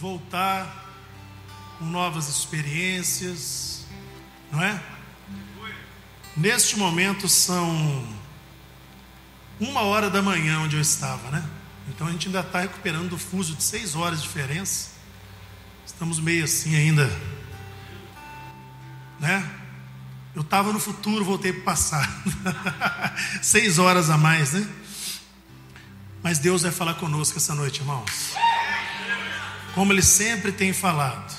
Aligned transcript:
voltar 0.00 0.86
com 1.78 1.84
novas 1.84 2.28
experiências, 2.28 3.84
não 4.50 4.62
é? 4.62 4.82
Neste 6.34 6.78
momento 6.78 7.28
são 7.28 8.06
uma 9.60 9.82
hora 9.82 10.08
da 10.08 10.22
manhã 10.22 10.60
onde 10.60 10.76
eu 10.76 10.80
estava, 10.80 11.30
né? 11.30 11.44
Então 11.88 12.06
a 12.06 12.12
gente 12.12 12.28
ainda 12.28 12.40
está 12.40 12.60
recuperando 12.60 13.10
do 13.10 13.18
fuso 13.18 13.54
de 13.54 13.62
seis 13.62 13.94
horas 13.94 14.22
de 14.22 14.28
diferença. 14.28 14.90
Estamos 15.84 16.18
meio 16.18 16.44
assim 16.44 16.74
ainda, 16.74 17.06
né? 19.18 19.48
Eu 20.34 20.42
estava 20.42 20.72
no 20.72 20.80
futuro, 20.80 21.24
voltei 21.24 21.52
para 21.52 21.60
o 21.60 21.64
passado. 21.64 22.10
seis 23.42 23.78
horas 23.78 24.08
a 24.08 24.16
mais, 24.16 24.52
né? 24.52 24.66
Mas 26.22 26.38
Deus 26.38 26.62
vai 26.62 26.70
falar 26.70 26.94
conosco 26.94 27.36
essa 27.36 27.54
noite, 27.54 27.80
irmãos. 27.80 28.34
Como 29.74 29.92
Ele 29.92 30.02
sempre 30.02 30.52
tem 30.52 30.72
falado. 30.72 31.38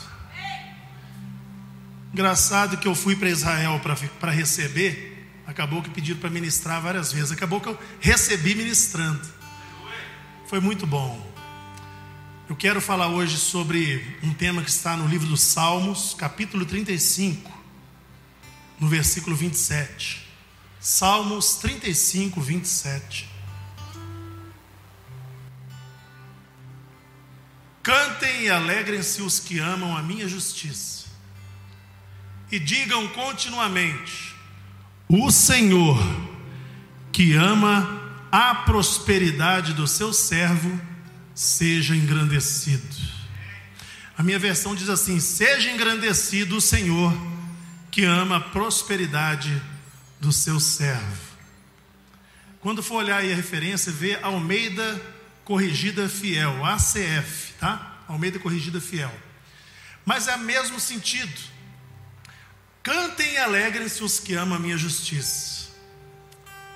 Engraçado 2.13 2.77
que 2.77 2.87
eu 2.87 2.95
fui 2.95 3.15
para 3.15 3.29
Israel 3.29 3.79
para 4.19 4.31
receber, 4.31 5.29
acabou 5.47 5.81
que 5.81 5.89
pediram 5.89 6.19
para 6.19 6.29
ministrar 6.29 6.81
várias 6.81 7.11
vezes. 7.11 7.31
Acabou 7.31 7.61
que 7.61 7.69
eu 7.69 7.79
recebi 7.99 8.53
ministrando. 8.53 9.21
Foi 10.47 10.59
muito 10.59 10.85
bom. 10.85 11.31
Eu 12.49 12.55
quero 12.57 12.81
falar 12.81 13.07
hoje 13.07 13.37
sobre 13.37 14.17
um 14.21 14.33
tema 14.33 14.61
que 14.61 14.69
está 14.69 14.97
no 14.97 15.07
livro 15.07 15.25
dos 15.25 15.39
Salmos, 15.39 16.13
capítulo 16.17 16.65
35, 16.65 17.49
no 18.77 18.89
versículo 18.89 19.33
27. 19.33 20.27
Salmos 20.77 21.55
35, 21.55 22.41
27. 22.41 23.30
Cantem 27.83 28.43
e 28.43 28.49
alegrem-se 28.49 29.21
os 29.21 29.39
que 29.39 29.57
amam 29.57 29.97
a 29.97 30.03
minha 30.03 30.27
justiça, 30.27 31.05
e 32.51 32.59
digam 32.59 33.07
continuamente: 33.09 34.35
O 35.07 35.31
Senhor, 35.31 35.97
que 37.11 37.33
ama 37.33 37.99
a 38.31 38.53
prosperidade 38.53 39.73
do 39.73 39.87
seu 39.87 40.13
servo, 40.13 40.79
seja 41.33 41.95
engrandecido. 41.95 42.95
A 44.15 44.21
minha 44.21 44.37
versão 44.37 44.75
diz 44.75 44.87
assim: 44.87 45.19
Seja 45.19 45.71
engrandecido 45.71 46.57
o 46.57 46.61
Senhor, 46.61 47.11
que 47.89 48.05
ama 48.05 48.37
a 48.37 48.41
prosperidade 48.41 49.61
do 50.19 50.31
seu 50.31 50.59
servo. 50.59 51.31
Quando 52.59 52.83
for 52.83 52.97
olhar 52.97 53.17
aí 53.17 53.33
a 53.33 53.35
referência, 53.35 53.91
vê 53.91 54.19
Almeida 54.21 55.01
Corrigida 55.51 56.07
Fiel, 56.07 56.65
ACF 56.65 57.51
tá? 57.59 58.05
Almeida 58.07 58.39
Corrigida 58.39 58.79
Fiel. 58.79 59.13
Mas 60.05 60.29
é 60.29 60.35
o 60.37 60.39
mesmo 60.39 60.79
sentido. 60.79 61.41
Cantem 62.81 63.33
e 63.33 63.37
alegrem-se 63.37 64.01
os 64.01 64.17
que 64.17 64.33
amam 64.33 64.55
a 64.55 64.61
minha 64.61 64.77
justiça. 64.77 65.71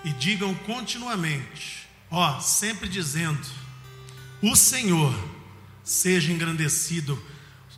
E 0.04 0.12
digam 0.12 0.54
continuamente, 0.54 1.88
ó, 2.12 2.42
sempre 2.42 2.90
dizendo: 2.90 3.48
O 4.42 4.58
Senhor 4.58 5.18
seja 5.82 6.34
engrandecido, 6.34 7.18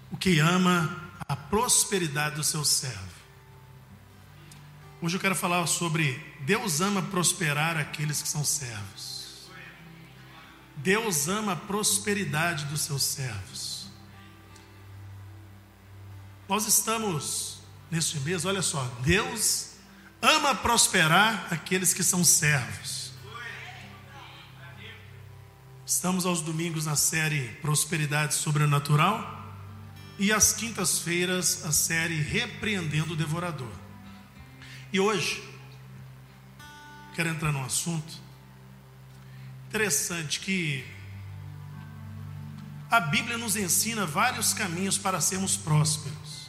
o 0.10 0.18
que 0.18 0.40
ama 0.40 1.12
a 1.30 1.36
prosperidade 1.36 2.38
do 2.38 2.44
seu 2.44 2.66
servo. 2.66 2.98
Hoje 5.00 5.16
eu 5.16 5.22
quero 5.22 5.36
falar 5.36 5.68
sobre 5.68 6.20
Deus 6.40 6.82
ama 6.82 7.04
prosperar 7.04 7.78
aqueles 7.78 8.20
que 8.20 8.28
são 8.28 8.44
servos. 8.44 9.17
Deus 10.78 11.28
ama 11.28 11.54
a 11.54 11.56
prosperidade 11.56 12.66
dos 12.66 12.82
seus 12.82 13.04
servos. 13.04 13.88
Nós 16.48 16.66
estamos 16.66 17.60
neste 17.92 18.20
mês, 18.20 18.46
olha 18.46 18.62
só, 18.62 18.84
Deus 19.02 19.72
ama 20.22 20.56
prosperar 20.56 21.48
aqueles 21.52 21.94
que 21.94 22.04
são 22.04 22.24
servos. 22.24 23.12
Estamos 25.86 26.26
aos 26.26 26.42
domingos 26.42 26.86
na 26.86 26.96
série 26.96 27.48
Prosperidade 27.62 28.34
Sobrenatural 28.34 29.36
e 30.20 30.34
às 30.34 30.52
quintas-feiras 30.52 31.66
a 31.66 31.72
série 31.72 32.22
Repreendendo 32.22 33.14
o 33.14 33.16
Devorador. 33.16 33.72
E 34.92 35.00
hoje, 35.00 35.42
quero 37.16 37.30
entrar 37.30 37.52
num 37.52 37.64
assunto 37.64 38.27
Interessante 39.68 40.40
que 40.40 40.86
a 42.90 43.00
Bíblia 43.00 43.38
nos 43.38 43.56
ensina 43.56 44.06
vários 44.06 44.54
caminhos 44.54 44.98
para 44.98 45.20
sermos 45.20 45.58
prósperos. 45.58 46.48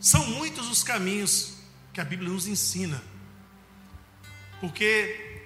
São 0.00 0.26
muitos 0.26 0.68
os 0.68 0.82
caminhos 0.82 1.58
que 1.92 2.00
a 2.00 2.04
Bíblia 2.04 2.30
nos 2.30 2.46
ensina. 2.46 3.02
Porque 4.60 5.44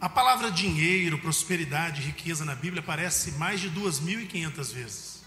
a 0.00 0.08
palavra 0.08 0.50
dinheiro, 0.50 1.18
prosperidade, 1.18 2.02
riqueza 2.02 2.44
na 2.44 2.54
Bíblia 2.54 2.80
aparece 2.80 3.32
mais 3.32 3.60
de 3.60 3.70
2.500 3.70 4.72
vezes. 4.74 5.22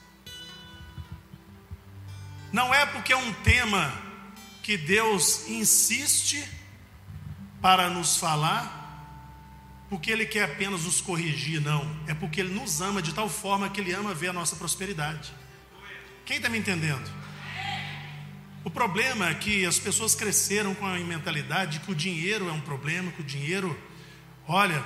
Não 2.51 2.73
é 2.73 2.85
porque 2.85 3.13
é 3.13 3.17
um 3.17 3.33
tema 3.33 3.91
que 4.61 4.77
Deus 4.77 5.47
insiste 5.47 6.47
para 7.61 7.89
nos 7.89 8.17
falar, 8.17 8.82
porque 9.93 10.09
Ele 10.09 10.25
quer 10.25 10.45
apenas 10.45 10.85
nos 10.85 10.99
corrigir, 10.99 11.61
não. 11.61 11.87
É 12.07 12.15
porque 12.15 12.41
Ele 12.41 12.51
nos 12.51 12.81
ama 12.81 12.99
de 12.99 13.13
tal 13.13 13.29
forma 13.29 13.69
que 13.69 13.79
Ele 13.79 13.93
ama 13.93 14.11
ver 14.11 14.29
a 14.29 14.33
nossa 14.33 14.55
prosperidade. 14.55 15.31
Quem 16.25 16.37
está 16.37 16.49
me 16.49 16.57
entendendo? 16.57 17.07
O 18.63 18.71
problema 18.71 19.29
é 19.29 19.35
que 19.35 19.63
as 19.67 19.77
pessoas 19.77 20.15
cresceram 20.15 20.73
com 20.73 20.87
a 20.87 20.97
mentalidade 20.97 21.73
de 21.73 21.85
que 21.85 21.91
o 21.91 21.95
dinheiro 21.95 22.49
é 22.49 22.51
um 22.51 22.59
problema, 22.59 23.11
que 23.11 23.21
o 23.21 23.23
dinheiro, 23.23 23.79
olha, 24.47 24.83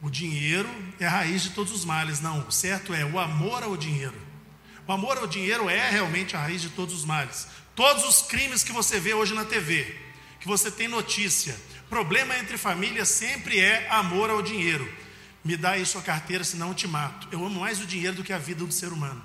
o 0.00 0.08
dinheiro 0.08 0.70
é 1.00 1.06
a 1.06 1.10
raiz 1.10 1.42
de 1.42 1.50
todos 1.50 1.72
os 1.72 1.84
males. 1.84 2.20
Não, 2.20 2.46
o 2.46 2.52
certo 2.52 2.94
é 2.94 3.04
o 3.04 3.18
amor 3.18 3.64
ao 3.64 3.76
dinheiro. 3.76 4.14
O 4.86 4.92
amor 4.92 5.18
ao 5.18 5.26
dinheiro 5.26 5.68
é 5.68 5.90
realmente 5.90 6.36
a 6.36 6.40
raiz 6.40 6.62
de 6.62 6.68
todos 6.68 6.94
os 6.94 7.04
males. 7.04 7.48
Todos 7.74 8.04
os 8.04 8.22
crimes 8.22 8.62
que 8.62 8.70
você 8.70 9.00
vê 9.00 9.12
hoje 9.12 9.34
na 9.34 9.44
TV, 9.44 9.92
que 10.38 10.46
você 10.46 10.70
tem 10.70 10.86
notícia, 10.86 11.56
Problema 11.88 12.36
entre 12.36 12.58
famílias 12.58 13.08
sempre 13.08 13.58
é 13.58 13.88
amor 13.90 14.30
ao 14.30 14.42
dinheiro. 14.42 14.90
Me 15.44 15.56
dá 15.56 15.70
aí 15.70 15.86
sua 15.86 16.02
carteira, 16.02 16.44
senão 16.44 16.68
eu 16.68 16.74
te 16.74 16.86
mato. 16.86 17.28
Eu 17.32 17.44
amo 17.44 17.60
mais 17.60 17.80
o 17.80 17.86
dinheiro 17.86 18.16
do 18.16 18.24
que 18.24 18.32
a 18.32 18.38
vida 18.38 18.64
do 18.64 18.72
ser 18.72 18.92
humano. 18.92 19.22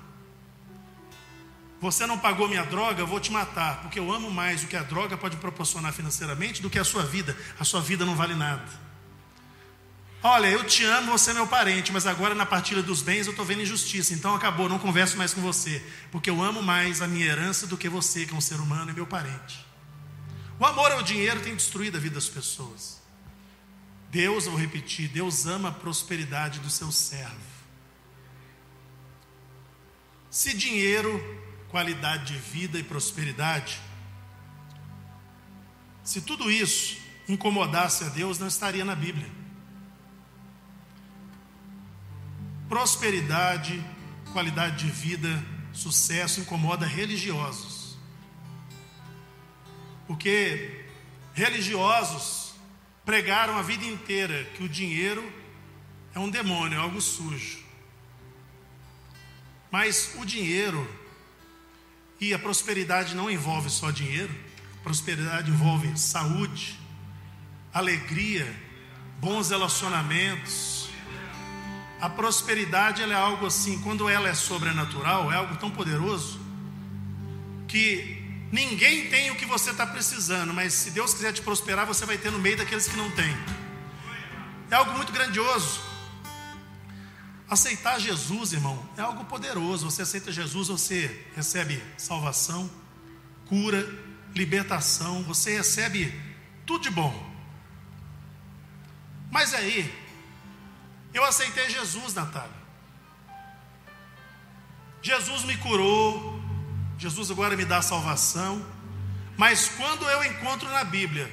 Você 1.80 2.06
não 2.06 2.18
pagou 2.18 2.48
minha 2.48 2.64
droga, 2.64 3.02
eu 3.02 3.06
vou 3.06 3.20
te 3.20 3.30
matar, 3.30 3.82
porque 3.82 3.98
eu 3.98 4.10
amo 4.10 4.30
mais 4.30 4.64
o 4.64 4.66
que 4.66 4.76
a 4.76 4.82
droga 4.82 5.18
pode 5.18 5.36
proporcionar 5.36 5.92
financeiramente 5.92 6.62
do 6.62 6.70
que 6.70 6.78
a 6.78 6.84
sua 6.84 7.02
vida. 7.02 7.36
A 7.60 7.64
sua 7.64 7.82
vida 7.82 8.06
não 8.06 8.16
vale 8.16 8.34
nada. 8.34 8.64
Olha, 10.22 10.46
eu 10.46 10.64
te 10.64 10.82
amo, 10.86 11.12
você 11.12 11.32
é 11.32 11.34
meu 11.34 11.46
parente, 11.46 11.92
mas 11.92 12.06
agora 12.06 12.34
na 12.34 12.46
partilha 12.46 12.82
dos 12.82 13.02
bens 13.02 13.26
eu 13.26 13.32
estou 13.32 13.44
vendo 13.44 13.60
injustiça, 13.60 14.14
então 14.14 14.34
acabou, 14.34 14.70
não 14.70 14.78
converso 14.78 15.18
mais 15.18 15.34
com 15.34 15.42
você, 15.42 15.84
porque 16.10 16.30
eu 16.30 16.42
amo 16.42 16.62
mais 16.62 17.02
a 17.02 17.06
minha 17.06 17.26
herança 17.26 17.66
do 17.66 17.76
que 17.76 17.90
você, 17.90 18.24
que 18.24 18.32
é 18.32 18.36
um 18.36 18.40
ser 18.40 18.54
humano 18.54 18.90
e 18.90 18.94
meu 18.94 19.06
parente. 19.06 19.73
O 20.58 20.64
amor 20.64 20.92
ao 20.92 21.02
dinheiro 21.02 21.40
tem 21.40 21.54
destruído 21.54 21.96
a 21.96 22.00
vida 22.00 22.14
das 22.14 22.28
pessoas. 22.28 23.02
Deus, 24.10 24.46
vou 24.46 24.56
repetir, 24.56 25.08
Deus 25.08 25.46
ama 25.46 25.70
a 25.70 25.72
prosperidade 25.72 26.60
do 26.60 26.70
seu 26.70 26.92
servo. 26.92 27.54
Se 30.30 30.54
dinheiro, 30.54 31.20
qualidade 31.68 32.32
de 32.32 32.38
vida 32.38 32.78
e 32.78 32.84
prosperidade, 32.84 33.80
se 36.04 36.20
tudo 36.20 36.50
isso 36.50 36.98
incomodasse 37.28 38.04
a 38.04 38.08
Deus, 38.08 38.38
não 38.38 38.46
estaria 38.46 38.84
na 38.84 38.94
Bíblia. 38.94 39.28
Prosperidade, 42.68 43.84
qualidade 44.32 44.84
de 44.84 44.90
vida, 44.90 45.44
sucesso 45.72 46.40
incomoda 46.40 46.86
religiosos. 46.86 47.73
Porque 50.06 50.84
religiosos 51.34 52.54
pregaram 53.04 53.56
a 53.56 53.62
vida 53.62 53.84
inteira 53.84 54.44
que 54.56 54.62
o 54.62 54.68
dinheiro 54.68 55.24
é 56.14 56.18
um 56.18 56.30
demônio, 56.30 56.78
é 56.78 56.80
algo 56.80 57.00
sujo. 57.00 57.58
Mas 59.70 60.14
o 60.18 60.24
dinheiro 60.24 60.88
e 62.20 62.32
a 62.32 62.38
prosperidade 62.38 63.14
não 63.14 63.30
envolve 63.30 63.68
só 63.68 63.90
dinheiro, 63.90 64.32
a 64.80 64.82
prosperidade 64.84 65.50
envolve 65.50 65.98
saúde, 65.98 66.78
alegria, 67.72 68.54
bons 69.18 69.50
relacionamentos. 69.50 70.88
A 72.00 72.08
prosperidade 72.08 73.02
é 73.02 73.12
algo 73.12 73.46
assim, 73.46 73.80
quando 73.80 74.08
ela 74.08 74.28
é 74.28 74.34
sobrenatural, 74.34 75.32
é 75.32 75.36
algo 75.36 75.56
tão 75.56 75.70
poderoso 75.70 76.40
que 77.66 78.13
Ninguém 78.54 79.08
tem 79.10 79.32
o 79.32 79.34
que 79.34 79.44
você 79.44 79.72
está 79.72 79.84
precisando, 79.84 80.54
mas 80.54 80.72
se 80.74 80.92
Deus 80.92 81.12
quiser 81.12 81.32
te 81.32 81.42
prosperar, 81.42 81.84
você 81.84 82.06
vai 82.06 82.16
ter 82.16 82.30
no 82.30 82.38
meio 82.38 82.56
daqueles 82.56 82.86
que 82.86 82.96
não 82.96 83.10
têm. 83.10 83.36
É 84.70 84.76
algo 84.76 84.92
muito 84.92 85.12
grandioso. 85.12 85.80
Aceitar 87.50 87.98
Jesus, 87.98 88.52
irmão, 88.52 88.88
é 88.96 89.00
algo 89.00 89.24
poderoso. 89.24 89.90
Você 89.90 90.02
aceita 90.02 90.30
Jesus, 90.30 90.68
você 90.68 91.26
recebe 91.34 91.82
salvação, 91.98 92.70
cura, 93.48 93.84
libertação, 94.32 95.24
você 95.24 95.56
recebe 95.56 96.14
tudo 96.64 96.82
de 96.82 96.90
bom. 96.90 97.12
Mas 99.32 99.52
aí, 99.52 99.92
eu 101.12 101.24
aceitei 101.24 101.68
Jesus, 101.70 102.14
Natália. 102.14 102.62
Jesus 105.02 105.42
me 105.42 105.56
curou, 105.56 106.33
Jesus 106.98 107.30
agora 107.30 107.56
me 107.56 107.64
dá 107.64 107.82
salvação. 107.82 108.64
Mas 109.36 109.68
quando 109.68 110.04
eu 110.04 110.24
encontro 110.24 110.68
na 110.70 110.84
Bíblia 110.84 111.30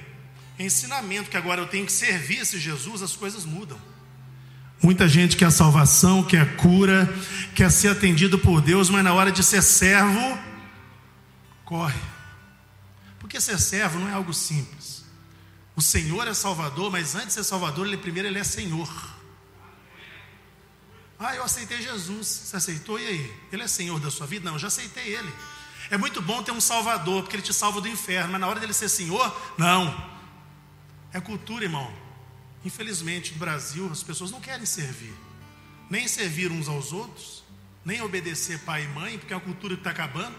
ensinamento 0.58 1.30
que 1.30 1.38
agora 1.38 1.62
eu 1.62 1.68
tenho 1.68 1.86
que 1.86 1.92
servir 1.92 2.40
esse 2.40 2.60
Jesus, 2.60 3.02
as 3.02 3.16
coisas 3.16 3.46
mudam. 3.46 3.80
Muita 4.82 5.08
gente 5.08 5.38
quer 5.38 5.52
salvação, 5.52 6.24
quer 6.24 6.56
cura, 6.56 7.08
quer 7.54 7.72
ser 7.72 7.90
atendido 7.90 8.40
por 8.40 8.62
Deus, 8.62 8.90
mas 8.90 9.04
na 9.04 9.14
hora 9.14 9.32
de 9.32 9.44
ser 9.44 9.62
servo, 9.62 10.38
corre. 11.64 12.00
Porque 13.20 13.40
ser 13.40 13.60
servo 13.60 14.00
não 14.00 14.10
é 14.10 14.14
algo 14.14 14.34
simples. 14.34 15.06
O 15.76 15.82
Senhor 15.82 16.28
é 16.28 16.34
Salvador, 16.34 16.92
mas 16.92 17.16
antes 17.16 17.28
de 17.28 17.34
ser 17.34 17.44
Salvador, 17.44 17.86
ele 17.86 17.98
primeiro 17.98 18.28
ele 18.28 18.40
é 18.40 18.44
Senhor. 18.44 18.90
Ah, 21.24 21.36
eu 21.36 21.44
aceitei 21.44 21.80
Jesus. 21.80 22.28
Você 22.28 22.56
aceitou? 22.56 23.00
E 23.00 23.06
aí? 23.06 23.38
Ele 23.52 23.62
é 23.62 23.68
Senhor 23.68 24.00
da 24.00 24.10
sua 24.10 24.26
vida? 24.26 24.44
Não, 24.44 24.54
eu 24.54 24.60
já 24.60 24.68
aceitei 24.68 25.16
Ele. 25.16 25.32
É 25.92 25.98
muito 25.98 26.20
bom 26.20 26.42
ter 26.42 26.52
um 26.52 26.60
Salvador, 26.60 27.22
porque 27.22 27.36
Ele 27.36 27.44
te 27.44 27.54
salva 27.54 27.80
do 27.80 27.88
inferno, 27.88 28.32
mas 28.32 28.42
na 28.42 28.48
hora 28.48 28.60
dele 28.60 28.74
ser 28.74 28.90
Senhor, 28.90 29.54
não. 29.56 30.12
É 31.14 31.22
cultura, 31.22 31.64
irmão. 31.64 31.94
Infelizmente, 32.66 33.34
no 33.34 33.40
Brasil, 33.40 33.88
as 33.92 34.02
pessoas 34.02 34.32
não 34.32 34.42
querem 34.42 34.66
servir, 34.66 35.14
nem 35.90 36.08
servir 36.08 36.52
uns 36.52 36.68
aos 36.68 36.92
outros, 36.92 37.44
nem 37.86 38.02
obedecer 38.02 38.60
pai 38.60 38.86
e 38.86 38.88
mãe, 38.88 39.20
porque 39.20 39.34
é 39.34 39.36
uma 39.36 39.44
cultura 39.44 39.76
que 39.76 39.82
está 39.82 39.92
acabando. 39.92 40.36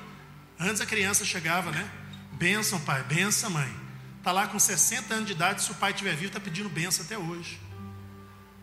Antes 0.58 0.80
a 0.80 0.86
criança 0.86 1.24
chegava, 1.24 1.70
né? 1.70 1.88
Benção, 2.32 2.80
pai, 2.80 3.04
benção, 3.04 3.50
mãe. 3.50 3.72
Está 4.18 4.32
lá 4.32 4.48
com 4.48 4.58
60 4.58 5.14
anos 5.14 5.26
de 5.26 5.32
idade, 5.32 5.62
se 5.62 5.70
o 5.70 5.74
pai 5.76 5.92
estiver 5.92 6.14
vivo, 6.14 6.26
está 6.26 6.40
pedindo 6.40 6.68
benção 6.68 7.04
até 7.04 7.16
hoje. 7.16 7.60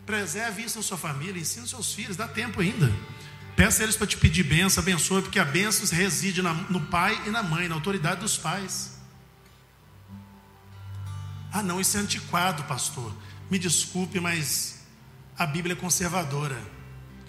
Preserve 0.06 0.62
isso 0.62 0.78
na 0.78 0.82
sua 0.82 0.98
família, 0.98 1.40
ensine 1.40 1.66
seus 1.68 1.92
filhos, 1.92 2.16
dá 2.16 2.26
tempo 2.26 2.60
ainda. 2.60 2.92
Peça 3.54 3.82
a 3.82 3.84
eles 3.84 3.96
para 3.96 4.06
te 4.06 4.16
pedir 4.16 4.42
benção, 4.42 4.82
abençoe, 4.82 5.22
porque 5.22 5.38
a 5.38 5.44
benção 5.44 5.86
reside 5.96 6.40
no 6.42 6.80
pai 6.80 7.20
e 7.26 7.30
na 7.30 7.42
mãe, 7.42 7.68
na 7.68 7.74
autoridade 7.74 8.20
dos 8.20 8.36
pais. 8.36 8.98
Ah, 11.52 11.62
não, 11.62 11.80
isso 11.80 11.96
é 11.96 12.00
antiquado, 12.00 12.62
pastor. 12.64 13.12
Me 13.50 13.58
desculpe, 13.58 14.20
mas 14.20 14.80
a 15.36 15.44
Bíblia 15.44 15.74
é 15.74 15.76
conservadora. 15.76 16.56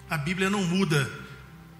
A 0.08 0.16
Bíblia 0.16 0.48
não 0.48 0.62
muda 0.64 1.10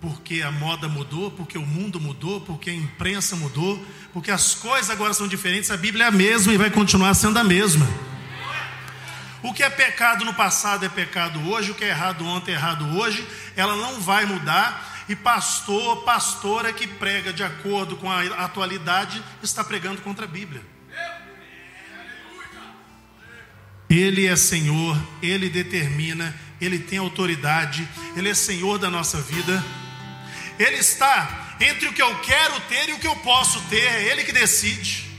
porque 0.01 0.43
a 0.43 0.51
moda 0.51 0.89
mudou, 0.89 1.31
porque 1.31 1.57
o 1.57 1.65
mundo 1.65 2.01
mudou, 2.01 2.41
porque 2.41 2.71
a 2.71 2.75
imprensa 2.75 3.37
mudou, 3.37 3.83
porque 4.13 4.33
as 4.33 4.55
coisas 4.55 4.91
agora 4.91 5.15
são 5.15 5.29
diferentes. 5.29 5.71
A 5.71 5.77
Bíblia 5.77 6.07
é 6.07 6.09
a 6.09 6.11
mesma 6.11 6.53
e 6.53 6.59
vai 6.59 6.71
continuar 6.71 7.15
sendo 7.15 7.39
a 7.39 7.45
mesma. 7.45 7.87
O 9.43 9.53
que 9.53 9.63
é 9.63 9.69
pecado 9.69 10.25
no 10.25 10.35
passado 10.35 10.85
é 10.85 10.89
pecado 10.89 11.51
hoje, 11.51 11.73
o 11.73 11.75
que 11.75 11.85
é 11.85 11.89
errado 11.89 12.25
ontem 12.25 12.53
é 12.53 12.55
errado 12.55 12.97
hoje, 12.97 13.27
ela 13.57 13.77
não 13.77 14.01
vai 14.01 14.25
mudar. 14.25 15.05
E 15.09 15.17
pastor, 15.17 16.05
pastora 16.05 16.73
que 16.73 16.87
prega 16.87 17.33
de 17.33 17.43
acordo 17.43 17.97
com 17.97 18.11
a 18.11 18.23
atualidade, 18.45 19.23
está 19.43 19.65
pregando 19.65 20.01
contra 20.01 20.25
a 20.25 20.29
Bíblia. 20.29 20.63
Ele 23.91 24.27
é 24.27 24.37
Senhor, 24.37 24.97
Ele 25.21 25.51
determina, 25.51 26.35
Ele 26.61 26.79
tem 26.79 26.99
autoridade, 26.99 27.87
Ele 28.17 28.31
é 28.31 28.35
Senhor 28.35 28.79
da 28.79 28.89
nossa 28.89 29.21
vida. 29.21 29.63
Ele 30.59 30.77
está 30.77 31.57
entre 31.61 31.89
o 31.89 31.93
que 31.93 32.01
eu 32.01 32.19
quero 32.21 32.59
ter 32.61 32.89
e 32.89 32.93
o 32.93 32.99
que 32.99 33.07
eu 33.07 33.17
posso 33.17 33.61
ter, 33.63 33.83
é 33.83 34.05
Ele 34.05 34.25
que 34.25 34.33
decide. 34.33 35.12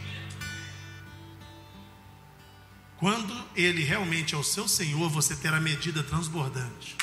Quando 3.03 3.35
Ele 3.53 3.83
realmente 3.83 4.33
é 4.33 4.37
o 4.37 4.43
seu 4.45 4.65
Senhor, 4.65 5.09
você 5.09 5.35
terá 5.35 5.59
medida 5.59 6.01
transbordante. 6.01 6.95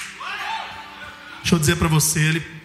Deixa 1.40 1.54
eu 1.54 1.58
dizer 1.58 1.76
para 1.76 1.88
você, 1.88 2.20
ele, 2.20 2.62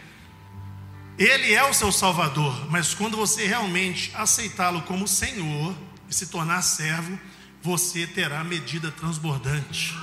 ele 1.19 1.53
é 1.53 1.61
o 1.69 1.73
seu 1.73 1.91
Salvador, 1.91 2.71
mas 2.71 2.93
quando 2.93 3.17
você 3.17 3.45
realmente 3.45 4.09
aceitá-lo 4.15 4.83
como 4.83 5.05
Senhor 5.05 5.75
e 6.07 6.15
se 6.15 6.27
tornar 6.27 6.61
servo, 6.61 7.19
você 7.61 8.07
terá 8.07 8.41
medida 8.41 8.89
transbordante. 8.89 9.93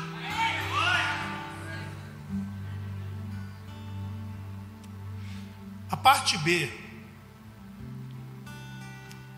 A 5.91 5.97
parte 5.97 6.37
B, 6.37 6.71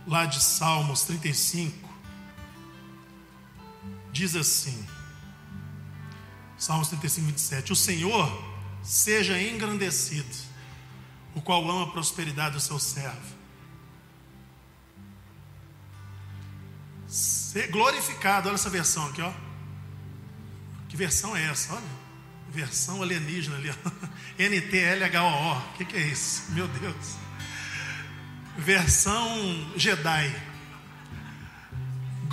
lá 0.05 0.27
de 0.27 0.43
Salmos 0.43 1.05
35, 1.05 1.84
diz 4.15 4.37
assim: 4.37 4.87
Salmos 6.57 6.89
35, 6.89 7.27
27. 7.27 7.73
O 7.73 7.77
Senhor 7.77 8.55
seja 8.83 9.39
engrandecido, 9.43 10.35
o 11.35 11.43
qual 11.43 11.69
ama 11.69 11.83
a 11.83 11.91
prosperidade 11.91 12.55
do 12.55 12.61
seu 12.61 12.79
servo. 12.79 13.35
Ser 17.09 17.67
glorificado, 17.71 18.49
olha 18.49 18.55
essa 18.55 18.71
versão 18.71 19.07
aqui, 19.09 19.21
ó. 19.21 19.33
Que 20.89 20.97
versão 20.97 21.37
é 21.37 21.45
essa? 21.47 21.75
Olha. 21.75 22.05
Versão 22.51 23.03
alienígena 23.03 23.57
ali, 23.57 23.69
NTLHOO. 24.39 25.59
O 25.59 25.73
que, 25.77 25.85
que 25.85 25.97
é 25.97 26.07
isso? 26.07 26.53
Meu 26.53 26.69
Deus. 26.69 27.17
Versão 28.57 29.73
Jedi 29.77 30.54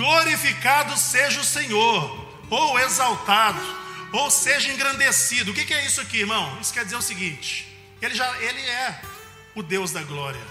glorificado 0.02 0.98
seja 0.98 1.40
o 1.40 1.44
Senhor, 1.44 2.28
ou 2.50 2.80
exaltado, 2.80 3.62
ou 4.12 4.32
seja 4.32 4.72
engrandecido. 4.72 5.52
O 5.52 5.54
que 5.54 5.72
é 5.74 5.86
isso 5.86 6.02
aqui, 6.02 6.22
irmão? 6.22 6.58
Isso 6.60 6.74
quer 6.74 6.84
dizer 6.84 6.96
o 6.96 7.02
seguinte: 7.02 7.68
ele, 8.02 8.16
já, 8.16 8.28
ele 8.42 8.62
é 8.62 9.02
o 9.54 9.62
Deus 9.62 9.92
da 9.92 10.02
glória, 10.02 10.42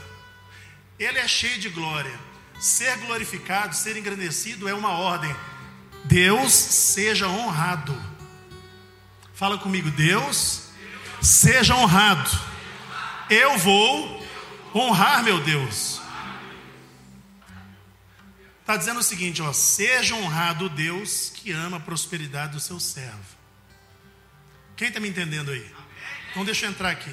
ele 0.98 1.18
é 1.18 1.26
cheio 1.26 1.58
de 1.58 1.68
glória. 1.68 2.30
Ser 2.60 2.94
glorificado, 2.98 3.74
ser 3.74 3.96
engrandecido 3.96 4.68
é 4.68 4.74
uma 4.74 4.90
ordem. 4.90 5.34
Deus 6.04 6.52
seja 6.52 7.26
honrado. 7.26 7.98
Fala 9.34 9.56
comigo, 9.56 9.90
Deus 9.90 10.64
seja 11.22 11.74
honrado. 11.74 12.30
Eu 13.30 13.56
vou 13.56 14.26
honrar 14.74 15.24
meu 15.24 15.40
Deus. 15.40 15.99
Está 18.70 18.78
dizendo 18.78 19.00
o 19.00 19.02
seguinte: 19.02 19.42
ó, 19.42 19.52
seja 19.52 20.14
honrado 20.14 20.68
Deus 20.68 21.32
que 21.34 21.50
ama 21.50 21.78
a 21.78 21.80
prosperidade 21.80 22.52
do 22.52 22.60
seu 22.60 22.78
servo. 22.78 23.18
Quem 24.76 24.86
está 24.86 25.00
me 25.00 25.08
entendendo 25.08 25.50
aí? 25.50 25.66
Então 26.30 26.44
deixa 26.44 26.66
eu 26.66 26.70
entrar 26.70 26.90
aqui. 26.90 27.10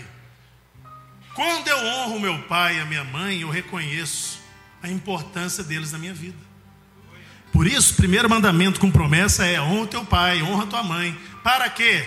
Quando 1.34 1.68
eu 1.68 1.78
honro 1.80 2.20
meu 2.20 2.44
pai 2.44 2.78
e 2.78 2.80
a 2.80 2.86
minha 2.86 3.04
mãe, 3.04 3.42
eu 3.42 3.50
reconheço 3.50 4.40
a 4.84 4.88
importância 4.88 5.64
deles 5.64 5.92
na 5.92 5.98
minha 5.98 6.14
vida. 6.14 6.38
Por 7.52 7.66
isso, 7.66 7.94
o 7.94 7.96
primeiro 7.96 8.30
mandamento 8.30 8.80
com 8.80 8.92
promessa 8.92 9.44
é: 9.44 9.60
honra 9.60 9.88
teu 9.88 10.06
pai, 10.06 10.44
honra 10.44 10.68
tua 10.68 10.84
mãe. 10.84 11.20
Para 11.44 11.68
quê? 11.72 12.06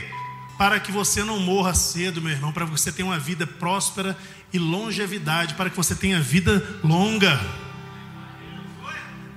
Para 0.56 0.78
que 0.78 0.92
você 0.92 1.24
não 1.24 1.40
morra 1.40 1.74
cedo, 1.74 2.22
meu 2.22 2.30
irmão, 2.30 2.52
para 2.52 2.66
que 2.66 2.70
você 2.70 2.92
tenha 2.92 3.08
uma 3.08 3.18
vida 3.18 3.48
próspera 3.48 4.16
e 4.52 4.60
longevidade, 4.60 5.54
para 5.54 5.68
que 5.68 5.76
você 5.76 5.96
tenha 5.96 6.20
vida 6.20 6.80
longa. 6.84 7.68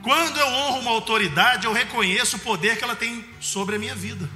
Quando 0.04 0.38
eu 0.38 0.48
honro 0.48 0.80
uma 0.80 0.92
autoridade, 0.92 1.66
eu 1.66 1.72
reconheço 1.72 2.36
o 2.36 2.40
poder 2.40 2.78
que 2.78 2.84
ela 2.84 2.96
tem 2.96 3.26
sobre 3.40 3.78
a 3.78 3.80
minha 3.80 3.96
vida. 3.96 4.30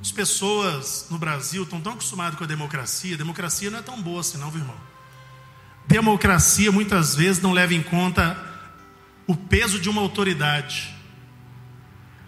As 0.00 0.10
pessoas 0.10 1.06
no 1.08 1.18
Brasil 1.18 1.62
estão 1.62 1.80
tão 1.80 1.92
acostumadas 1.92 2.36
com 2.36 2.42
a 2.42 2.46
democracia, 2.46 3.14
a 3.14 3.18
democracia 3.18 3.70
não 3.70 3.78
é 3.78 3.82
tão 3.82 4.02
boa 4.02 4.20
assim, 4.20 4.36
não, 4.36 4.50
meu 4.50 4.60
irmão. 4.60 4.76
Democracia 5.86 6.72
muitas 6.72 7.14
vezes 7.14 7.40
não 7.40 7.52
leva 7.52 7.72
em 7.72 7.84
conta 7.84 8.36
o 9.24 9.36
peso 9.36 9.78
de 9.78 9.88
uma 9.88 10.02
autoridade. 10.02 10.92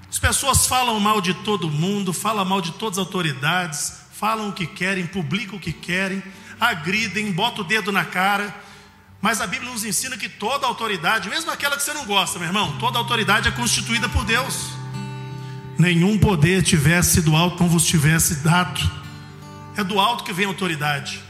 As 0.09 0.21
pessoas 0.21 0.69
falam 0.69 1.01
mal 1.01 1.21
de 1.21 1.35
todo 1.35 1.69
mundo, 1.69 2.13
falam 2.13 2.45
mal 2.45 2.61
de 2.61 2.71
todas 2.75 2.97
as 2.97 3.05
autoridades, 3.05 3.93
falam 4.13 4.51
o 4.51 4.53
que 4.53 4.69
querem, 4.69 5.05
publicam 5.05 5.57
o 5.57 5.61
que 5.61 5.73
querem, 5.73 6.23
agridem, 6.61 7.33
botam 7.33 7.65
o 7.65 7.67
dedo 7.67 7.91
na 7.91 8.05
cara. 8.05 8.63
Mas 9.25 9.41
a 9.41 9.47
Bíblia 9.47 9.73
nos 9.73 9.87
ensina 9.87 10.19
que 10.19 10.29
toda 10.29 10.67
autoridade, 10.67 11.31
mesmo 11.31 11.51
aquela 11.51 11.79
que 11.79 11.83
você 11.83 11.95
não 11.95 12.05
gosta, 12.05 12.39
meu 12.39 12.47
irmão, 12.47 12.77
toda 12.79 12.99
autoridade 12.99 13.49
é 13.49 13.51
constituída 13.51 14.07
por 14.07 14.23
Deus. 14.23 14.67
Nenhum 15.79 16.19
poder 16.19 16.63
tivesse 16.63 17.23
do 17.23 17.35
alto 17.35 17.57
como 17.57 17.71
vos 17.71 17.87
tivesse 17.87 18.43
dado. 18.43 18.79
É 19.79 19.83
do 19.83 19.99
alto 19.99 20.25
que 20.25 20.33
vem 20.35 20.45
a 20.45 20.49
autoridade. 20.49 21.23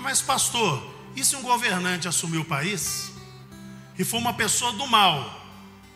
Mas, 0.00 0.22
pastor, 0.22 0.94
e 1.16 1.24
se 1.24 1.34
um 1.34 1.42
governante 1.42 2.06
assumir 2.06 2.38
o 2.38 2.44
país 2.44 3.10
e 3.98 4.04
for 4.04 4.18
uma 4.18 4.34
pessoa 4.34 4.72
do 4.74 4.86
mal, 4.86 5.44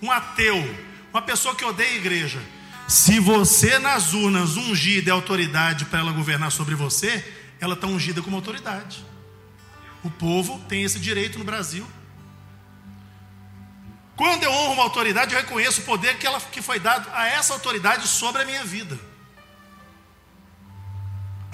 um 0.02 0.10
ateu, 0.10 0.76
uma 1.12 1.22
pessoa 1.22 1.54
que 1.54 1.64
odeia 1.64 1.90
a 1.90 1.94
igreja, 1.94 2.42
se 2.88 3.20
você 3.20 3.78
nas 3.78 4.12
urnas 4.12 4.56
ungir 4.56 5.04
de 5.04 5.10
autoridade 5.12 5.84
para 5.84 6.00
ela 6.00 6.10
governar 6.10 6.50
sobre 6.50 6.74
você, 6.74 7.24
ela 7.60 7.74
está 7.74 7.86
ungida 7.86 8.22
como 8.22 8.36
autoridade. 8.36 9.04
O 10.02 10.10
povo 10.10 10.58
tem 10.68 10.82
esse 10.82 10.98
direito 10.98 11.38
no 11.38 11.44
Brasil. 11.44 11.86
Quando 14.16 14.42
eu 14.42 14.50
honro 14.50 14.74
uma 14.74 14.82
autoridade, 14.82 15.34
eu 15.34 15.40
reconheço 15.40 15.82
o 15.82 15.84
poder 15.84 16.18
que, 16.18 16.26
ela, 16.26 16.40
que 16.40 16.60
foi 16.60 16.78
dado 16.78 17.08
a 17.12 17.26
essa 17.26 17.52
autoridade 17.52 18.06
sobre 18.06 18.42
a 18.42 18.44
minha 18.44 18.64
vida. 18.64 18.98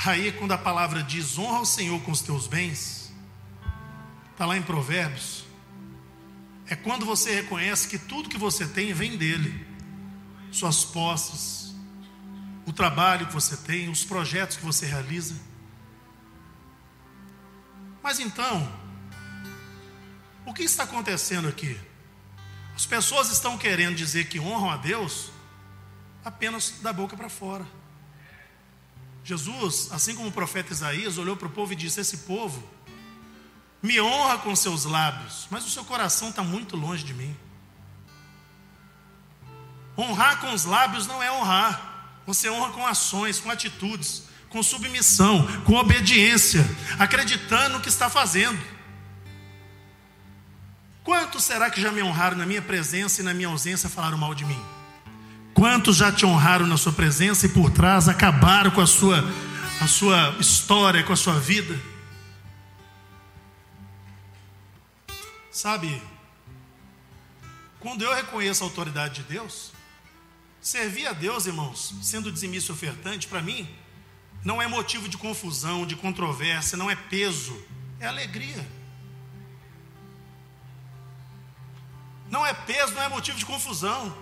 Aí, 0.04 0.32
quando 0.32 0.52
a 0.52 0.58
palavra 0.58 1.02
diz 1.02 1.38
honra 1.38 1.60
o 1.60 1.66
Senhor 1.66 2.00
com 2.02 2.10
os 2.10 2.20
teus 2.20 2.46
bens, 2.46 3.12
está 4.32 4.46
lá 4.46 4.56
em 4.56 4.62
Provérbios, 4.62 5.44
é 6.68 6.76
quando 6.76 7.06
você 7.06 7.34
reconhece 7.34 7.88
que 7.88 7.98
tudo 7.98 8.28
que 8.28 8.38
você 8.38 8.66
tem 8.66 8.92
vem 8.92 9.16
dele 9.16 9.66
suas 10.50 10.84
posses, 10.84 11.74
o 12.66 12.72
trabalho 12.72 13.26
que 13.26 13.34
você 13.34 13.56
tem, 13.56 13.88
os 13.88 14.04
projetos 14.04 14.56
que 14.56 14.64
você 14.64 14.86
realiza. 14.86 15.36
Mas 18.06 18.20
então, 18.20 18.72
o 20.44 20.54
que 20.54 20.62
está 20.62 20.84
acontecendo 20.84 21.48
aqui? 21.48 21.76
As 22.76 22.86
pessoas 22.86 23.32
estão 23.32 23.58
querendo 23.58 23.96
dizer 23.96 24.28
que 24.28 24.38
honram 24.38 24.70
a 24.70 24.76
Deus 24.76 25.32
apenas 26.24 26.74
da 26.80 26.92
boca 26.92 27.16
para 27.16 27.28
fora. 27.28 27.66
Jesus, 29.24 29.88
assim 29.90 30.14
como 30.14 30.28
o 30.28 30.32
profeta 30.32 30.72
Isaías, 30.72 31.18
olhou 31.18 31.36
para 31.36 31.48
o 31.48 31.50
povo 31.50 31.72
e 31.72 31.74
disse: 31.74 31.98
Esse 31.98 32.18
povo 32.18 32.62
me 33.82 34.00
honra 34.00 34.38
com 34.38 34.54
seus 34.54 34.84
lábios, 34.84 35.48
mas 35.50 35.66
o 35.66 35.70
seu 35.70 35.84
coração 35.84 36.28
está 36.28 36.44
muito 36.44 36.76
longe 36.76 37.02
de 37.02 37.12
mim. 37.12 37.36
Honrar 39.98 40.40
com 40.40 40.54
os 40.54 40.64
lábios 40.64 41.08
não 41.08 41.20
é 41.20 41.32
honrar. 41.32 42.20
Você 42.24 42.48
honra 42.48 42.72
com 42.72 42.86
ações, 42.86 43.40
com 43.40 43.50
atitudes, 43.50 44.25
com 44.56 44.62
submissão, 44.62 45.46
com 45.64 45.74
obediência, 45.74 46.64
acreditando 46.98 47.74
no 47.74 47.80
que 47.80 47.90
está 47.90 48.08
fazendo. 48.08 48.58
Quantos 51.04 51.44
será 51.44 51.68
que 51.68 51.78
já 51.78 51.92
me 51.92 52.02
honraram 52.02 52.38
na 52.38 52.46
minha 52.46 52.62
presença 52.62 53.20
e 53.20 53.24
na 53.24 53.34
minha 53.34 53.48
ausência 53.48 53.90
falaram 53.90 54.16
mal 54.16 54.34
de 54.34 54.46
mim? 54.46 54.58
Quantos 55.52 55.96
já 55.96 56.10
te 56.10 56.24
honraram 56.24 56.66
na 56.66 56.78
sua 56.78 56.92
presença 56.92 57.44
e 57.44 57.50
por 57.50 57.70
trás 57.70 58.08
acabaram 58.08 58.70
com 58.70 58.80
a 58.80 58.86
sua, 58.86 59.22
a 59.78 59.86
sua 59.86 60.34
história, 60.40 61.04
com 61.04 61.12
a 61.12 61.16
sua 61.16 61.38
vida? 61.38 61.78
Sabe, 65.50 66.00
quando 67.78 68.02
eu 68.02 68.14
reconheço 68.14 68.64
a 68.64 68.66
autoridade 68.66 69.16
de 69.16 69.22
Deus, 69.24 69.76
Servir 70.66 71.06
a 71.06 71.12
Deus, 71.12 71.46
irmãos, 71.46 71.94
sendo 72.02 72.32
dizimista 72.32 72.72
ofertante, 72.72 73.28
para 73.28 73.40
mim, 73.40 73.68
não 74.46 74.62
é 74.62 74.68
motivo 74.68 75.08
de 75.08 75.18
confusão, 75.18 75.84
de 75.84 75.96
controvérsia, 75.96 76.78
não 76.78 76.88
é 76.88 76.94
peso, 76.94 77.60
é 77.98 78.06
alegria. 78.06 78.64
Não 82.30 82.46
é 82.46 82.54
peso, 82.54 82.94
não 82.94 83.02
é 83.02 83.08
motivo 83.08 83.36
de 83.36 83.44
confusão. 83.44 84.16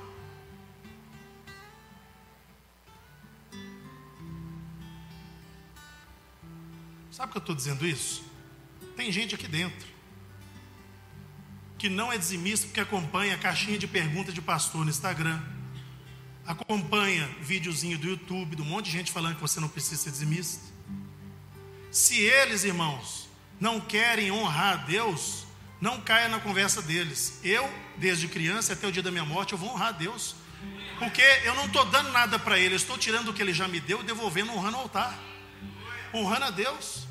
Sabe 7.10 7.30
que 7.30 7.36
eu 7.36 7.40
estou 7.40 7.54
dizendo 7.54 7.86
isso? 7.86 8.24
Tem 8.96 9.12
gente 9.12 9.34
aqui 9.34 9.46
dentro 9.46 9.86
que 11.76 11.90
não 11.90 12.10
é 12.10 12.16
dizimista 12.16 12.66
porque 12.66 12.80
acompanha 12.80 13.34
a 13.34 13.38
caixinha 13.38 13.76
de 13.76 13.86
perguntas 13.86 14.32
de 14.32 14.40
pastor 14.40 14.86
no 14.86 14.90
Instagram 14.90 15.38
acompanha 16.46 17.28
videozinho 17.40 17.98
do 17.98 18.08
YouTube, 18.08 18.56
de 18.56 18.62
um 18.62 18.64
monte 18.64 18.86
de 18.86 18.92
gente 18.92 19.12
falando 19.12 19.36
que 19.36 19.40
você 19.40 19.60
não 19.60 19.68
precisa 19.68 20.02
ser 20.02 20.10
dizimista. 20.10 20.62
Se 21.90 22.20
eles, 22.20 22.64
irmãos, 22.64 23.28
não 23.60 23.80
querem 23.80 24.30
honrar 24.30 24.74
a 24.74 24.76
Deus, 24.76 25.46
não 25.80 26.00
caia 26.00 26.28
na 26.28 26.40
conversa 26.40 26.82
deles. 26.82 27.40
Eu, 27.42 27.72
desde 27.96 28.28
criança 28.28 28.72
até 28.72 28.86
o 28.86 28.92
dia 28.92 29.02
da 29.02 29.10
minha 29.10 29.24
morte, 29.24 29.52
eu 29.52 29.58
vou 29.58 29.70
honrar 29.70 29.88
a 29.88 29.92
Deus. 29.92 30.34
Porque 30.98 31.22
eu 31.44 31.54
não 31.54 31.66
estou 31.66 31.84
dando 31.86 32.10
nada 32.10 32.38
para 32.38 32.58
ele, 32.58 32.74
estou 32.74 32.96
tirando 32.98 33.28
o 33.28 33.34
que 33.34 33.42
ele 33.42 33.52
já 33.52 33.68
me 33.68 33.80
deu 33.80 34.00
e 34.00 34.04
devolvendo, 34.04 34.52
honrando 34.52 34.76
o 34.76 34.80
altar. 34.80 35.18
Honrando 36.12 36.46
a 36.46 36.50
Deus. 36.50 37.06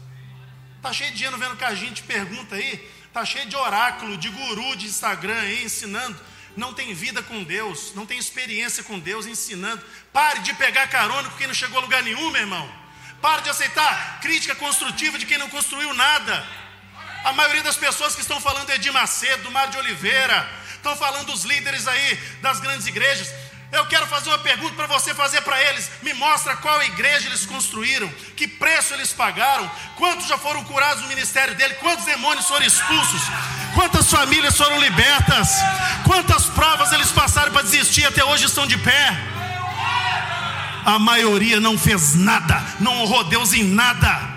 Está 0.77 0.91
cheio 0.91 1.11
de 1.11 1.17
dinheiro 1.17 1.37
vendo 1.37 1.55
que 1.55 1.63
a 1.63 1.75
gente 1.75 2.03
pergunta 2.03 2.55
aí, 2.55 2.89
está 3.07 3.23
cheio 3.25 3.47
de 3.47 3.55
oráculo, 3.55 4.17
de 4.17 4.29
guru 4.29 4.75
de 4.75 4.85
Instagram 4.85 5.39
aí 5.39 5.63
ensinando 5.63 6.19
não 6.55 6.73
tem 6.73 6.93
vida 6.93 7.21
com 7.23 7.43
Deus, 7.43 7.93
não 7.95 8.05
tem 8.05 8.17
experiência 8.17 8.83
com 8.83 8.99
Deus 8.99 9.25
ensinando. 9.25 9.83
Pare 10.11 10.39
de 10.39 10.53
pegar 10.53 10.87
carona 10.87 11.29
com 11.29 11.37
quem 11.37 11.47
não 11.47 11.53
chegou 11.53 11.79
a 11.79 11.81
lugar 11.81 12.03
nenhum, 12.03 12.29
meu 12.31 12.41
irmão. 12.41 12.69
Pare 13.21 13.41
de 13.41 13.49
aceitar 13.49 14.19
crítica 14.21 14.55
construtiva 14.55 15.17
de 15.17 15.25
quem 15.25 15.37
não 15.37 15.49
construiu 15.49 15.93
nada. 15.93 16.45
A 17.23 17.31
maioria 17.31 17.63
das 17.63 17.77
pessoas 17.77 18.15
que 18.15 18.21
estão 18.21 18.39
falando 18.41 18.69
é 18.69 18.77
de 18.77 18.91
Macedo, 18.91 19.43
do 19.43 19.51
Mar 19.51 19.69
de 19.69 19.77
Oliveira, 19.77 20.49
estão 20.75 20.95
falando 20.97 21.27
dos 21.27 21.45
líderes 21.45 21.87
aí 21.87 22.15
das 22.41 22.59
grandes 22.59 22.85
igrejas. 22.85 23.33
Eu 23.73 23.87
quero 23.87 24.05
fazer 24.05 24.29
uma 24.29 24.37
pergunta 24.37 24.75
para 24.75 24.85
você 24.85 25.15
fazer 25.15 25.41
para 25.41 25.59
eles. 25.69 25.89
Me 26.03 26.13
mostra 26.13 26.55
qual 26.57 26.81
igreja 26.83 27.27
eles 27.27 27.43
construíram, 27.43 28.07
que 28.37 28.47
preço 28.47 28.93
eles 28.93 29.11
pagaram, 29.11 29.69
quantos 29.95 30.27
já 30.27 30.37
foram 30.37 30.63
curados 30.63 31.01
no 31.01 31.09
ministério 31.09 31.55
dele, 31.55 31.73
quantos 31.75 32.05
demônios 32.05 32.47
foram 32.47 32.63
expulsos, 32.65 33.21
quantas 33.73 34.11
famílias 34.11 34.55
foram 34.55 34.79
libertas, 34.79 35.49
quantas 36.05 36.45
provas 36.45 36.91
eles 36.91 37.11
passaram 37.11 37.51
para 37.51 37.63
desistir 37.63 38.05
até 38.05 38.23
hoje 38.23 38.45
estão 38.45 38.67
de 38.67 38.77
pé. 38.77 39.17
A 40.85 40.99
maioria 40.99 41.59
não 41.59 41.75
fez 41.75 42.13
nada, 42.13 42.63
não 42.79 43.01
honrou 43.01 43.23
Deus 43.23 43.53
em 43.53 43.63
nada. 43.63 44.32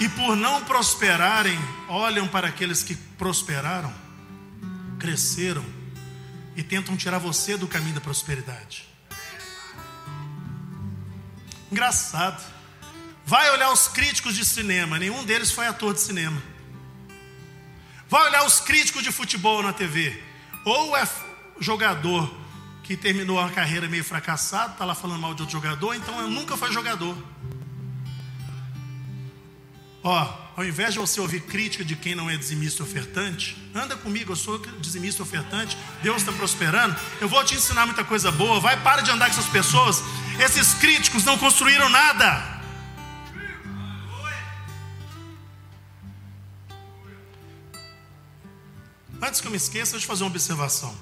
E 0.00 0.08
por 0.08 0.36
não 0.36 0.64
prosperarem, 0.64 1.58
olham 1.88 2.28
para 2.28 2.48
aqueles 2.48 2.82
que 2.82 2.94
prosperaram, 2.94 3.92
cresceram 4.98 5.64
e 6.56 6.62
tentam 6.62 6.96
tirar 6.96 7.18
você 7.18 7.56
do 7.56 7.66
caminho 7.66 7.94
da 7.94 8.00
prosperidade. 8.00 8.88
Engraçado. 11.70 12.42
Vai 13.26 13.50
olhar 13.50 13.70
os 13.72 13.88
críticos 13.88 14.34
de 14.34 14.44
cinema, 14.44 14.98
nenhum 14.98 15.24
deles 15.24 15.50
foi 15.50 15.66
ator 15.66 15.92
de 15.92 16.00
cinema. 16.00 16.42
Vai 18.08 18.26
olhar 18.28 18.46
os 18.46 18.58
críticos 18.58 19.02
de 19.02 19.12
futebol 19.12 19.62
na 19.62 19.72
TV, 19.72 20.22
ou 20.64 20.96
é 20.96 21.06
jogador 21.60 22.32
que 22.82 22.96
terminou 22.96 23.38
a 23.38 23.50
carreira 23.50 23.86
meio 23.86 24.02
fracassado, 24.02 24.72
está 24.72 24.84
lá 24.84 24.94
falando 24.94 25.20
mal 25.20 25.34
de 25.34 25.42
outro 25.42 25.52
jogador, 25.52 25.94
então 25.94 26.30
nunca 26.30 26.56
foi 26.56 26.72
jogador. 26.72 27.14
Ó, 30.02 30.48
ao 30.56 30.64
invés 30.64 30.94
de 30.94 31.00
você 31.00 31.20
ouvir 31.20 31.40
crítica 31.42 31.84
de 31.84 31.96
quem 31.96 32.14
não 32.14 32.30
é 32.30 32.36
dizimista 32.36 32.82
ofertante, 32.82 33.56
anda 33.74 33.96
comigo, 33.96 34.32
eu 34.32 34.36
sou 34.36 34.58
dizimista 34.80 35.22
ofertante, 35.22 35.76
Deus 36.02 36.18
está 36.18 36.32
prosperando, 36.32 36.96
eu 37.20 37.28
vou 37.28 37.44
te 37.44 37.54
ensinar 37.54 37.84
muita 37.86 38.04
coisa 38.04 38.30
boa, 38.30 38.60
vai, 38.60 38.80
para 38.82 39.02
de 39.02 39.10
andar 39.10 39.26
com 39.26 39.32
essas 39.32 39.50
pessoas. 39.50 40.02
Esses 40.38 40.74
críticos 40.74 41.24
não 41.24 41.36
construíram 41.36 41.88
nada. 41.88 42.58
Antes 49.20 49.40
que 49.40 49.48
eu 49.48 49.50
me 49.50 49.56
esqueça, 49.56 49.92
deixa 49.92 50.04
eu 50.04 50.08
fazer 50.08 50.22
uma 50.22 50.30
observação. 50.30 50.96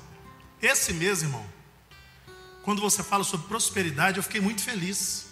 Esse 0.61 0.95
mês, 0.95 1.23
irmão, 1.23 1.45
quando 2.63 2.81
você 2.81 3.03
fala 3.03 3.23
sobre 3.23 3.47
prosperidade, 3.47 4.17
eu 4.17 4.23
fiquei 4.23 4.41
muito 4.41 4.63
feliz. 4.63 5.27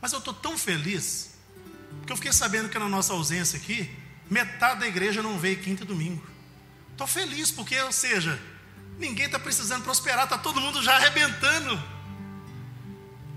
Mas 0.00 0.12
eu 0.12 0.18
estou 0.18 0.34
tão 0.34 0.58
feliz 0.58 1.27
porque 1.98 2.12
eu 2.12 2.16
fiquei 2.16 2.32
sabendo 2.32 2.68
que 2.68 2.78
na 2.78 2.88
nossa 2.88 3.12
ausência 3.12 3.58
aqui, 3.58 3.90
metade 4.30 4.80
da 4.80 4.86
igreja 4.86 5.22
não 5.22 5.38
veio 5.38 5.58
quinta 5.58 5.84
e 5.84 5.86
domingo. 5.86 6.24
Estou 6.92 7.06
feliz, 7.06 7.50
porque, 7.50 7.80
ou 7.80 7.92
seja, 7.92 8.40
ninguém 8.98 9.26
está 9.26 9.38
precisando 9.38 9.84
prosperar, 9.84 10.24
está 10.24 10.36
todo 10.36 10.60
mundo 10.60 10.82
já 10.82 10.96
arrebentando. 10.96 11.80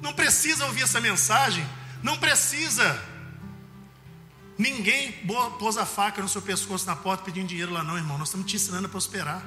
Não 0.02 0.14
precisa 0.14 0.66
ouvir 0.66 0.82
essa 0.82 1.00
mensagem, 1.00 1.68
não 2.02 2.18
precisa. 2.18 3.00
Ninguém 4.58 5.12
pôs 5.60 5.78
a 5.78 5.86
faca 5.86 6.22
no 6.22 6.30
seu 6.30 6.42
pescoço 6.42 6.86
na 6.86 6.96
porta 6.96 7.24
pedindo 7.24 7.48
dinheiro 7.48 7.72
lá, 7.72 7.84
não, 7.84 7.98
irmão. 7.98 8.18
Nós 8.18 8.30
estamos 8.30 8.50
te 8.50 8.56
ensinando 8.56 8.88
a 8.88 8.90
prosperar. 8.90 9.44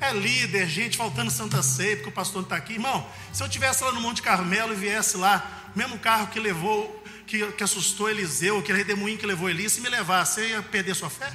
É 0.00 0.14
líder, 0.14 0.66
gente 0.66 0.96
faltando 0.96 1.30
Santa 1.30 1.62
Ceia, 1.62 1.96
porque 1.96 2.08
o 2.08 2.12
pastor 2.12 2.36
não 2.36 2.46
está 2.46 2.56
aqui. 2.56 2.74
Irmão, 2.74 3.06
se 3.34 3.42
eu 3.42 3.48
tivesse 3.48 3.84
lá 3.84 3.92
no 3.92 4.00
Monte 4.00 4.22
Carmelo 4.22 4.72
e 4.72 4.76
viesse 4.76 5.18
lá, 5.18 5.59
mesmo 5.74 5.98
carro 5.98 6.28
que 6.28 6.40
levou, 6.40 7.04
que, 7.26 7.52
que 7.52 7.62
assustou 7.62 8.10
Eliseu, 8.10 8.58
aquele 8.58 8.78
redemoinho 8.78 9.18
que 9.18 9.26
levou 9.26 9.48
Elias, 9.48 9.72
se 9.72 9.80
me 9.80 9.88
levasse, 9.88 10.34
você 10.34 10.48
ia 10.48 10.62
perder 10.62 10.94
sua 10.94 11.10
fé? 11.10 11.32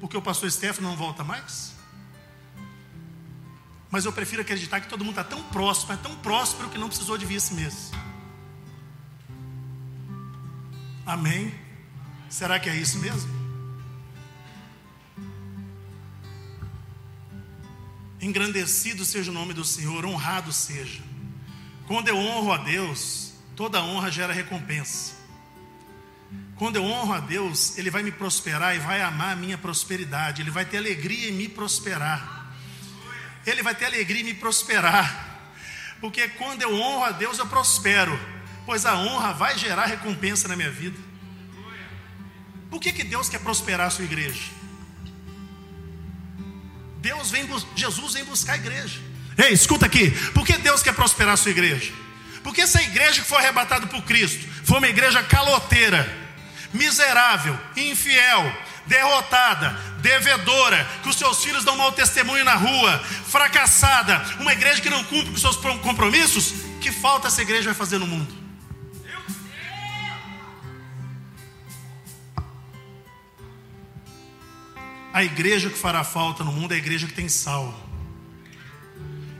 Porque 0.00 0.16
o 0.16 0.22
pastor 0.22 0.50
Stefano 0.50 0.88
não 0.88 0.96
volta 0.96 1.22
mais? 1.24 1.74
Mas 3.90 4.04
eu 4.04 4.12
prefiro 4.12 4.42
acreditar 4.42 4.80
que 4.80 4.88
todo 4.88 5.04
mundo 5.04 5.18
está 5.18 5.24
tão 5.24 5.42
próximo, 5.44 5.92
é 5.92 5.96
tão 5.96 6.14
próspero 6.16 6.68
que 6.68 6.78
não 6.78 6.88
precisou 6.88 7.16
de 7.16 7.24
vir 7.24 7.36
esse 7.36 7.54
mês. 7.54 7.90
Amém? 11.06 11.54
Será 12.28 12.60
que 12.60 12.68
é 12.68 12.76
isso 12.76 12.98
mesmo? 12.98 13.38
Engrandecido 18.20 19.04
seja 19.04 19.30
o 19.30 19.34
nome 19.34 19.54
do 19.54 19.64
Senhor, 19.64 20.04
honrado 20.04 20.52
seja. 20.52 21.02
Quando 21.88 22.08
eu 22.08 22.18
honro 22.18 22.52
a 22.52 22.58
Deus, 22.58 23.32
toda 23.56 23.82
honra 23.82 24.10
gera 24.10 24.32
recompensa. 24.32 25.14
Quando 26.56 26.76
eu 26.76 26.84
honro 26.84 27.14
a 27.14 27.20
Deus, 27.20 27.78
Ele 27.78 27.88
vai 27.88 28.02
me 28.02 28.12
prosperar 28.12 28.76
e 28.76 28.78
vai 28.78 29.00
amar 29.00 29.32
a 29.32 29.36
minha 29.36 29.56
prosperidade. 29.56 30.42
Ele 30.42 30.50
vai 30.50 30.66
ter 30.66 30.76
alegria 30.76 31.30
em 31.30 31.32
me 31.32 31.48
prosperar. 31.48 32.52
Ele 33.46 33.62
vai 33.62 33.74
ter 33.74 33.86
alegria 33.86 34.20
em 34.20 34.24
me 34.24 34.34
prosperar. 34.34 35.48
Porque 35.98 36.28
quando 36.28 36.60
eu 36.60 36.74
honro 36.74 37.04
a 37.04 37.10
Deus, 37.10 37.38
eu 37.38 37.46
prospero. 37.46 38.20
Pois 38.66 38.84
a 38.84 38.94
honra 38.98 39.32
vai 39.32 39.56
gerar 39.56 39.86
recompensa 39.86 40.46
na 40.46 40.56
minha 40.56 40.70
vida. 40.70 40.98
Por 42.68 42.80
que, 42.82 42.92
que 42.92 43.02
Deus 43.02 43.30
quer 43.30 43.40
prosperar 43.40 43.86
a 43.86 43.90
sua 43.90 44.04
igreja? 44.04 44.50
Deus 46.98 47.30
vem, 47.30 47.48
Jesus 47.74 48.12
vem 48.12 48.24
buscar 48.26 48.52
a 48.52 48.56
igreja. 48.56 49.07
Ei, 49.38 49.52
escuta 49.52 49.86
aqui. 49.86 50.10
Por 50.32 50.44
que 50.44 50.58
Deus 50.58 50.82
quer 50.82 50.92
prosperar 50.92 51.34
a 51.34 51.36
sua 51.36 51.52
igreja? 51.52 51.92
Porque 52.42 52.60
essa 52.60 52.82
igreja 52.82 53.22
que 53.22 53.28
foi 53.28 53.38
arrebatada 53.38 53.86
por 53.86 54.02
Cristo 54.02 54.44
foi 54.64 54.78
uma 54.78 54.88
igreja 54.88 55.22
caloteira 55.22 56.28
miserável, 56.72 57.58
infiel, 57.76 58.52
derrotada, 58.86 59.70
devedora, 60.00 60.84
que 61.02 61.08
os 61.08 61.16
seus 61.16 61.42
filhos 61.42 61.64
dão 61.64 61.76
mau 61.76 61.92
testemunho 61.92 62.44
na 62.44 62.54
rua, 62.54 62.98
fracassada, 63.26 64.22
uma 64.40 64.52
igreja 64.52 64.80
que 64.80 64.90
não 64.90 65.04
cumpre 65.04 65.30
com 65.30 65.36
seus 65.36 65.56
compromissos, 65.56 66.54
que 66.80 66.90
falta 66.90 67.28
essa 67.28 67.42
igreja 67.42 67.66
vai 67.66 67.74
fazer 67.74 67.98
no 67.98 68.06
mundo? 68.06 68.36
A 75.12 75.24
igreja 75.24 75.70
que 75.70 75.78
fará 75.78 76.04
falta 76.04 76.44
no 76.44 76.52
mundo 76.52 76.72
é 76.72 76.74
a 76.74 76.78
igreja 76.78 77.06
que 77.06 77.14
tem 77.14 77.28
sal. 77.28 77.87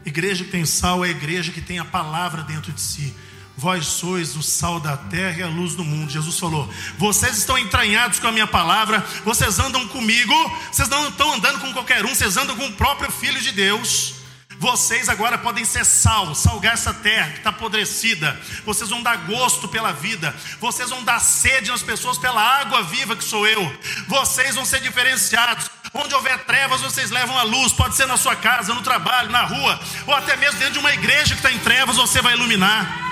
Igreja 0.09 0.43
que 0.43 0.51
tem 0.51 0.65
sal 0.65 1.05
é 1.05 1.09
a 1.09 1.11
igreja 1.11 1.53
que 1.53 1.61
tem 1.61 1.79
a 1.79 1.85
palavra 1.85 2.43
dentro 2.43 2.73
de 2.73 2.81
si. 2.81 3.15
Vós 3.59 3.87
sois 3.87 4.37
o 4.37 4.43
sal 4.43 4.81
da 4.81 4.97
terra 4.97 5.39
e 5.39 5.43
a 5.43 5.49
luz 5.49 5.75
do 5.75 5.85
mundo. 5.85 6.11
Jesus 6.11 6.39
falou: 6.39 6.73
Vocês 6.97 7.37
estão 7.37 7.59
entranhados 7.59 8.19
com 8.19 8.27
a 8.27 8.33
minha 8.33 8.47
palavra, 8.47 9.05
vocês 9.25 9.59
andam 9.59 9.87
comigo, 9.89 10.33
vocês 10.73 10.89
não 10.89 11.09
estão 11.09 11.35
andando 11.35 11.61
com 11.61 11.73
qualquer 11.75 12.07
um, 12.07 12.15
vocês 12.15 12.37
andam 12.39 12.57
com 12.57 12.67
o 12.67 12.73
próprio 12.73 13.11
Filho 13.11 13.41
de 13.41 13.53
Deus. 13.53 14.15
Vocês 14.59 15.09
agora 15.09 15.39
podem 15.39 15.65
ser 15.65 15.85
sal, 15.85 16.35
salgar 16.35 16.75
essa 16.75 16.93
terra 16.93 17.31
que 17.31 17.39
está 17.39 17.51
apodrecida. 17.51 18.41
Vocês 18.65 18.91
vão 18.91 19.03
dar 19.03 19.17
gosto 19.27 19.69
pela 19.69 19.93
vida. 19.93 20.35
Vocês 20.59 20.91
vão 20.91 21.05
dar 21.05 21.21
sede 21.21 21.71
nas 21.71 21.83
pessoas 21.83 22.19
pela 22.19 22.41
água 22.41 22.83
viva 22.83 23.15
que 23.15 23.23
sou 23.23 23.47
eu. 23.47 23.79
Vocês 24.09 24.57
vão 24.57 24.65
ser 24.65 24.81
diferenciados. 24.81 25.71
Onde 25.95 26.15
houver 26.15 26.45
trevas, 26.45 26.81
vocês 26.81 27.11
levam 27.11 27.37
a 27.39 27.43
luz. 27.43 27.73
Pode 27.73 27.97
ser 27.97 28.07
na 28.07 28.17
sua 28.17 28.37
casa, 28.37 28.75
no 28.75 28.83
trabalho, 28.83 29.31
na 29.31 29.45
rua, 29.45 29.81
ou 30.07 30.15
até 30.15 30.37
mesmo 30.37 30.59
dentro 30.59 30.75
de 30.75 30.79
uma 30.79 30.93
igreja 30.93 31.35
que 31.35 31.41
está 31.41 31.53
em 31.53 31.59
trevas, 31.59 31.97
você 31.97 32.21
vai 32.21 32.35
iluminar. 32.35 33.09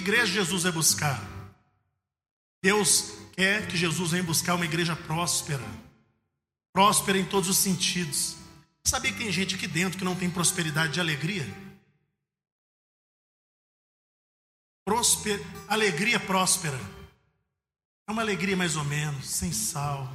igreja 0.00 0.26
Jesus 0.26 0.64
vai 0.64 0.72
buscar? 0.72 1.22
Deus 2.62 3.12
quer 3.32 3.66
que 3.68 3.76
Jesus 3.76 4.10
venha 4.10 4.22
buscar 4.22 4.54
uma 4.54 4.64
igreja 4.64 4.96
próspera, 4.96 5.64
próspera 6.72 7.18
em 7.18 7.24
todos 7.24 7.48
os 7.48 7.56
sentidos. 7.56 8.36
Sabia 8.84 9.12
que 9.12 9.18
tem 9.18 9.30
gente 9.30 9.54
aqui 9.54 9.66
dentro 9.66 9.98
que 9.98 10.04
não 10.04 10.16
tem 10.16 10.28
prosperidade 10.28 10.94
de 10.94 11.00
alegria? 11.00 11.46
Prosper, 14.84 15.40
alegria 15.68 16.18
próspera. 16.18 16.78
É 18.10 18.12
uma 18.12 18.22
alegria 18.22 18.56
mais 18.56 18.74
ou 18.74 18.82
menos, 18.82 19.24
sem 19.30 19.52
sal. 19.52 20.12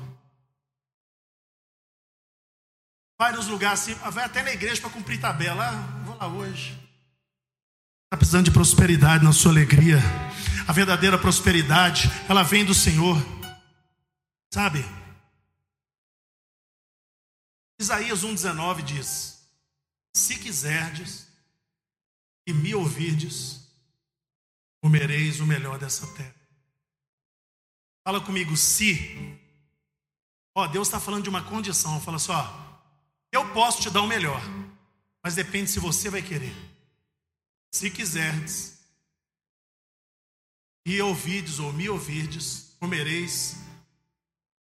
Vai 3.18 3.32
nos 3.32 3.48
lugares 3.48 3.80
assim, 3.80 3.94
vai 4.12 4.26
até 4.26 4.44
na 4.44 4.52
igreja 4.52 4.82
para 4.82 4.90
cumprir 4.90 5.18
tabela. 5.18 5.70
Ah, 5.70 6.04
vou 6.04 6.18
lá 6.18 6.28
hoje. 6.28 6.74
Está 8.04 8.18
precisando 8.18 8.44
de 8.44 8.52
prosperidade 8.52 9.24
na 9.24 9.32
sua 9.32 9.52
alegria. 9.52 10.00
A 10.68 10.74
verdadeira 10.74 11.18
prosperidade, 11.18 12.10
ela 12.28 12.44
vem 12.44 12.66
do 12.66 12.74
Senhor. 12.74 13.16
Sabe? 14.54 14.84
Isaías 17.80 18.26
1,19 18.26 18.82
diz: 18.82 19.42
Se 20.14 20.38
quiserdes 20.38 21.30
e 22.46 22.52
me 22.52 22.76
ouvirdes, 22.76 23.66
comereis 24.84 25.40
o 25.40 25.46
melhor 25.46 25.80
dessa 25.80 26.06
terra. 26.08 26.45
Fala 28.06 28.22
comigo, 28.22 28.56
se. 28.56 29.36
Ó, 30.54 30.68
Deus 30.68 30.88
está 30.88 31.00
falando 31.00 31.24
de 31.24 31.30
uma 31.30 31.44
condição. 31.44 32.00
Fala 32.00 32.20
só, 32.20 32.94
eu 33.32 33.52
posso 33.52 33.82
te 33.82 33.90
dar 33.90 34.04
o 34.04 34.08
melhor, 34.08 34.40
mas 35.24 35.34
depende 35.34 35.72
se 35.72 35.80
você 35.80 36.08
vai 36.08 36.22
querer. 36.22 36.56
Se 37.74 37.90
quiserdes, 37.90 38.78
e 40.86 41.02
ouvides 41.02 41.58
ou 41.58 41.74
me 41.74 41.90
ouvirdes, 41.90 42.76
comereis. 42.80 43.58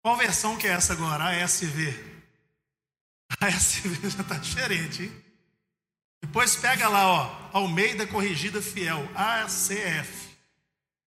Qual 0.01 0.17
versão 0.17 0.57
que 0.57 0.69
é 0.69 0.71
essa 0.71 0.93
agora? 0.93 1.25
A 1.25 1.35
SV. 1.35 2.13
A 3.41 3.49
SV 3.49 4.07
já 4.09 4.21
está 4.23 4.39
diferente, 4.39 5.03
hein? 5.03 5.25
Depois 6.23 6.55
pega 6.55 6.89
lá, 6.89 7.09
ó, 7.09 7.59
Almeida 7.59 8.07
Corrigida 8.07 8.63
Fiel, 8.63 9.03
ACF. 9.17 10.31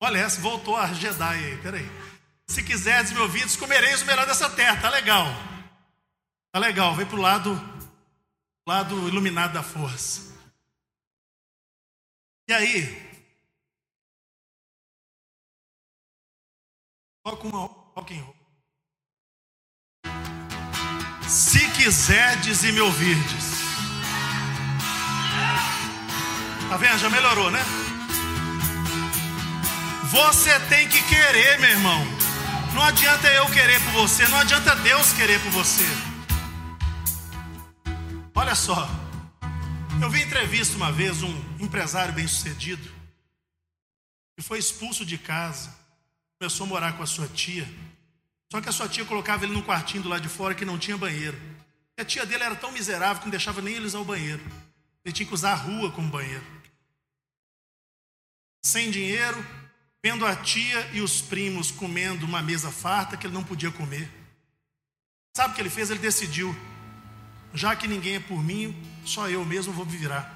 Olha 0.02 0.18
essa, 0.18 0.42
voltou 0.42 0.76
a 0.76 0.94
Jedi 0.94 1.24
aí, 1.24 1.58
peraí. 1.62 2.15
Se 2.48 2.64
quiserdes 2.64 3.12
me 3.12 3.20
ouvides, 3.20 3.56
comereis 3.56 4.02
o 4.02 4.06
melhor 4.06 4.26
dessa 4.26 4.50
terra, 4.50 4.82
tá 4.82 4.90
legal. 4.90 5.26
Tá 6.52 6.60
legal, 6.60 6.96
vem 6.96 7.06
pro 7.06 7.20
lado, 7.20 7.52
lado 8.68 9.08
iluminado 9.10 9.54
da 9.54 9.64
força. 9.64 10.34
E 12.48 12.54
aí? 12.54 13.06
Toca 17.24 17.48
uma 17.48 17.66
and 17.98 18.22
roll. 18.22 18.36
Se 21.28 21.72
quiserdes 21.72 22.64
e 22.64 22.72
me 22.72 22.82
ouvirdes. 22.82 23.56
Tá 26.70 26.78
vendo? 26.78 27.00
Já 27.00 27.10
melhorou, 27.10 27.50
né? 27.50 27.60
Você 30.12 30.60
tem 30.70 30.88
que 30.88 31.02
querer, 31.04 31.60
meu 31.60 31.70
irmão. 31.72 32.25
Não 32.76 32.82
adianta 32.82 33.32
eu 33.32 33.50
querer 33.54 33.82
por 33.86 33.94
você, 33.94 34.28
não 34.28 34.38
adianta 34.38 34.76
Deus 34.76 35.14
querer 35.14 35.42
por 35.42 35.50
você. 35.52 35.86
Olha 38.36 38.54
só. 38.54 38.86
Eu 40.02 40.10
vi 40.10 40.22
entrevista 40.22 40.76
uma 40.76 40.92
vez 40.92 41.24
um 41.24 41.34
empresário 41.58 42.14
bem-sucedido 42.14 42.94
que 44.36 44.44
foi 44.44 44.60
expulso 44.60 45.06
de 45.06 45.18
casa, 45.18 45.74
começou 46.38 46.66
a 46.66 46.70
morar 46.70 46.98
com 46.98 47.04
a 47.04 47.06
sua 47.06 47.30
tia. 47.30 47.66
Só 48.52 48.60
que 48.60 48.68
a 48.68 48.74
sua 48.74 48.90
tia 48.90 49.06
colocava 49.06 49.46
ele 49.46 49.54
num 49.54 49.62
quartinho 49.62 50.04
do 50.04 50.10
lado 50.10 50.24
de 50.24 50.28
fora 50.28 50.54
que 50.54 50.66
não 50.66 50.78
tinha 50.78 50.98
banheiro. 50.98 51.40
E 51.98 52.02
a 52.02 52.06
tia 52.06 52.26
dele 52.26 52.44
era 52.44 52.58
tão 52.58 52.74
miserável 52.74 53.20
que 53.20 53.28
não 53.28 53.32
deixava 53.32 53.62
nem 53.62 53.76
ele 53.76 53.86
usar 53.86 54.00
o 54.00 54.06
banheiro. 54.06 54.44
Ele 55.06 55.14
tinha 55.14 55.26
que 55.26 55.34
usar 55.34 55.54
a 55.54 55.56
rua 55.56 55.94
como 55.94 56.10
banheiro. 56.10 56.44
Sem 58.62 58.92
dinheiro, 58.92 59.42
vendo 60.06 60.24
a 60.24 60.36
tia 60.36 60.88
e 60.94 61.02
os 61.02 61.20
primos 61.20 61.72
comendo 61.72 62.28
uma 62.28 62.40
mesa 62.40 62.70
farta 62.70 63.18
que 63.18 63.26
ele 63.26 63.34
não 63.34 63.44
podia 63.44 63.72
comer. 63.72 64.08
Sabe 65.36 65.52
o 65.52 65.56
que 65.56 65.62
ele 65.64 65.70
fez? 65.72 65.90
Ele 65.90 66.00
decidiu: 66.00 66.56
já 67.56 67.76
que 67.76 67.88
ninguém 67.88 68.18
é 68.18 68.20
por 68.20 68.44
mim, 68.44 68.80
só 69.04 69.28
eu 69.28 69.44
mesmo 69.44 69.74
vou 69.74 69.84
me 69.84 69.98
virar. 69.98 70.32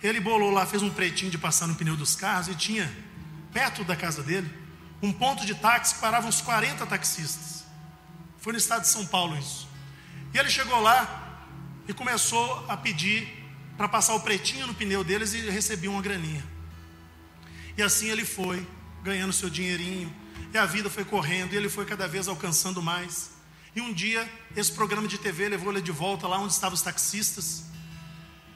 Ele 0.00 0.20
bolou 0.20 0.52
lá, 0.52 0.64
fez 0.64 0.84
um 0.84 0.88
pretinho 0.88 1.32
de 1.32 1.36
passar 1.36 1.66
no 1.66 1.74
pneu 1.74 1.96
dos 1.96 2.14
carros 2.14 2.46
e 2.46 2.54
tinha, 2.54 2.88
perto 3.52 3.82
da 3.82 3.96
casa 3.96 4.22
dele, 4.22 4.48
um 5.02 5.12
ponto 5.12 5.44
de 5.44 5.56
táxi 5.56 5.96
que 5.96 6.00
parava 6.00 6.28
uns 6.28 6.40
40 6.40 6.86
taxistas. 6.86 7.64
Foi 8.38 8.52
no 8.52 8.58
estado 8.60 8.82
de 8.82 8.88
São 8.88 9.04
Paulo 9.04 9.36
isso. 9.36 9.68
E 10.32 10.38
ele 10.38 10.48
chegou 10.48 10.80
lá 10.80 11.48
e 11.88 11.92
começou 11.92 12.64
a 12.68 12.76
pedir 12.76 13.26
para 13.76 13.88
passar 13.88 14.14
o 14.14 14.20
pretinho 14.20 14.68
no 14.68 14.74
pneu 14.74 15.02
deles 15.02 15.34
e 15.34 15.50
recebia 15.50 15.90
uma 15.90 16.00
graninha. 16.00 16.44
E 17.76 17.82
assim 17.82 18.08
ele 18.08 18.24
foi, 18.24 18.64
ganhando 19.02 19.32
seu 19.32 19.50
dinheirinho, 19.50 20.14
e 20.52 20.58
a 20.58 20.66
vida 20.66 20.90
foi 20.90 21.04
correndo, 21.04 21.52
e 21.52 21.56
ele 21.56 21.68
foi 21.68 21.84
cada 21.84 22.06
vez 22.06 22.28
alcançando 22.28 22.82
mais. 22.82 23.30
E 23.74 23.80
um 23.80 23.92
dia, 23.92 24.30
esse 24.54 24.70
programa 24.72 25.08
de 25.08 25.18
TV 25.18 25.48
levou 25.48 25.72
ele 25.72 25.80
de 25.80 25.90
volta 25.90 26.28
lá 26.28 26.38
onde 26.38 26.52
estavam 26.52 26.74
os 26.74 26.82
taxistas. 26.82 27.64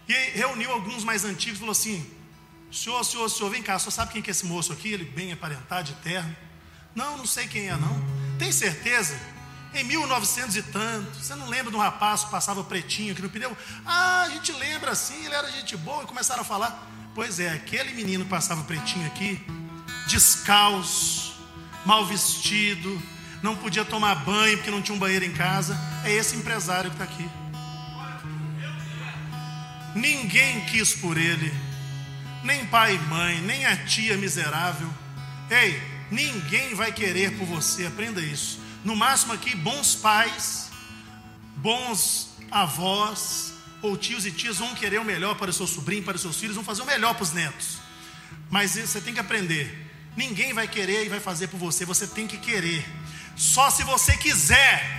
E 0.08 0.12
reuniu 0.34 0.70
alguns 0.70 1.04
mais 1.04 1.24
antigos 1.24 1.56
e 1.56 1.60
falou 1.60 1.72
assim: 1.72 2.06
Senhor, 2.70 3.02
senhor, 3.02 3.28
senhor, 3.28 3.50
vem 3.50 3.62
cá, 3.62 3.78
só 3.78 3.90
sabe 3.90 4.12
quem 4.12 4.22
que 4.22 4.30
é 4.30 4.32
esse 4.32 4.44
moço 4.44 4.72
aqui? 4.72 4.92
Ele 4.92 5.04
bem 5.04 5.32
aparentado, 5.32 5.84
de 5.84 5.94
terno. 6.00 6.36
Não, 6.94 7.16
não 7.18 7.26
sei 7.26 7.46
quem 7.46 7.68
é, 7.68 7.76
não. 7.76 8.04
Tem 8.38 8.52
certeza? 8.52 9.18
Em 9.74 9.84
1900 9.84 10.56
e 10.56 10.62
tanto, 10.62 11.18
você 11.18 11.34
não 11.34 11.48
lembra 11.48 11.70
de 11.70 11.76
um 11.76 11.80
rapaz 11.80 12.24
que 12.24 12.30
passava 12.30 12.62
pretinho 12.64 13.12
aqui 13.12 13.20
no 13.20 13.28
pneu? 13.28 13.54
Ah, 13.84 14.22
a 14.22 14.28
gente 14.30 14.52
lembra 14.52 14.92
assim, 14.92 15.24
ele 15.24 15.34
era 15.34 15.50
gente 15.50 15.76
boa. 15.76 16.02
E 16.02 16.06
começaram 16.06 16.42
a 16.42 16.44
falar: 16.44 16.90
Pois 17.14 17.40
é, 17.40 17.50
aquele 17.50 17.92
menino 17.94 18.24
que 18.24 18.30
passava 18.30 18.62
pretinho 18.64 19.06
aqui, 19.06 19.44
descalço, 20.06 21.34
mal 21.84 22.06
vestido, 22.06 23.00
não 23.42 23.56
podia 23.56 23.84
tomar 23.84 24.14
banho 24.16 24.56
porque 24.56 24.70
não 24.70 24.82
tinha 24.82 24.94
um 24.94 24.98
banheiro 24.98 25.24
em 25.24 25.32
casa. 25.32 25.78
É 26.04 26.12
esse 26.12 26.36
empresário 26.36 26.90
que 26.90 27.02
está 27.02 27.04
aqui. 27.04 27.28
Ninguém 29.94 30.60
quis 30.66 30.92
por 30.94 31.16
ele, 31.16 31.52
nem 32.44 32.66
pai 32.66 32.96
e 32.96 32.98
mãe, 32.98 33.40
nem 33.40 33.64
a 33.64 33.76
tia 33.84 34.16
miserável. 34.16 34.92
Ei, 35.50 35.80
ninguém 36.10 36.74
vai 36.74 36.92
querer 36.92 37.36
por 37.38 37.46
você, 37.46 37.86
aprenda 37.86 38.20
isso. 38.20 38.60
No 38.84 38.94
máximo 38.94 39.32
aqui, 39.32 39.56
bons 39.56 39.94
pais, 39.94 40.70
bons 41.56 42.36
avós, 42.50 43.54
ou 43.80 43.96
tios 43.96 44.26
e 44.26 44.32
tias 44.32 44.58
vão 44.58 44.74
querer 44.74 45.00
o 45.00 45.04
melhor 45.04 45.36
para 45.36 45.50
o 45.50 45.52
seu 45.52 45.66
sobrinho, 45.66 46.02
para 46.02 46.16
os 46.16 46.22
seus 46.22 46.36
filhos, 46.36 46.56
vão 46.56 46.64
fazer 46.64 46.82
o 46.82 46.86
melhor 46.86 47.14
para 47.14 47.22
os 47.22 47.32
netos. 47.32 47.78
Mas 48.50 48.72
você 48.72 49.00
tem 49.00 49.14
que 49.14 49.20
aprender. 49.20 49.85
Ninguém 50.16 50.52
vai 50.54 50.66
querer 50.66 51.04
e 51.04 51.08
vai 51.08 51.20
fazer 51.20 51.48
por 51.48 51.58
você, 51.58 51.84
você 51.84 52.06
tem 52.06 52.26
que 52.26 52.38
querer. 52.38 52.84
Só 53.36 53.68
se 53.70 53.82
você 53.84 54.16
quiser. 54.16 54.94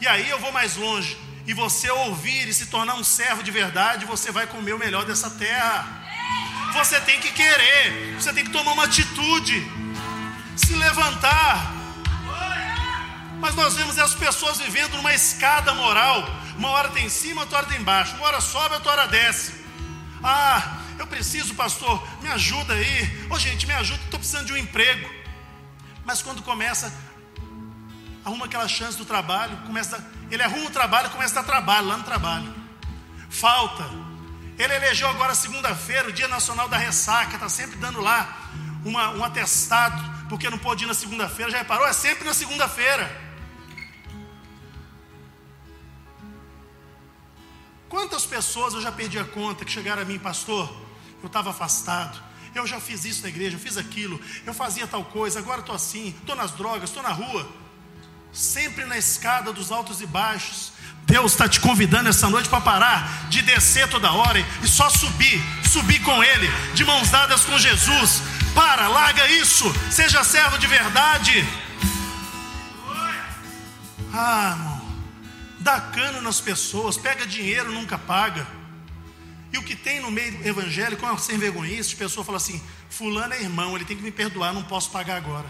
E 0.00 0.08
aí 0.08 0.28
eu 0.28 0.38
vou 0.38 0.50
mais 0.50 0.76
longe 0.76 1.16
e 1.46 1.52
você 1.52 1.90
ouvir 1.90 2.48
e 2.48 2.54
se 2.54 2.66
tornar 2.66 2.94
um 2.94 3.04
servo 3.04 3.42
de 3.42 3.50
verdade, 3.50 4.06
você 4.06 4.30
vai 4.30 4.46
comer 4.46 4.72
o 4.72 4.78
melhor 4.78 5.04
dessa 5.04 5.30
terra. 5.30 5.86
Você 6.72 7.00
tem 7.02 7.20
que 7.20 7.30
querer, 7.32 8.14
você 8.18 8.32
tem 8.32 8.44
que 8.44 8.50
tomar 8.50 8.72
uma 8.72 8.84
atitude, 8.84 9.66
se 10.56 10.74
levantar. 10.74 11.74
Mas 13.38 13.54
nós 13.54 13.74
vemos 13.74 13.98
as 13.98 14.14
pessoas 14.14 14.58
vivendo 14.58 14.96
numa 14.96 15.12
escada 15.12 15.74
moral. 15.74 16.24
Uma 16.56 16.70
hora 16.70 16.88
tem 16.90 17.06
em 17.06 17.10
cima, 17.10 17.42
outra 17.42 17.58
hora 17.58 17.66
tem 17.66 17.78
embaixo. 17.78 18.14
Uma 18.16 18.26
hora 18.26 18.40
sobe, 18.40 18.76
outra 18.76 18.92
hora 18.92 19.06
desce. 19.08 19.52
Ah, 20.22 20.78
eu 21.02 21.06
preciso, 21.06 21.54
pastor, 21.54 22.02
me 22.22 22.28
ajuda 22.28 22.74
aí. 22.74 23.26
Ô 23.30 23.38
gente, 23.38 23.66
me 23.66 23.74
ajuda, 23.74 24.02
estou 24.04 24.18
precisando 24.18 24.46
de 24.46 24.52
um 24.52 24.56
emprego. 24.56 25.08
Mas 26.04 26.22
quando 26.22 26.42
começa, 26.42 26.92
arruma 28.24 28.46
aquela 28.46 28.68
chance 28.68 28.96
do 28.96 29.04
trabalho, 29.04 29.56
começa 29.66 30.04
ele 30.30 30.42
arruma 30.42 30.66
o 30.66 30.70
trabalho, 30.70 31.10
começa 31.10 31.38
a 31.38 31.42
dar 31.42 31.46
trabalho 31.46 31.88
lá 31.88 31.96
no 31.98 32.04
trabalho. 32.04 32.54
Falta. 33.28 33.84
Ele 34.58 34.74
elegeu 34.74 35.08
agora 35.08 35.34
segunda-feira, 35.34 36.08
o 36.08 36.12
Dia 36.12 36.28
Nacional 36.28 36.68
da 36.68 36.76
Ressaca, 36.78 37.34
está 37.34 37.48
sempre 37.48 37.76
dando 37.76 38.00
lá 38.00 38.50
uma, 38.84 39.10
um 39.10 39.24
atestado, 39.24 40.28
porque 40.28 40.48
não 40.48 40.56
pode 40.56 40.84
ir 40.84 40.86
na 40.86 40.94
segunda-feira, 40.94 41.50
já 41.50 41.58
reparou? 41.58 41.86
É 41.86 41.92
sempre 41.92 42.24
na 42.24 42.32
segunda-feira. 42.32 43.04
Quantas 47.90 48.24
pessoas 48.24 48.72
eu 48.72 48.80
já 48.80 48.90
perdi 48.90 49.18
a 49.18 49.24
conta 49.24 49.66
que 49.66 49.70
chegaram 49.70 50.00
a 50.00 50.04
mim, 50.04 50.18
pastor? 50.18 50.91
Eu 51.22 51.28
estava 51.28 51.50
afastado, 51.50 52.20
eu 52.54 52.66
já 52.66 52.80
fiz 52.80 53.04
isso 53.04 53.22
na 53.22 53.28
igreja, 53.28 53.56
eu 53.56 53.60
fiz 53.60 53.76
aquilo, 53.76 54.20
eu 54.44 54.52
fazia 54.52 54.86
tal 54.86 55.04
coisa, 55.04 55.38
agora 55.38 55.60
estou 55.60 55.74
assim, 55.74 56.14
estou 56.20 56.34
nas 56.34 56.50
drogas, 56.52 56.90
estou 56.90 57.02
na 57.02 57.10
rua 57.10 57.62
sempre 58.32 58.86
na 58.86 58.96
escada 58.96 59.52
dos 59.52 59.70
altos 59.70 60.00
e 60.00 60.06
baixos. 60.06 60.72
Deus 61.04 61.32
está 61.32 61.48
te 61.48 61.60
convidando 61.60 62.08
essa 62.08 62.30
noite 62.30 62.48
para 62.48 62.60
parar 62.60 63.28
de 63.28 63.42
descer 63.42 63.88
toda 63.88 64.12
hora 64.12 64.38
e 64.62 64.68
só 64.68 64.88
subir, 64.88 65.42
subir 65.62 66.00
com 66.02 66.22
Ele, 66.22 66.48
de 66.74 66.84
mãos 66.84 67.10
dadas 67.10 67.44
com 67.44 67.58
Jesus. 67.58 68.22
Para, 68.54 68.88
larga 68.88 69.28
isso, 69.28 69.70
seja 69.90 70.24
servo 70.24 70.58
de 70.58 70.66
verdade. 70.66 71.44
Ah, 74.14 74.56
irmão, 74.56 74.82
dá 75.58 75.80
cano 75.80 76.20
nas 76.22 76.40
pessoas, 76.40 76.96
pega 76.96 77.26
dinheiro, 77.26 77.72
nunca 77.72 77.98
paga. 77.98 78.46
E 79.52 79.58
o 79.58 79.62
que 79.62 79.76
tem 79.76 80.00
no 80.00 80.10
meio 80.10 80.46
evangélico 80.46 81.04
é 81.04 81.10
uma 81.10 81.18
sem 81.18 81.36
vergonhice, 81.36 81.94
a 81.94 81.98
pessoa 81.98 82.24
fala 82.24 82.38
assim: 82.38 82.62
Fulano 82.88 83.34
é 83.34 83.42
irmão, 83.42 83.76
ele 83.76 83.84
tem 83.84 83.96
que 83.96 84.02
me 84.02 84.10
perdoar, 84.10 84.52
não 84.54 84.62
posso 84.62 84.90
pagar 84.90 85.16
agora. 85.16 85.46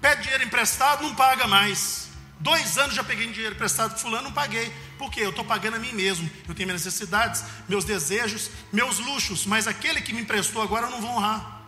Pede 0.00 0.22
dinheiro 0.22 0.44
emprestado, 0.44 1.02
não 1.02 1.14
paga 1.14 1.46
mais. 1.46 2.08
Dois 2.40 2.78
anos 2.78 2.94
já 2.94 3.04
peguei 3.04 3.26
dinheiro 3.30 3.54
emprestado 3.54 3.92
com 3.92 3.98
fulano, 3.98 4.24
não 4.24 4.32
paguei. 4.32 4.72
Por 4.96 5.10
quê? 5.10 5.20
Eu 5.20 5.30
estou 5.30 5.44
pagando 5.44 5.76
a 5.76 5.78
mim 5.78 5.92
mesmo. 5.92 6.28
Eu 6.48 6.54
tenho 6.54 6.66
minhas 6.66 6.84
necessidades, 6.84 7.44
meus 7.68 7.84
desejos, 7.84 8.50
meus 8.72 8.98
luxos. 8.98 9.44
Mas 9.44 9.66
aquele 9.66 10.00
que 10.00 10.12
me 10.14 10.22
emprestou 10.22 10.62
agora 10.62 10.86
eu 10.86 10.90
não 10.90 11.02
vou 11.02 11.10
honrar. 11.10 11.62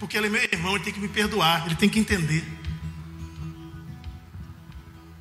Porque 0.00 0.16
ele 0.16 0.26
é 0.26 0.30
meu 0.30 0.42
irmão, 0.42 0.74
ele 0.74 0.82
tem 0.82 0.92
que 0.92 0.98
me 0.98 1.08
perdoar, 1.08 1.64
ele 1.66 1.76
tem 1.76 1.88
que 1.88 2.00
entender. 2.00 2.44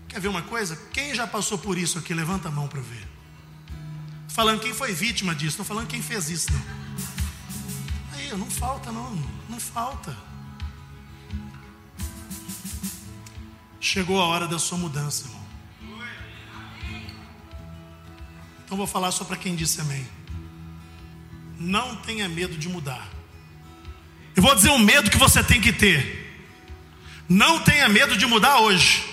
Quer 0.07 0.19
ver 0.19 0.27
uma 0.27 0.41
coisa? 0.41 0.75
Quem 0.91 1.13
já 1.13 1.27
passou 1.27 1.59
por 1.59 1.77
isso 1.77 1.99
aqui? 1.99 2.11
Levanta 2.13 2.47
a 2.47 2.51
mão 2.51 2.67
para 2.67 2.81
ver. 2.81 3.08
Falando 4.29 4.61
quem 4.61 4.73
foi 4.73 4.93
vítima 4.93 5.35
disso, 5.35 5.57
não 5.57 5.65
falando 5.65 5.87
quem 5.87 6.01
fez 6.01 6.29
isso, 6.29 6.47
não. 6.53 6.63
Aí, 8.13 8.31
não 8.37 8.49
falta, 8.49 8.91
não. 8.91 9.13
Não 9.49 9.59
falta. 9.59 10.15
Chegou 13.81 14.21
a 14.21 14.25
hora 14.25 14.47
da 14.47 14.59
sua 14.59 14.77
mudança, 14.77 15.25
irmão. 15.25 15.39
Então 18.63 18.77
vou 18.77 18.85
falar 18.85 19.11
só 19.11 19.23
para 19.23 19.35
quem 19.35 19.55
disse 19.55 19.81
amém. 19.81 20.07
Não 21.57 21.95
tenha 21.95 22.29
medo 22.29 22.55
de 22.55 22.69
mudar. 22.69 23.09
Eu 24.35 24.43
vou 24.43 24.53
dizer 24.53 24.69
um 24.69 24.77
medo 24.77 25.09
que 25.09 25.17
você 25.17 25.43
tem 25.43 25.59
que 25.59 25.73
ter. 25.73 26.47
Não 27.27 27.59
tenha 27.59 27.89
medo 27.89 28.15
de 28.15 28.27
mudar 28.27 28.59
hoje. 28.59 29.08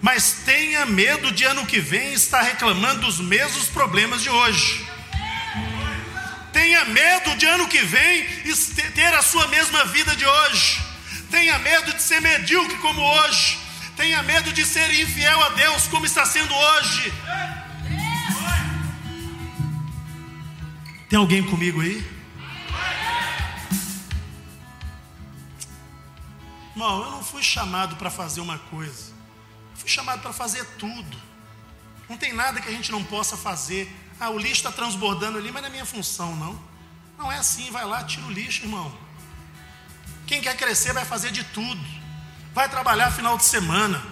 Mas 0.00 0.42
tenha 0.44 0.86
medo 0.86 1.32
de 1.32 1.44
ano 1.44 1.66
que 1.66 1.80
vem 1.80 2.12
estar 2.12 2.42
reclamando 2.42 3.02
dos 3.02 3.20
mesmos 3.20 3.68
problemas 3.68 4.22
de 4.22 4.30
hoje. 4.30 4.86
Tenha 6.52 6.84
medo 6.86 7.36
de 7.36 7.46
ano 7.46 7.68
que 7.68 7.80
vem 7.80 8.26
ter 8.94 9.14
a 9.14 9.22
sua 9.22 9.46
mesma 9.48 9.84
vida 9.86 10.14
de 10.14 10.24
hoje. 10.24 10.80
Tenha 11.30 11.58
medo 11.58 11.92
de 11.92 12.02
ser 12.02 12.20
medíocre 12.20 12.76
como 12.78 13.00
hoje. 13.00 13.58
Tenha 13.96 14.22
medo 14.22 14.52
de 14.52 14.64
ser 14.64 14.88
infiel 15.00 15.42
a 15.42 15.48
Deus, 15.50 15.88
como 15.88 16.06
está 16.06 16.24
sendo 16.24 16.54
hoje. 16.54 17.12
Tem 21.08 21.18
alguém 21.18 21.42
comigo 21.42 21.80
aí? 21.80 22.18
Irmão, 26.72 27.02
eu 27.02 27.10
não 27.10 27.24
fui 27.24 27.42
chamado 27.42 27.96
para 27.96 28.08
fazer 28.08 28.40
uma 28.40 28.56
coisa, 28.56 29.12
fui 29.88 29.94
chamado 29.94 30.20
para 30.20 30.34
fazer 30.34 30.64
tudo. 30.78 31.16
Não 32.08 32.18
tem 32.18 32.34
nada 32.34 32.60
que 32.60 32.68
a 32.68 32.72
gente 32.72 32.92
não 32.92 33.02
possa 33.02 33.38
fazer. 33.38 33.90
Ah, 34.20 34.28
o 34.28 34.38
lixo 34.38 34.56
está 34.56 34.70
transbordando 34.70 35.38
ali, 35.38 35.50
mas 35.50 35.62
não 35.62 35.68
é 35.68 35.72
minha 35.72 35.86
função, 35.86 36.36
não. 36.36 36.60
Não 37.16 37.32
é 37.32 37.38
assim, 37.38 37.70
vai 37.70 37.86
lá, 37.86 38.04
tira 38.04 38.26
o 38.26 38.30
lixo, 38.30 38.64
irmão. 38.64 38.92
Quem 40.26 40.42
quer 40.42 40.56
crescer 40.56 40.92
vai 40.92 41.06
fazer 41.06 41.30
de 41.30 41.42
tudo 41.42 41.98
vai 42.54 42.68
trabalhar 42.68 43.12
final 43.12 43.36
de 43.36 43.44
semana, 43.44 44.02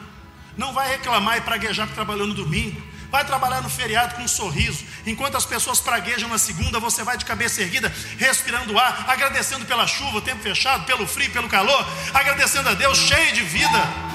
não 0.57 0.73
vai 0.73 0.89
reclamar 0.89 1.37
e 1.37 1.41
praguejar 1.41 1.89
que 1.89 1.95
trabalhou 1.95 2.29
no 2.29 2.35
domingo, 2.35 2.81
vai 3.11 3.25
trabalhar 3.25 3.61
no 3.61 3.69
feriado 3.69 4.15
com 4.15 4.23
um 4.23 4.29
sorriso, 4.29 4.85
enquanto 5.05 5.37
as 5.37 5.45
pessoas 5.45 5.81
praguejam 5.81 6.29
na 6.29 6.39
segunda, 6.39 6.79
você 6.79 7.03
vai 7.03 7.17
de 7.17 7.25
cabeça 7.25 7.61
erguida, 7.61 7.93
respirando 8.19 8.79
ar, 8.79 9.07
agradecendo 9.09 9.65
pela 9.65 9.85
chuva, 9.87 10.19
o 10.19 10.21
tempo 10.21 10.43
fechado, 10.43 10.85
pelo 10.85 11.09
frio, 11.09 11.31
pelo 11.33 11.49
calor, 11.49 11.85
agradecendo 12.15 12.69
a 12.69 12.75
Deus, 12.75 12.99
cheio 12.99 13.33
de 13.33 13.43
vida. 13.43 14.06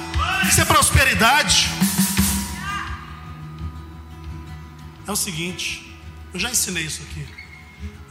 Isso 0.48 0.62
é 0.62 0.66
prosperidade. 0.66 1.70
É 5.08 5.12
o 5.12 5.16
seguinte, 5.16 5.98
eu 6.34 6.40
já 6.40 6.50
ensinei 6.50 6.84
isso 6.84 7.02
aqui. 7.04 7.28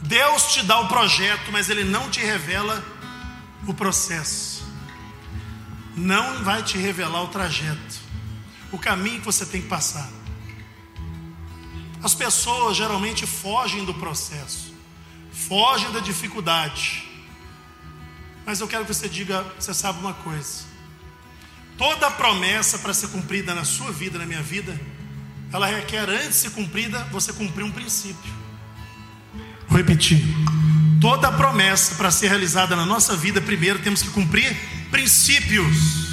Deus 0.01 0.53
te 0.53 0.63
dá 0.63 0.79
o 0.79 0.87
projeto, 0.87 1.51
mas 1.51 1.69
Ele 1.69 1.83
não 1.83 2.09
te 2.09 2.19
revela 2.19 2.83
o 3.67 3.73
processo 3.73 4.51
não 5.95 6.43
vai 6.43 6.63
te 6.63 6.77
revelar 6.77 7.23
o 7.23 7.27
trajeto, 7.27 7.99
o 8.71 8.77
caminho 8.77 9.19
que 9.19 9.25
você 9.25 9.45
tem 9.45 9.61
que 9.61 9.67
passar. 9.67 10.09
As 12.01 12.15
pessoas 12.15 12.77
geralmente 12.77 13.27
fogem 13.27 13.85
do 13.85 13.93
processo, 13.93 14.73
fogem 15.31 15.91
da 15.91 15.99
dificuldade. 15.99 17.07
Mas 18.45 18.59
eu 18.59 18.67
quero 18.67 18.85
que 18.85 18.93
você 18.93 19.07
diga, 19.07 19.43
você 19.59 19.73
sabe 19.73 19.99
uma 19.99 20.13
coisa. 20.13 20.70
Toda 21.81 22.11
promessa 22.11 22.77
para 22.77 22.93
ser 22.93 23.07
cumprida 23.07 23.55
na 23.55 23.65
sua 23.65 23.91
vida, 23.91 24.19
na 24.19 24.25
minha 24.27 24.43
vida, 24.43 24.79
ela 25.51 25.65
requer 25.65 26.07
antes 26.07 26.27
de 26.27 26.33
ser 26.35 26.51
cumprida, 26.51 26.99
você 27.11 27.33
cumprir 27.33 27.63
um 27.63 27.71
princípio. 27.71 28.31
Vou 29.67 29.79
repetir. 29.79 30.23
Toda 31.01 31.31
promessa 31.31 31.95
para 31.95 32.11
ser 32.11 32.27
realizada 32.27 32.75
na 32.75 32.85
nossa 32.85 33.17
vida, 33.17 33.41
primeiro 33.41 33.79
temos 33.79 34.03
que 34.03 34.09
cumprir 34.09 34.55
princípios. 34.91 36.11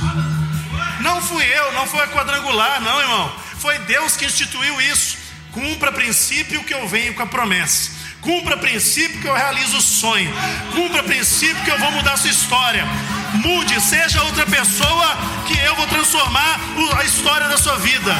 Não 1.02 1.20
fui 1.20 1.44
eu, 1.44 1.70
não 1.74 1.86
foi 1.86 2.00
a 2.00 2.08
quadrangular, 2.08 2.80
não, 2.80 2.98
irmão. 3.02 3.36
Foi 3.58 3.78
Deus 3.80 4.16
que 4.16 4.24
instituiu 4.24 4.80
isso. 4.80 5.18
Cumpra 5.52 5.92
princípio 5.92 6.64
que 6.64 6.72
eu 6.72 6.88
venho 6.88 7.12
com 7.12 7.24
a 7.24 7.26
promessa. 7.26 7.90
Cumpra 8.22 8.56
princípio 8.56 9.20
que 9.20 9.28
eu 9.28 9.34
realizo 9.34 9.76
o 9.76 9.82
sonho. 9.82 10.32
Cumpra 10.74 11.02
princípio 11.02 11.62
que 11.62 11.70
eu 11.70 11.78
vou 11.78 11.92
mudar 11.92 12.14
a 12.14 12.16
sua 12.16 12.30
história. 12.30 12.86
Mude, 13.34 13.80
seja 13.80 14.22
outra 14.22 14.46
pessoa 14.46 15.16
que 15.46 15.58
eu 15.58 15.76
vou 15.76 15.86
transformar 15.86 16.58
a 16.98 17.04
história 17.04 17.48
da 17.48 17.58
sua 17.58 17.76
vida. 17.76 18.14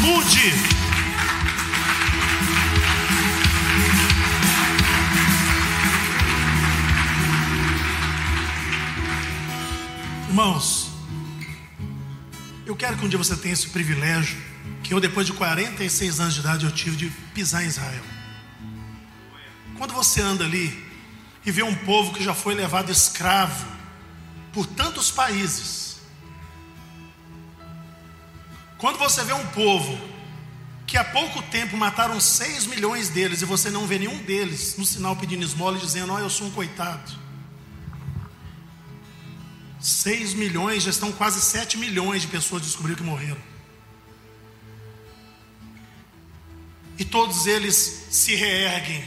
Mude. 0.00 0.52
Irmãos, 10.28 10.90
eu 12.64 12.74
quero 12.74 12.96
que 12.96 13.04
um 13.04 13.08
dia 13.08 13.18
você 13.18 13.36
tenha 13.36 13.52
esse 13.52 13.68
privilégio 13.68 14.38
que 14.82 14.94
eu, 14.94 15.00
depois 15.00 15.26
de 15.26 15.32
46 15.34 16.20
anos 16.20 16.34
de 16.34 16.40
idade, 16.40 16.64
eu 16.64 16.72
tive 16.72 16.96
de 16.96 17.10
pisar 17.34 17.62
em 17.62 17.66
Israel. 17.66 18.02
Quando 19.76 19.92
você 19.92 20.20
anda 20.20 20.44
ali 20.44 20.89
e 21.44 21.50
vê 21.50 21.62
um 21.62 21.74
povo 21.74 22.12
que 22.12 22.22
já 22.22 22.34
foi 22.34 22.54
levado 22.54 22.92
escravo 22.92 23.66
por 24.52 24.66
tantos 24.66 25.10
países, 25.10 25.98
quando 28.78 28.98
você 28.98 29.22
vê 29.24 29.32
um 29.32 29.46
povo 29.48 29.98
que 30.86 30.96
há 30.96 31.04
pouco 31.04 31.40
tempo 31.42 31.76
mataram 31.76 32.18
6 32.18 32.66
milhões 32.66 33.10
deles 33.10 33.42
e 33.42 33.44
você 33.44 33.70
não 33.70 33.86
vê 33.86 33.98
nenhum 33.98 34.18
deles 34.24 34.76
no 34.76 34.84
sinal 34.84 35.14
pedindo 35.14 35.44
esmola 35.44 35.76
e 35.76 35.80
dizendo: 35.80 36.12
oh, 36.12 36.18
eu 36.18 36.30
sou 36.30 36.48
um 36.48 36.50
coitado. 36.50 37.12
6 39.78 40.34
milhões, 40.34 40.82
já 40.82 40.90
estão 40.90 41.12
quase 41.12 41.40
7 41.40 41.78
milhões 41.78 42.22
de 42.22 42.28
pessoas 42.28 42.62
descobriram 42.62 42.96
que 42.96 43.02
morreram. 43.02 43.40
E 46.98 47.04
todos 47.04 47.46
eles 47.46 48.06
se 48.10 48.34
reerguem, 48.34 49.02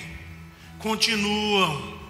continuam. 0.79 2.02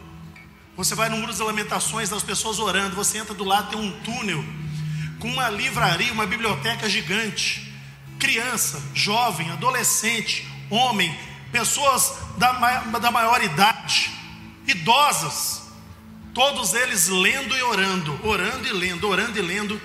Você 0.75 0.95
vai 0.95 1.09
no 1.09 1.17
muro 1.17 1.31
das 1.31 1.39
lamentações, 1.39 2.09
das 2.09 2.23
pessoas 2.23 2.59
orando, 2.59 2.95
você 2.95 3.17
entra 3.17 3.33
do 3.33 3.43
lado, 3.43 3.69
tem 3.69 3.79
um 3.79 3.91
túnel 4.01 4.43
com 5.19 5.27
uma 5.27 5.49
livraria, 5.49 6.11
uma 6.11 6.25
biblioteca 6.25 6.89
gigante 6.89 7.73
criança, 8.23 8.81
jovem, 8.93 9.51
adolescente, 9.51 10.47
homem, 10.69 11.13
pessoas 11.51 12.13
da, 12.37 12.53
da 12.97 13.11
maior 13.11 13.43
idade, 13.43 14.09
idosas, 14.65 15.63
todos 16.33 16.73
eles 16.73 17.09
lendo 17.09 17.53
e 17.53 17.61
orando, 17.61 18.17
orando 18.25 18.65
e 18.65 18.71
lendo, 18.71 19.09
orando 19.09 19.37
e 19.37 19.41
lendo. 19.41 19.81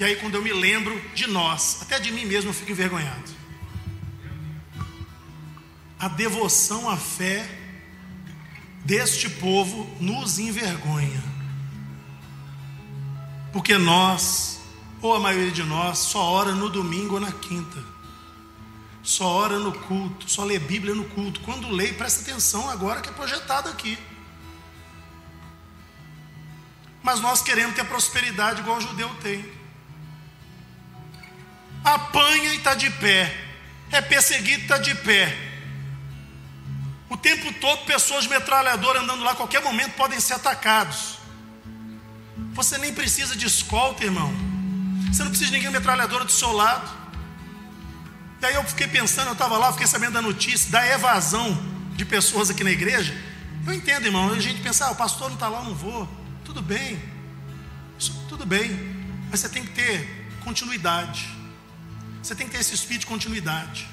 E 0.00 0.02
aí, 0.02 0.16
quando 0.16 0.34
eu 0.34 0.42
me 0.42 0.52
lembro 0.52 1.00
de 1.14 1.28
nós, 1.28 1.78
até 1.82 2.00
de 2.00 2.10
mim 2.10 2.24
mesmo, 2.24 2.50
eu 2.50 2.54
fico 2.54 2.72
envergonhado. 2.72 3.30
A 6.00 6.08
devoção 6.08 6.90
à 6.90 6.96
fé 6.96 7.48
deste 8.84 9.28
povo 9.28 9.88
nos 10.00 10.38
envergonha, 10.38 11.22
porque 13.52 13.78
nós 13.78 14.60
ou 15.02 15.14
a 15.14 15.20
maioria 15.20 15.50
de 15.50 15.64
nós 15.64 15.98
só 15.98 16.22
ora 16.22 16.52
no 16.52 16.70
domingo 16.70 17.14
ou 17.14 17.20
na 17.20 17.32
quinta. 17.32 17.92
Só 19.02 19.26
ora 19.26 19.58
no 19.58 19.72
culto, 19.72 20.30
só 20.30 20.44
lê 20.44 20.60
Bíblia 20.60 20.94
no 20.94 21.04
culto. 21.06 21.40
Quando 21.40 21.68
lê, 21.68 21.92
presta 21.92 22.20
atenção 22.20 22.70
agora 22.70 23.00
que 23.00 23.08
é 23.08 23.12
projetado 23.12 23.68
aqui. 23.68 23.98
Mas 27.02 27.20
nós 27.20 27.42
queremos 27.42 27.74
ter 27.74 27.84
prosperidade 27.84 28.60
igual 28.60 28.76
o 28.76 28.80
judeu 28.80 29.12
tem. 29.16 29.44
Apanha 31.82 32.54
e 32.54 32.56
está 32.56 32.74
de 32.74 32.88
pé. 32.90 33.36
É 33.90 34.00
perseguido 34.00 34.60
e 34.60 34.62
está 34.62 34.78
de 34.78 34.94
pé. 34.94 35.51
O 37.12 37.16
tempo 37.18 37.52
todo, 37.60 37.84
pessoas 37.84 38.24
de 38.24 38.30
metralhadora 38.30 39.02
andando 39.02 39.22
lá, 39.22 39.34
qualquer 39.34 39.62
momento 39.62 39.92
podem 39.96 40.18
ser 40.18 40.32
atacados. 40.32 41.18
Você 42.54 42.78
nem 42.78 42.94
precisa 42.94 43.36
de 43.36 43.46
escolta, 43.46 44.02
irmão. 44.02 44.32
Você 45.12 45.22
não 45.22 45.28
precisa 45.28 45.50
de 45.50 45.58
ninguém 45.58 45.70
metralhadora 45.70 46.24
do 46.24 46.32
seu 46.32 46.50
lado. 46.52 46.90
E 48.40 48.46
aí 48.46 48.54
eu 48.54 48.64
fiquei 48.64 48.88
pensando, 48.88 49.26
eu 49.26 49.34
estava 49.34 49.58
lá, 49.58 49.70
fiquei 49.72 49.86
sabendo 49.86 50.14
da 50.14 50.22
notícia 50.22 50.70
da 50.70 50.86
evasão 50.86 51.46
de 51.94 52.06
pessoas 52.06 52.48
aqui 52.48 52.64
na 52.64 52.70
igreja. 52.70 53.14
Eu 53.66 53.74
entendo, 53.74 54.06
irmão. 54.06 54.32
A 54.32 54.40
gente 54.40 54.62
pensa, 54.62 54.86
ah, 54.86 54.92
o 54.92 54.96
pastor 54.96 55.28
não 55.28 55.34
está 55.34 55.48
lá, 55.48 55.58
eu 55.58 55.64
não 55.64 55.74
vou. 55.74 56.08
Tudo 56.46 56.62
bem. 56.62 56.98
Isso, 57.98 58.24
tudo 58.26 58.46
bem. 58.46 58.70
Mas 59.30 59.40
você 59.40 59.50
tem 59.50 59.62
que 59.62 59.72
ter 59.72 60.30
continuidade. 60.42 61.28
Você 62.22 62.34
tem 62.34 62.46
que 62.46 62.54
ter 62.54 62.60
esse 62.60 62.74
espírito 62.74 63.02
de 63.02 63.06
continuidade. 63.08 63.86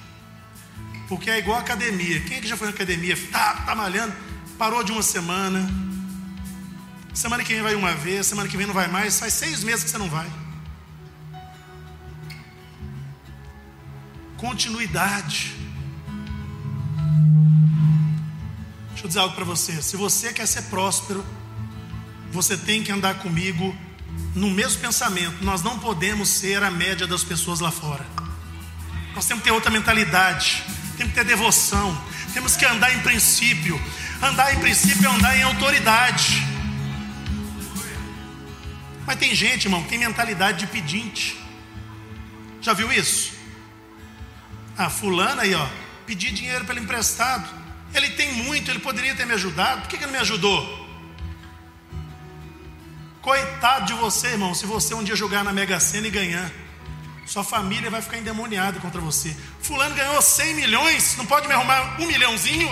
Porque 1.10 1.30
é 1.30 1.39
igual 1.39 1.60
academia. 1.60 2.22
Quem 2.22 2.38
é 2.38 2.41
que 2.41 2.48
já 2.48 2.56
foi 2.56 2.67
na 2.67 2.74
academia? 2.74 3.17
Tá, 3.30 3.56
tá 3.65 3.76
malhando, 3.76 4.13
parou 4.58 4.84
de 4.84 4.93
uma 4.93 5.04
semana. 5.04 5.69
Semana 7.13 7.43
que 7.43 7.54
vem 7.54 7.62
vai 7.62 7.76
uma 7.76 7.93
vez, 7.93 8.28
semana 8.28 8.48
que 8.48 8.56
vem 8.56 8.65
não 8.65 8.74
vai 8.74 8.88
mais. 8.88 9.19
Faz 9.19 9.34
seis 9.34 9.63
meses 9.63 9.84
que 9.84 9.89
você 9.89 9.98
não 9.98 10.10
vai. 10.10 10.30
continuidade. 14.39 15.54
Deixa 18.89 19.06
eu 19.06 19.08
dizer 19.08 19.19
algo 19.19 19.36
para 19.36 19.45
você. 19.45 19.82
Se 19.82 19.95
você 19.95 20.34
quer 20.34 20.48
ser 20.48 20.63
próspero, 20.63 21.24
você 22.32 22.58
tem 22.58 22.84
que 22.84 22.91
andar 22.91 23.15
comigo 23.15 23.76
no 24.36 24.50
mesmo 24.50 24.82
pensamento. 24.82 25.43
Nós 25.43 25.62
não 25.62 25.78
podemos 25.80 26.30
ser 26.30 26.63
a 26.63 26.72
média 26.72 27.06
das 27.06 27.24
pessoas 27.24 27.60
lá 27.60 27.72
fora. 27.72 28.06
Nós 29.13 29.26
temos 29.26 29.43
que 29.43 29.50
ter 29.50 29.54
outra 29.54 29.69
mentalidade. 29.69 30.63
Temos 31.00 31.14
que 31.14 31.20
ter 31.20 31.26
devoção. 31.26 31.98
Temos 32.34 32.58
que 32.58 32.66
andar 32.66 32.94
em 32.94 33.00
princípio. 33.00 33.82
Andar 34.22 34.54
em 34.54 34.60
princípio 34.60 35.08
é 35.08 35.16
andar 35.16 35.38
em 35.38 35.44
autoridade. 35.44 36.46
Mas 39.08 39.16
tem 39.16 39.34
gente, 39.34 39.64
irmão, 39.64 39.82
que 39.82 39.88
tem 39.88 39.98
mentalidade 39.98 40.60
de 40.60 40.68
pedinte. 40.68 41.42
Já 42.60 42.74
viu 42.74 42.92
isso? 42.92 43.32
Ah, 44.78 44.90
fulano 44.90 45.40
aí, 45.40 45.56
ó, 45.56 45.66
pedi 46.06 46.32
dinheiro 46.32 46.66
ele 46.68 46.82
emprestado. 46.82 47.50
Ele 47.94 48.10
tem 48.10 48.34
muito, 48.34 48.70
ele 48.70 48.80
poderia 48.80 49.16
ter 49.16 49.26
me 49.26 49.34
ajudado. 49.36 49.84
Por 49.84 49.88
que, 49.92 49.98
que 49.98 50.06
não 50.06 50.12
me 50.12 50.20
ajudou? 50.20 50.62
Coitado 53.22 53.86
de 53.86 53.94
você, 53.94 54.28
irmão, 54.28 54.54
se 54.54 54.66
você 54.66 54.94
um 54.94 55.04
dia 55.04 55.16
jogar 55.16 55.46
na 55.46 55.54
Mega 55.54 55.80
Sena 55.80 56.08
e 56.08 56.12
ganhar. 56.12 56.52
Sua 57.30 57.44
família 57.44 57.92
vai 57.92 58.02
ficar 58.02 58.18
endemoniada 58.18 58.80
contra 58.80 59.00
você. 59.00 59.38
Fulano 59.62 59.94
ganhou 59.94 60.20
100 60.20 60.56
milhões, 60.56 61.15
não 61.15 61.28
pode 61.28 61.48
me 61.48 61.54
arrumar 61.54 62.02
um 62.02 62.08
milhãozinho? 62.08 62.68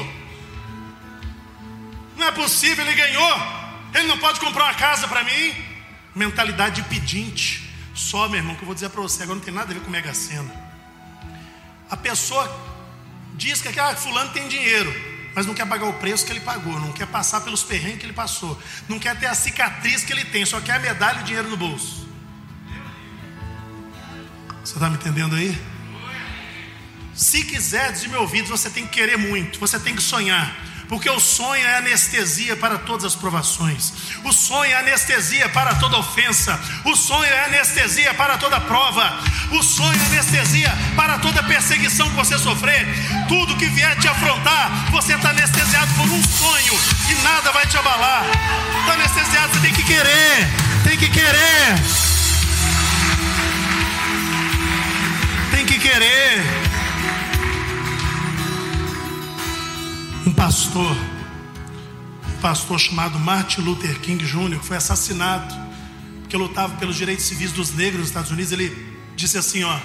Não 2.16 2.26
é 2.26 2.32
possível, 2.32 2.84
ele 2.84 2.96
ganhou. 2.96 3.38
Ele 3.94 4.08
não 4.08 4.18
pode 4.18 4.40
comprar 4.40 4.64
uma 4.64 4.74
casa 4.74 5.08
para 5.08 5.24
mim? 5.24 5.54
Mentalidade 6.16 6.82
de 6.82 6.90
pedinte. 6.90 7.72
Só, 7.94 8.28
meu 8.28 8.40
irmão, 8.40 8.56
que 8.56 8.64
eu 8.64 8.66
vou 8.66 8.74
dizer 8.74 8.90
para 8.90 9.00
você, 9.00 9.22
agora 9.22 9.38
não 9.38 9.46
tem 9.46 9.54
nada 9.54 9.70
a 9.70 9.74
ver 9.76 9.82
com 9.82 9.92
Mega 9.92 10.12
Sena. 10.16 10.52
A 11.88 11.96
pessoa 11.96 12.50
diz 13.36 13.62
que 13.62 13.80
ah, 13.80 13.96
fulano 13.96 14.32
tem 14.32 14.48
dinheiro, 14.48 14.92
mas 15.36 15.46
não 15.46 15.54
quer 15.54 15.68
pagar 15.68 15.86
o 15.86 15.94
preço 15.94 16.26
que 16.26 16.32
ele 16.32 16.40
pagou, 16.40 16.80
não 16.80 16.92
quer 16.92 17.06
passar 17.06 17.42
pelos 17.42 17.62
perrengues 17.62 18.00
que 18.00 18.06
ele 18.08 18.14
passou, 18.14 18.60
não 18.90 18.98
quer 18.98 19.20
ter 19.20 19.28
a 19.28 19.36
cicatriz 19.36 20.04
que 20.04 20.12
ele 20.12 20.26
tem, 20.26 20.44
só 20.48 20.60
quer 20.60 20.78
a 20.78 20.80
medalha 20.80 21.20
e 21.20 21.22
o 21.22 21.26
dinheiro 21.26 21.48
no 21.48 21.58
bolso. 21.58 22.07
Você 24.78 24.84
está 24.84 24.90
me 24.92 24.98
entendendo 24.98 25.36
aí? 25.36 25.60
Se 27.16 27.44
quiser, 27.44 27.92
diz 27.94 28.06
meu 28.06 28.22
ouvido, 28.22 28.48
você 28.48 28.70
tem 28.70 28.86
que 28.86 28.94
querer 28.94 29.18
muito, 29.18 29.60
você 29.60 29.80
tem 29.80 29.96
que 29.96 30.04
sonhar 30.04 30.56
porque 30.88 31.10
o 31.10 31.20
sonho 31.20 31.66
é 31.66 31.78
anestesia 31.80 32.56
para 32.56 32.78
todas 32.78 33.04
as 33.04 33.16
provações, 33.16 33.92
o 34.24 34.32
sonho 34.32 34.72
é 34.72 34.76
anestesia 34.76 35.50
para 35.50 35.76
toda 35.76 35.98
ofensa, 35.98 36.58
o 36.86 36.96
sonho 36.96 37.26
é 37.26 37.46
anestesia 37.46 38.14
para 38.14 38.38
toda 38.38 38.62
prova, 38.62 39.20
o 39.52 39.62
sonho 39.62 40.00
é 40.00 40.06
anestesia 40.06 40.72
para 40.96 41.18
toda 41.18 41.44
perseguição 41.44 42.10
que 42.10 42.16
você 42.16 42.38
sofrer, 42.38 42.88
tudo 43.28 43.58
que 43.58 43.66
vier 43.66 44.00
te 44.00 44.08
afrontar, 44.08 44.90
você 44.92 45.16
está 45.16 45.32
anestesiado 45.32 45.94
por 45.96 46.06
um 46.06 46.24
sonho 46.24 46.80
e 47.10 47.16
nada 47.22 47.52
vai 47.52 47.68
te 47.68 47.78
abalar. 47.78 48.24
Está 48.80 48.94
anestesiado, 48.94 49.54
você 49.56 49.60
tem 49.60 49.74
que 49.74 49.84
querer, 49.84 50.48
tem 50.86 50.98
que 50.98 51.10
querer, 51.10 51.76
querer. 55.90 56.44
um 60.26 60.34
pastor, 60.34 60.98
um 62.28 62.42
pastor 62.42 62.78
chamado 62.78 63.18
Martin 63.18 63.62
Luther 63.62 63.98
King 64.02 64.24
Jr., 64.26 64.60
que 64.60 64.66
foi 64.66 64.76
assassinado 64.76 65.56
porque 66.20 66.36
lutava 66.36 66.76
pelos 66.76 66.98
direitos 66.98 67.24
civis 67.26 67.54
dos 67.54 67.74
negros 67.74 68.00
nos 68.00 68.10
Estados 68.10 68.32
Unidos. 68.32 68.52
Ele 68.52 68.70
disse 69.16 69.38
assim: 69.38 69.64
ó, 69.64 69.80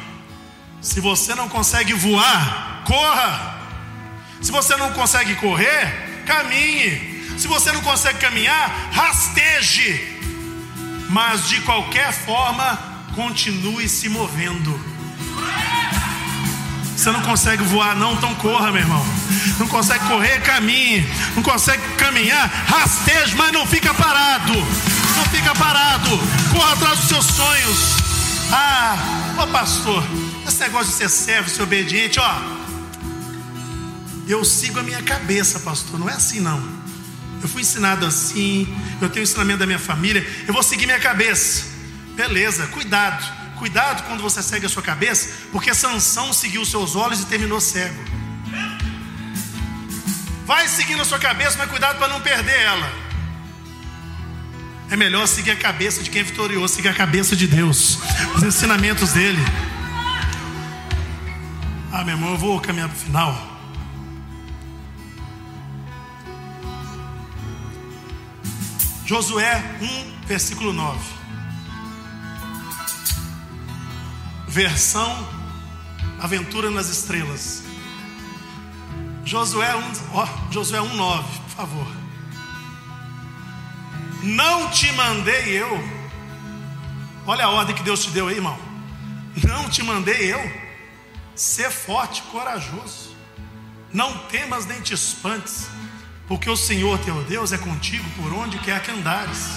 se 0.80 0.98
você 1.00 1.36
não 1.36 1.48
consegue 1.48 1.94
voar, 1.94 2.82
corra. 2.84 3.60
Se 4.40 4.50
você 4.50 4.74
não 4.76 4.92
consegue 4.92 5.36
correr, 5.36 6.24
caminhe. 6.26 7.38
Se 7.38 7.46
você 7.46 7.70
não 7.70 7.80
consegue 7.80 8.18
caminhar, 8.18 8.90
rasteje. 8.92 10.18
Mas 11.08 11.48
de 11.48 11.60
qualquer 11.60 12.12
forma, 12.12 12.76
continue 13.14 13.88
se 13.88 14.08
movendo. 14.08 14.92
Você 16.96 17.10
não 17.10 17.22
consegue 17.22 17.62
voar, 17.64 17.96
não, 17.96 18.14
então 18.14 18.34
corra, 18.36 18.70
meu 18.70 18.80
irmão. 18.80 19.04
Não 19.58 19.66
consegue 19.66 20.04
correr, 20.06 20.40
caminhe. 20.40 21.06
Não 21.34 21.42
consegue 21.42 21.82
caminhar, 21.96 22.48
rasteje, 22.66 23.34
mas 23.36 23.52
não 23.52 23.66
fica 23.66 23.92
parado. 23.94 24.52
Não 24.52 25.24
fica 25.26 25.54
parado. 25.54 26.10
Corra 26.52 26.72
atrás 26.72 26.98
dos 27.00 27.08
seus 27.08 27.26
sonhos. 27.26 27.78
Ah, 28.52 28.96
ô 29.42 29.46
pastor, 29.46 30.04
esse 30.46 30.60
negócio 30.60 30.92
de 30.92 30.98
ser 30.98 31.08
servo, 31.08 31.48
ser 31.48 31.62
obediente, 31.62 32.20
ó. 32.20 32.34
Eu 34.28 34.44
sigo 34.44 34.78
a 34.78 34.82
minha 34.82 35.02
cabeça, 35.02 35.60
pastor. 35.60 35.98
Não 35.98 36.08
é 36.08 36.12
assim, 36.12 36.40
não. 36.40 36.62
Eu 37.42 37.48
fui 37.48 37.62
ensinado 37.62 38.06
assim. 38.06 38.72
Eu 39.00 39.08
tenho 39.08 39.24
o 39.24 39.28
ensinamento 39.28 39.58
da 39.58 39.66
minha 39.66 39.78
família. 39.78 40.24
Eu 40.46 40.54
vou 40.54 40.62
seguir 40.62 40.86
minha 40.86 41.00
cabeça. 41.00 41.64
Beleza, 42.14 42.66
cuidado. 42.68 43.41
Cuidado 43.62 44.02
quando 44.08 44.20
você 44.20 44.42
segue 44.42 44.66
a 44.66 44.68
sua 44.68 44.82
cabeça, 44.82 45.46
porque 45.52 45.72
Sansão 45.72 46.32
seguiu 46.32 46.64
seus 46.64 46.96
olhos 46.96 47.20
e 47.20 47.26
terminou 47.26 47.60
cego. 47.60 48.02
Vai 50.44 50.66
seguindo 50.66 51.00
a 51.00 51.04
sua 51.04 51.20
cabeça, 51.20 51.56
mas 51.56 51.70
cuidado 51.70 51.96
para 51.96 52.08
não 52.08 52.20
perder 52.20 52.58
ela. 52.58 52.92
É 54.90 54.96
melhor 54.96 55.28
seguir 55.28 55.52
a 55.52 55.56
cabeça 55.56 56.02
de 56.02 56.10
quem 56.10 56.22
é 56.22 56.24
vitorioso, 56.24 56.74
seguir 56.74 56.88
a 56.88 56.92
cabeça 56.92 57.36
de 57.36 57.46
Deus, 57.46 58.00
os 58.34 58.42
ensinamentos 58.42 59.12
dele. 59.12 59.38
Ah, 61.92 62.02
meu 62.02 62.16
irmão, 62.16 62.32
eu 62.32 62.38
vou 62.38 62.60
caminhar 62.60 62.88
para 62.88 62.96
o 62.96 63.00
final. 63.00 63.60
Josué 69.06 69.62
1, 69.80 70.26
versículo 70.26 70.72
9. 70.72 71.21
Versão 74.52 75.26
Aventura 76.20 76.70
nas 76.70 76.90
Estrelas. 76.90 77.62
Josué 79.24 79.74
1, 79.74 79.92
ó, 80.12 80.28
Josué 80.50 80.78
1, 80.78 80.94
9, 80.94 81.38
por 81.38 81.50
favor. 81.56 81.86
Não 84.22 84.68
te 84.68 84.92
mandei 84.92 85.58
eu. 85.58 85.82
Olha 87.26 87.46
a 87.46 87.48
ordem 87.48 87.74
que 87.74 87.82
Deus 87.82 88.04
te 88.04 88.10
deu 88.10 88.28
aí, 88.28 88.36
irmão. 88.36 88.58
Não 89.42 89.70
te 89.70 89.82
mandei 89.82 90.30
eu. 90.30 90.52
Ser 91.34 91.70
forte, 91.70 92.20
corajoso. 92.24 93.16
Não 93.90 94.18
temas 94.26 94.66
nem 94.66 94.82
te 94.82 94.92
espantes 94.92 95.66
porque 96.28 96.50
o 96.50 96.56
Senhor 96.56 96.98
teu 96.98 97.24
Deus 97.24 97.52
é 97.52 97.58
contigo 97.58 98.04
por 98.16 98.34
onde 98.34 98.58
quer 98.58 98.82
que 98.82 98.90
andares. 98.90 99.48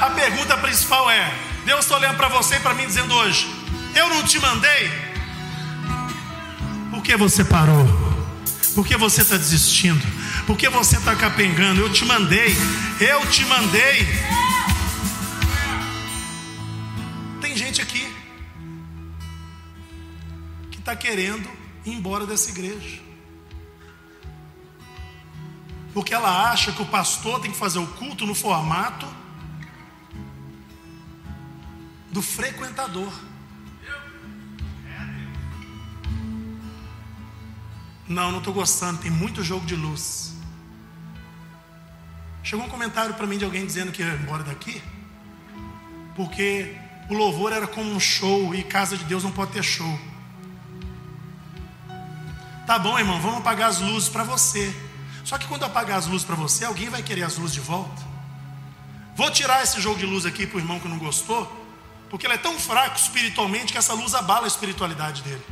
A 0.00 0.10
pergunta 0.10 0.56
principal 0.58 1.10
é: 1.10 1.32
Deus 1.64 1.80
está 1.80 1.96
olhando 1.96 2.16
para 2.16 2.28
você 2.28 2.56
e 2.56 2.60
para 2.60 2.74
mim 2.74 2.86
dizendo 2.86 3.14
hoje: 3.14 3.48
Eu 3.94 4.08
não 4.08 4.22
te 4.22 4.38
mandei? 4.38 4.90
Por 6.90 7.02
que 7.02 7.16
você 7.16 7.44
parou? 7.44 7.86
Por 8.74 8.86
que 8.86 8.96
você 8.96 9.22
está 9.22 9.36
desistindo? 9.36 10.06
Por 10.46 10.56
que 10.56 10.68
você 10.68 10.96
está 10.96 11.16
capengando? 11.16 11.80
Eu 11.80 11.92
te 11.92 12.04
mandei, 12.04 12.54
eu 13.00 13.26
te 13.26 13.44
mandei. 13.46 14.06
Tem 17.40 17.56
gente 17.56 17.80
aqui 17.80 18.06
que 20.70 20.78
está 20.78 20.94
querendo 20.94 21.48
ir 21.84 21.92
embora 21.92 22.26
dessa 22.26 22.50
igreja 22.50 23.06
porque 25.96 26.12
ela 26.12 26.50
acha 26.50 26.72
que 26.72 26.82
o 26.82 26.84
pastor 26.84 27.40
tem 27.40 27.50
que 27.50 27.56
fazer 27.56 27.78
o 27.78 27.86
culto 27.86 28.26
no 28.26 28.34
formato 28.34 29.06
do 32.16 32.22
frequentador. 32.22 33.12
Não, 38.08 38.30
não 38.32 38.38
estou 38.38 38.54
gostando, 38.54 39.02
tem 39.02 39.10
muito 39.10 39.44
jogo 39.44 39.66
de 39.66 39.76
luz. 39.76 40.32
Chegou 42.42 42.64
um 42.64 42.70
comentário 42.70 43.12
para 43.12 43.26
mim 43.26 43.36
de 43.36 43.44
alguém 43.44 43.66
dizendo 43.66 43.92
que 43.92 44.02
ia 44.02 44.14
embora 44.14 44.42
daqui, 44.42 44.82
porque 46.14 46.74
o 47.10 47.14
louvor 47.14 47.52
era 47.52 47.66
como 47.66 47.92
um 47.92 48.00
show 48.00 48.54
e 48.54 48.62
casa 48.62 48.96
de 48.96 49.04
Deus 49.04 49.22
não 49.22 49.30
pode 49.30 49.52
ter 49.52 49.62
show. 49.62 50.00
Tá 52.66 52.78
bom, 52.78 52.98
irmão, 52.98 53.20
vamos 53.20 53.40
apagar 53.40 53.68
as 53.68 53.78
luzes 53.78 54.08
para 54.08 54.24
você. 54.24 54.74
Só 55.22 55.36
que 55.36 55.46
quando 55.46 55.64
apagar 55.64 55.98
as 55.98 56.06
luzes 56.06 56.26
para 56.26 56.34
você, 56.34 56.64
alguém 56.64 56.88
vai 56.88 57.02
querer 57.02 57.24
as 57.24 57.36
luzes 57.36 57.52
de 57.52 57.60
volta. 57.60 58.02
Vou 59.14 59.30
tirar 59.30 59.62
esse 59.62 59.78
jogo 59.82 59.98
de 59.98 60.06
luz 60.06 60.24
aqui 60.24 60.46
para 60.46 60.56
o 60.56 60.60
irmão 60.60 60.80
que 60.80 60.88
não 60.88 60.98
gostou, 60.98 61.65
porque 62.08 62.26
ele 62.26 62.34
é 62.34 62.38
tão 62.38 62.58
fraco 62.58 62.96
espiritualmente 62.96 63.72
que 63.72 63.78
essa 63.78 63.94
luz 63.94 64.14
abala 64.14 64.44
a 64.44 64.48
espiritualidade 64.48 65.22
dele. 65.22 65.42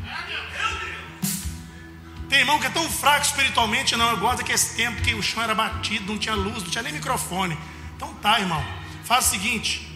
Tem 2.28 2.40
irmão 2.40 2.58
que 2.58 2.66
é 2.66 2.70
tão 2.70 2.88
fraco 2.90 3.26
espiritualmente, 3.26 3.96
não, 3.96 4.10
eu 4.10 4.16
gosto 4.16 4.38
daquele 4.38 4.58
tempo 4.58 5.02
que 5.02 5.14
o 5.14 5.22
chão 5.22 5.42
era 5.42 5.54
batido, 5.54 6.12
não 6.12 6.18
tinha 6.18 6.34
luz, 6.34 6.62
não 6.62 6.70
tinha 6.70 6.82
nem 6.82 6.92
microfone. 6.92 7.56
Então 7.96 8.12
tá, 8.14 8.40
irmão, 8.40 8.64
faz 9.04 9.26
o 9.26 9.30
seguinte: 9.30 9.88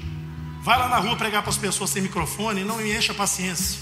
vai 0.63 0.79
lá 0.79 0.89
na 0.89 0.99
rua 0.99 1.17
pregar 1.17 1.43
para 1.43 1.51
as 1.51 1.57
pessoas 1.57 1.91
sem 1.91 2.03
microfone 2.03 2.61
e 2.61 2.65
não 2.65 2.77
me 2.77 2.97
encha 2.97 3.13
a 3.13 3.15
paciência. 3.15 3.81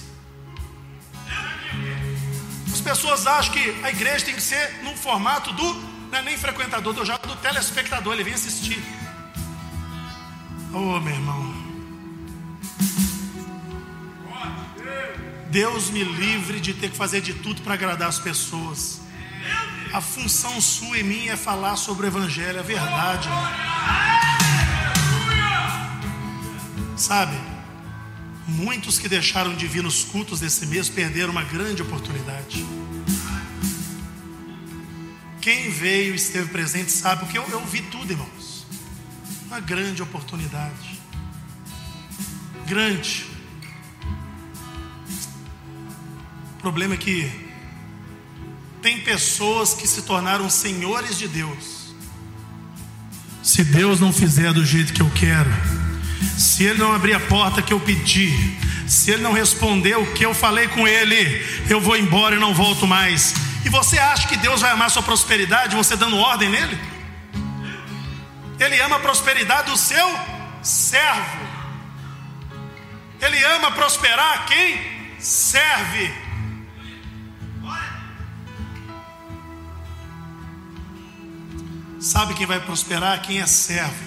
As 2.72 2.80
pessoas 2.80 3.26
acham 3.26 3.52
que 3.52 3.76
a 3.82 3.90
igreja 3.90 4.24
tem 4.24 4.34
que 4.34 4.40
ser 4.40 4.82
no 4.84 4.96
formato 4.96 5.52
do, 5.52 5.74
não 6.10 6.18
é 6.18 6.22
nem 6.22 6.38
frequentador, 6.38 6.92
do, 6.92 7.04
já 7.04 7.16
do 7.16 7.34
telespectador, 7.36 8.14
ele 8.14 8.24
vem 8.24 8.34
assistir. 8.34 8.82
Oh, 10.72 11.00
meu 11.00 11.14
irmão. 11.14 11.65
Deus 15.56 15.88
me 15.88 16.04
livre 16.04 16.60
de 16.60 16.74
ter 16.74 16.90
que 16.90 16.96
fazer 16.98 17.22
de 17.22 17.32
tudo 17.32 17.62
para 17.62 17.72
agradar 17.72 18.10
as 18.10 18.18
pessoas. 18.18 19.00
A 19.90 20.02
função 20.02 20.60
sua 20.60 20.98
e 20.98 21.02
minha 21.02 21.32
é 21.32 21.36
falar 21.36 21.76
sobre 21.76 22.04
o 22.04 22.08
Evangelho, 22.08 22.58
é 22.58 22.62
verdade. 22.62 23.26
Sabe? 26.94 27.38
Muitos 28.46 28.98
que 28.98 29.08
deixaram 29.08 29.54
de 29.54 29.66
vir 29.66 29.82
nos 29.82 30.04
cultos 30.04 30.40
desse 30.40 30.66
mês 30.66 30.90
perderam 30.90 31.30
uma 31.30 31.44
grande 31.44 31.80
oportunidade. 31.80 32.62
Quem 35.40 35.70
veio 35.70 36.12
e 36.12 36.16
esteve 36.16 36.50
presente 36.50 36.92
sabe, 36.92 37.20
porque 37.20 37.38
eu, 37.38 37.48
eu 37.48 37.64
vi 37.64 37.80
tudo, 37.80 38.12
irmãos. 38.12 38.66
Uma 39.46 39.60
grande 39.60 40.02
oportunidade. 40.02 41.00
Grande. 42.66 43.35
Problema 46.66 46.94
é 46.94 46.96
que 46.96 47.30
tem 48.82 48.98
pessoas 48.98 49.72
que 49.72 49.86
se 49.86 50.02
tornaram 50.02 50.50
senhores 50.50 51.16
de 51.16 51.28
Deus. 51.28 51.94
Se 53.40 53.62
Deus 53.62 54.00
não 54.00 54.12
fizer 54.12 54.52
do 54.52 54.64
jeito 54.64 54.92
que 54.92 55.00
eu 55.00 55.08
quero, 55.10 55.48
se 56.36 56.64
ele 56.64 56.80
não 56.80 56.92
abrir 56.92 57.14
a 57.14 57.20
porta 57.20 57.62
que 57.62 57.72
eu 57.72 57.78
pedi, 57.78 58.32
se 58.88 59.12
ele 59.12 59.22
não 59.22 59.32
responder 59.32 59.96
o 59.96 60.12
que 60.12 60.26
eu 60.26 60.34
falei 60.34 60.66
com 60.66 60.88
ele, 60.88 61.40
eu 61.70 61.80
vou 61.80 61.96
embora 61.96 62.34
e 62.34 62.40
não 62.40 62.52
volto 62.52 62.84
mais. 62.84 63.32
E 63.64 63.68
você 63.68 63.96
acha 64.00 64.26
que 64.26 64.36
Deus 64.36 64.60
vai 64.60 64.72
amar 64.72 64.90
sua 64.90 65.04
prosperidade 65.04 65.76
você 65.76 65.94
dando 65.94 66.16
ordem 66.16 66.48
nele? 66.48 66.76
Ele 68.58 68.80
ama 68.80 68.96
a 68.96 69.00
prosperidade 69.00 69.70
do 69.70 69.76
seu 69.76 70.18
servo. 70.64 71.46
Ele 73.20 73.44
ama 73.44 73.70
prosperar 73.70 74.46
quem 74.46 74.80
serve. 75.20 76.25
Sabe 82.06 82.34
quem 82.34 82.46
vai 82.46 82.60
prosperar? 82.60 83.20
Quem 83.22 83.40
é 83.40 83.46
servo, 83.46 84.04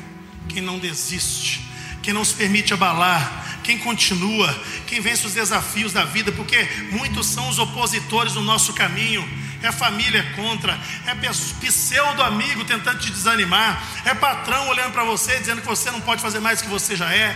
quem 0.48 0.62
não 0.62 0.80
desiste 0.80 1.70
quem 2.02 2.14
não 2.14 2.24
se 2.26 2.34
permite 2.34 2.74
abalar, 2.74 3.60
quem 3.64 3.78
continua, 3.78 4.52
quem 4.88 5.00
vence 5.00 5.28
os 5.28 5.34
desafios 5.34 5.94
da 5.94 6.06
vida, 6.06 6.32
porque 6.32 6.58
muitos 6.92 7.28
são 7.28 7.48
os 7.50 7.60
opositores 7.60 8.34
no 8.34 8.42
nosso 8.42 8.74
caminho. 8.74 9.28
É 9.62 9.72
família 9.74 10.24
contra, 10.38 10.80
é 11.06 11.14
pseudo 11.14 12.24
amigo 12.24 12.64
tentando 12.64 12.98
te 13.00 13.12
desanimar, 13.12 13.84
é 14.06 14.14
patrão 14.14 14.70
olhando 14.70 14.94
para 14.94 15.04
você 15.04 15.38
dizendo 15.38 15.62
que 15.62 15.68
você 15.68 15.92
não 15.92 16.00
pode 16.00 16.22
fazer 16.22 16.40
mais 16.40 16.60
do 16.60 16.64
que 16.64 16.70
você 16.70 16.96
já 16.96 17.14
é. 17.14 17.36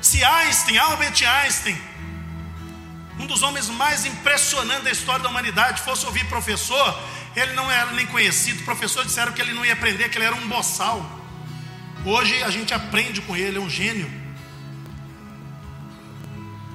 Se 0.00 0.24
Einstein, 0.24 0.78
Albert 0.78 1.20
Einstein, 1.42 1.76
um 3.18 3.26
dos 3.26 3.42
homens 3.42 3.68
mais 3.68 4.06
impressionantes 4.06 4.84
da 4.84 4.90
história 4.92 5.22
da 5.22 5.28
humanidade, 5.28 5.82
fosse 5.82 6.06
ouvir 6.06 6.24
professor, 6.28 6.98
ele 7.34 7.52
não 7.54 7.70
era 7.70 7.92
nem 7.92 8.06
conhecido. 8.06 8.62
Professores 8.64 9.08
disseram 9.08 9.32
que 9.32 9.40
ele 9.40 9.52
não 9.52 9.64
ia 9.64 9.72
aprender, 9.72 10.08
que 10.08 10.18
ele 10.18 10.24
era 10.24 10.34
um 10.34 10.48
boçal. 10.48 11.20
Hoje 12.04 12.42
a 12.42 12.50
gente 12.50 12.74
aprende 12.74 13.20
com 13.20 13.36
ele, 13.36 13.58
é 13.58 13.60
um 13.60 13.70
gênio. 13.70 14.10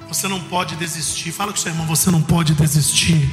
Você 0.08 0.26
não 0.26 0.40
pode 0.40 0.74
desistir. 0.76 1.32
Fala 1.32 1.52
com 1.52 1.58
seu 1.58 1.70
irmão, 1.70 1.86
você 1.86 2.10
não 2.10 2.22
pode 2.22 2.54
desistir. 2.54 3.30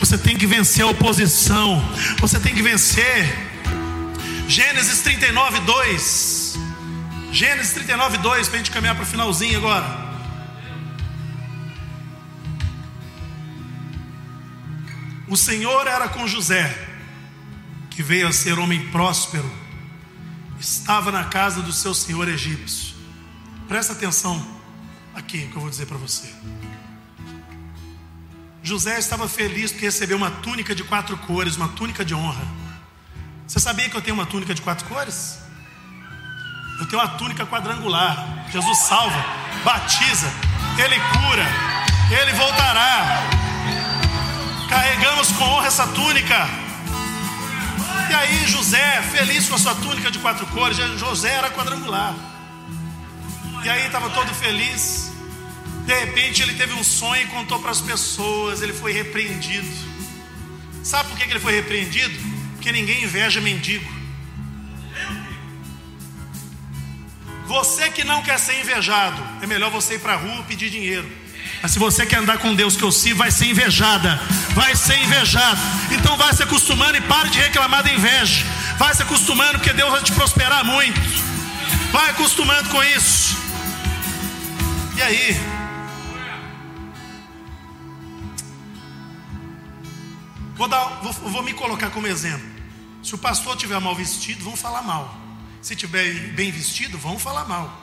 Você 0.00 0.18
tem 0.18 0.36
que 0.36 0.46
vencer 0.46 0.84
a 0.84 0.88
oposição. 0.88 1.80
Você 2.18 2.40
tem 2.40 2.52
que 2.52 2.62
vencer. 2.62 3.48
Gênesis 4.48 5.00
39, 5.02 5.60
2. 5.60 6.58
Gênesis 7.32 7.72
39, 7.72 8.18
2, 8.18 8.48
para 8.48 8.54
a 8.56 8.58
gente 8.58 8.72
caminhar 8.72 8.96
para 8.96 9.04
o 9.04 9.06
finalzinho 9.06 9.58
agora. 9.58 10.09
O 15.30 15.36
Senhor 15.36 15.86
era 15.86 16.08
com 16.08 16.26
José, 16.26 16.76
que 17.88 18.02
veio 18.02 18.26
a 18.26 18.32
ser 18.32 18.58
homem 18.58 18.88
próspero 18.88 19.48
estava 20.58 21.10
na 21.10 21.24
casa 21.24 21.62
do 21.62 21.72
seu 21.72 21.94
senhor 21.94 22.28
egípcio. 22.28 22.94
Presta 23.66 23.92
atenção 23.92 24.44
aqui 25.14 25.46
que 25.46 25.56
eu 25.56 25.60
vou 25.60 25.70
dizer 25.70 25.86
para 25.86 25.96
você. 25.96 26.28
José 28.62 28.98
estava 28.98 29.28
feliz 29.28 29.70
porque 29.70 29.86
recebeu 29.86 30.16
uma 30.16 30.30
túnica 30.30 30.74
de 30.74 30.84
quatro 30.84 31.16
cores, 31.16 31.56
uma 31.56 31.68
túnica 31.68 32.04
de 32.04 32.14
honra. 32.14 32.44
Você 33.46 33.58
sabia 33.58 33.88
que 33.88 33.96
eu 33.96 34.02
tenho 34.02 34.14
uma 34.14 34.26
túnica 34.26 34.52
de 34.52 34.60
quatro 34.60 34.86
cores? 34.86 35.38
Eu 36.78 36.86
tenho 36.86 37.00
uma 37.00 37.08
túnica 37.16 37.46
quadrangular. 37.46 38.46
Jesus 38.50 38.78
salva, 38.78 39.24
batiza, 39.64 40.26
Ele 40.76 40.96
cura, 40.96 41.46
Ele 42.20 42.32
voltará. 42.32 43.49
Carregamos 44.70 45.32
com 45.32 45.42
honra 45.42 45.66
essa 45.66 45.84
túnica. 45.88 46.48
E 48.08 48.14
aí 48.14 48.46
José, 48.46 49.02
feliz 49.02 49.48
com 49.48 49.56
a 49.56 49.58
sua 49.58 49.74
túnica 49.74 50.12
de 50.12 50.20
quatro 50.20 50.46
cores, 50.46 50.76
José 50.96 51.28
era 51.28 51.50
quadrangular. 51.50 52.14
E 53.64 53.68
aí 53.68 53.84
estava 53.84 54.08
todo 54.10 54.32
feliz. 54.32 55.10
De 55.84 55.92
repente 55.92 56.42
ele 56.42 56.54
teve 56.54 56.72
um 56.74 56.84
sonho 56.84 57.22
e 57.22 57.26
contou 57.26 57.58
para 57.58 57.72
as 57.72 57.80
pessoas, 57.80 58.62
ele 58.62 58.72
foi 58.72 58.92
repreendido. 58.92 59.66
Sabe 60.84 61.08
por 61.08 61.18
que 61.18 61.24
ele 61.24 61.40
foi 61.40 61.52
repreendido? 61.52 62.16
Porque 62.52 62.70
ninguém 62.70 63.02
inveja 63.02 63.40
mendigo. 63.40 63.90
Você 67.48 67.90
que 67.90 68.04
não 68.04 68.22
quer 68.22 68.38
ser 68.38 68.60
invejado, 68.60 69.20
é 69.42 69.48
melhor 69.48 69.72
você 69.72 69.94
ir 69.94 69.98
para 69.98 70.12
a 70.12 70.16
rua 70.16 70.44
pedir 70.44 70.70
dinheiro. 70.70 71.19
Mas 71.62 71.72
se 71.72 71.78
você 71.78 72.06
quer 72.06 72.18
andar 72.18 72.38
com 72.38 72.54
Deus 72.54 72.76
que 72.76 72.82
eu 72.82 72.90
sirvo, 72.90 73.18
vai 73.18 73.30
ser 73.30 73.46
invejada, 73.46 74.16
vai 74.54 74.74
ser 74.74 74.98
invejado. 75.02 75.60
Então 75.90 76.16
vai 76.16 76.32
se 76.32 76.42
acostumando 76.42 76.96
e 76.96 77.00
pare 77.02 77.28
de 77.28 77.38
reclamar 77.38 77.82
da 77.82 77.92
inveja. 77.92 78.46
Vai 78.78 78.94
se 78.94 79.02
acostumando, 79.02 79.58
porque 79.58 79.72
Deus 79.72 79.90
vai 79.90 80.02
te 80.02 80.12
prosperar 80.12 80.64
muito. 80.64 80.98
Vai 81.92 82.10
acostumando 82.10 82.68
com 82.70 82.82
isso. 82.82 83.36
E 84.96 85.02
aí? 85.02 85.36
Vou, 90.54 90.68
dar, 90.68 91.00
vou, 91.02 91.12
vou 91.12 91.42
me 91.42 91.52
colocar 91.52 91.90
como 91.90 92.06
exemplo. 92.06 92.48
Se 93.02 93.14
o 93.14 93.18
pastor 93.18 93.56
tiver 93.56 93.78
mal 93.80 93.94
vestido, 93.94 94.44
vão 94.44 94.56
falar 94.56 94.82
mal. 94.82 95.18
Se 95.60 95.76
tiver 95.76 96.32
bem 96.32 96.50
vestido, 96.50 96.98
vão 96.98 97.18
falar 97.18 97.44
mal. 97.46 97.80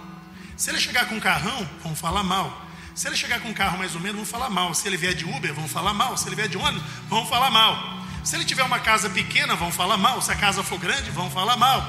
Se 0.55 0.69
ele 0.69 0.79
chegar 0.79 1.05
com 1.07 1.15
um 1.15 1.19
carrão, 1.19 1.67
vão 1.83 1.95
falar 1.95 2.23
mal. 2.23 2.66
Se 2.97 3.07
ele 3.07 3.15
chegar 3.15 3.39
com 3.41 3.49
um 3.49 3.53
carro 3.53 3.77
mais 3.77 3.93
ou 3.93 4.01
menos, 4.01 4.15
vão 4.15 4.25
falar 4.25 4.49
mal. 4.49 4.73
Se 4.73 4.87
ele 4.87 4.97
vier 4.97 5.13
de 5.13 5.23
Uber, 5.23 5.53
vão 5.53 5.67
falar 5.67 5.93
mal. 5.93 6.17
Se 6.17 6.27
ele 6.27 6.35
vier 6.35 6.47
de 6.47 6.57
ônibus, 6.57 6.81
vão 7.07 7.27
falar 7.27 7.51
mal. 7.51 7.77
Se 8.23 8.35
ele 8.35 8.43
tiver 8.43 8.63
uma 8.63 8.79
casa 8.79 9.07
pequena, 9.07 9.55
vão 9.55 9.71
falar 9.71 9.97
mal. 9.97 10.19
Se 10.19 10.31
a 10.31 10.35
casa 10.35 10.63
for 10.63 10.79
grande, 10.79 11.11
vão 11.11 11.29
falar 11.29 11.55
mal. 11.57 11.79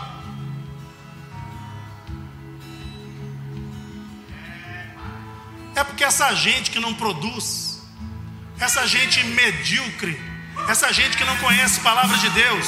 É 5.75 5.83
porque 5.83 6.05
essa 6.05 6.35
gente 6.35 6.71
que 6.71 6.79
não 6.79 6.93
produz, 6.93 7.83
essa 8.61 8.87
gente 8.87 9.25
medíocre, 9.25 10.21
essa 10.69 10.93
gente 10.93 11.17
que 11.17 11.25
não 11.25 11.39
conhece 11.39 11.81
a 11.81 11.85
palavra 11.85 12.19
de 12.19 12.29
Deus, 12.29 12.67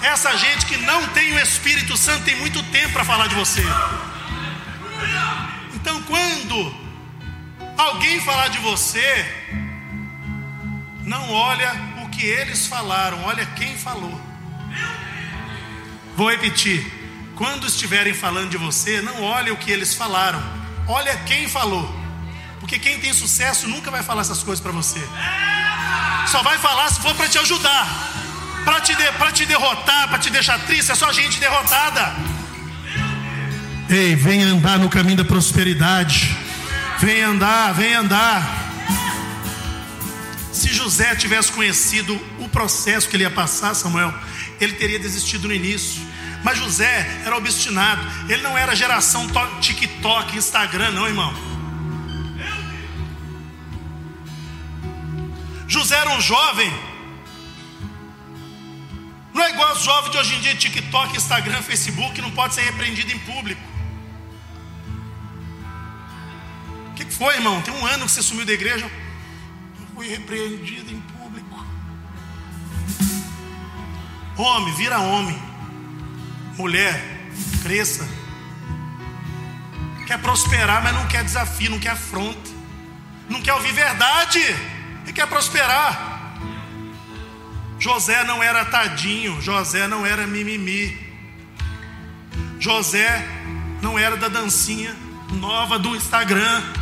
essa 0.00 0.34
gente 0.38 0.64
que 0.64 0.78
não 0.78 1.06
tem 1.08 1.34
o 1.34 1.38
Espírito 1.38 1.98
Santo 1.98 2.24
tem 2.24 2.36
muito 2.36 2.62
tempo 2.72 2.94
para 2.94 3.04
falar 3.04 3.26
de 3.26 3.34
você. 3.34 3.62
Então, 5.74 6.02
quando 6.04 6.87
alguém 7.78 8.20
falar 8.20 8.48
de 8.48 8.58
você, 8.58 9.26
não 11.02 11.30
olha 11.32 11.72
o 12.04 12.08
que 12.10 12.26
eles 12.26 12.66
falaram, 12.66 13.22
olha 13.24 13.46
quem 13.46 13.76
falou. 13.76 14.20
Vou 16.16 16.30
repetir. 16.30 16.84
Quando 17.36 17.66
estiverem 17.66 18.12
falando 18.12 18.50
de 18.50 18.56
você, 18.56 19.00
não 19.00 19.22
olhe 19.22 19.50
o 19.50 19.56
que 19.56 19.70
eles 19.70 19.94
falaram, 19.94 20.42
olha 20.86 21.16
quem 21.18 21.48
falou. 21.48 21.88
Porque 22.60 22.78
quem 22.78 22.98
tem 22.98 23.14
sucesso 23.14 23.68
nunca 23.68 23.90
vai 23.90 24.02
falar 24.02 24.22
essas 24.22 24.42
coisas 24.42 24.60
para 24.60 24.72
você. 24.72 25.00
Só 26.26 26.42
vai 26.42 26.58
falar 26.58 26.90
se 26.90 27.00
for 27.00 27.14
para 27.14 27.28
te 27.28 27.38
ajudar 27.38 28.18
para 28.68 28.80
te, 28.82 28.94
de, 28.94 29.32
te 29.32 29.46
derrotar, 29.46 30.08
para 30.08 30.18
te 30.18 30.28
deixar 30.28 30.58
triste, 30.66 30.92
é 30.92 30.94
só 30.94 31.10
gente 31.10 31.40
derrotada. 31.40 32.14
Ei, 33.88 34.14
vem 34.14 34.42
andar 34.42 34.78
no 34.78 34.90
caminho 34.90 35.16
da 35.16 35.24
prosperidade. 35.24 36.36
Vem 37.00 37.22
andar, 37.22 37.72
vem 37.72 37.94
andar. 37.94 38.42
Se 40.52 40.72
José 40.72 41.14
tivesse 41.14 41.52
conhecido 41.52 42.14
o 42.38 42.48
processo 42.48 43.08
que 43.08 43.16
ele 43.16 43.22
ia 43.22 43.30
passar, 43.30 43.74
Samuel, 43.74 44.12
ele 44.60 44.72
teria 44.74 44.98
desistido 44.98 45.46
no 45.46 45.54
início. 45.54 46.02
Mas 46.42 46.58
José 46.58 47.06
era 47.24 47.36
obstinado. 47.36 48.00
Ele 48.28 48.42
não 48.42 48.58
era 48.58 48.74
geração 48.74 49.26
TikTok, 49.60 50.36
Instagram, 50.36 50.90
não, 50.90 51.06
irmão. 51.06 51.32
José 55.68 55.96
era 55.96 56.10
um 56.10 56.20
jovem 56.20 56.72
não 59.38 59.44
é 59.44 59.50
igual 59.50 59.72
os 59.72 59.84
jovens 59.84 60.10
de 60.10 60.18
hoje 60.18 60.34
em 60.34 60.40
dia, 60.40 60.56
TikTok, 60.56 61.16
Instagram, 61.16 61.62
Facebook, 61.62 62.20
não 62.20 62.32
pode 62.32 62.54
ser 62.54 62.62
repreendido 62.62 63.12
em 63.12 63.18
público. 63.20 63.60
O 66.98 67.00
que 67.00 67.14
foi, 67.14 67.34
irmão? 67.36 67.62
Tem 67.62 67.72
um 67.72 67.86
ano 67.86 68.06
que 68.06 68.10
você 68.10 68.20
sumiu 68.20 68.44
da 68.44 68.52
igreja. 68.52 68.84
Eu 68.84 69.86
fui 69.94 70.08
repreendido 70.08 70.92
em 70.92 71.00
público. 71.00 71.64
Homem, 74.36 74.74
vira 74.74 74.98
homem. 74.98 75.40
Mulher, 76.56 77.30
cresça. 77.62 78.04
Quer 80.08 80.18
prosperar, 80.18 80.82
mas 80.82 80.92
não 80.92 81.06
quer 81.06 81.22
desafio, 81.22 81.70
não 81.70 81.78
quer 81.78 81.90
afronta. 81.90 82.50
Não 83.28 83.40
quer 83.40 83.54
ouvir 83.54 83.72
verdade. 83.72 84.40
E 85.06 85.12
quer 85.12 85.28
prosperar. 85.28 86.34
José 87.78 88.24
não 88.24 88.42
era 88.42 88.64
tadinho, 88.64 89.40
José 89.40 89.86
não 89.86 90.04
era 90.04 90.26
mimimi. 90.26 90.98
José 92.58 93.24
não 93.80 93.96
era 93.96 94.16
da 94.16 94.26
dancinha 94.26 94.96
nova 95.30 95.78
do 95.78 95.94
Instagram. 95.94 96.77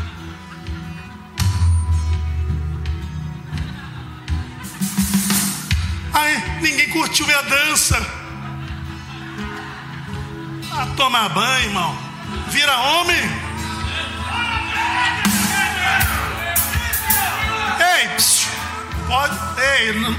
Ai, 6.18 6.60
ninguém 6.62 6.88
curtiu 6.88 7.26
minha 7.26 7.42
dança. 7.42 7.94
Ah, 10.72 10.86
tomar 10.96 11.28
banho, 11.28 11.64
irmão. 11.66 11.98
Vira 12.48 12.74
homem. 12.74 13.20
Ei, 17.78 18.08
psiu, 18.16 18.50
pode. 19.06 19.36
Ei, 19.60 19.92
não 20.00 20.16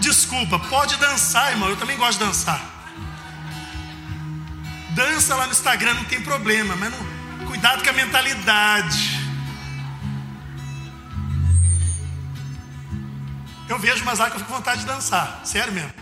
Desculpa, 0.00 0.58
pode 0.58 0.96
dançar, 0.96 1.52
irmão. 1.52 1.68
Eu 1.68 1.76
também 1.76 1.96
gosto 1.96 2.18
de 2.18 2.24
dançar. 2.24 2.60
Dança 4.90 5.36
lá 5.36 5.46
no 5.46 5.52
Instagram, 5.52 5.94
não 5.94 6.04
tem 6.04 6.20
problema, 6.20 6.74
mas 6.74 6.90
não, 6.90 7.46
cuidado 7.46 7.84
com 7.84 7.90
a 7.90 7.92
mentalidade. 7.92 9.21
Eu 13.72 13.78
vejo 13.78 14.02
umas 14.02 14.18
lá 14.18 14.28
que 14.28 14.36
eu 14.36 14.40
fico 14.40 14.50
com 14.50 14.58
vontade 14.58 14.80
de 14.80 14.86
dançar, 14.86 15.40
sério 15.44 15.72
mesmo. 15.72 15.94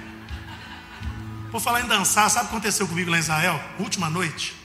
Vou 1.52 1.60
falar 1.60 1.82
em 1.82 1.86
dançar, 1.86 2.28
sabe 2.28 2.46
o 2.46 2.48
que 2.48 2.54
aconteceu 2.56 2.88
comigo 2.88 3.08
lá 3.08 3.16
em 3.16 3.20
Israel? 3.20 3.62
Última 3.78 4.10
noite. 4.10 4.56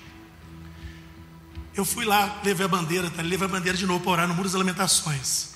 Eu 1.75 1.85
fui 1.85 2.03
lá, 2.03 2.37
levei 2.43 2.65
a 2.65 2.67
bandeira, 2.67 3.07
tá? 3.11 3.21
levei 3.21 3.45
a 3.45 3.47
bandeira 3.47 3.77
de 3.77 3.85
novo 3.85 3.99
para 3.99 4.11
orar 4.11 4.27
no 4.27 4.33
Muro 4.33 4.49
das 4.49 4.57
Lamentações. 4.57 5.53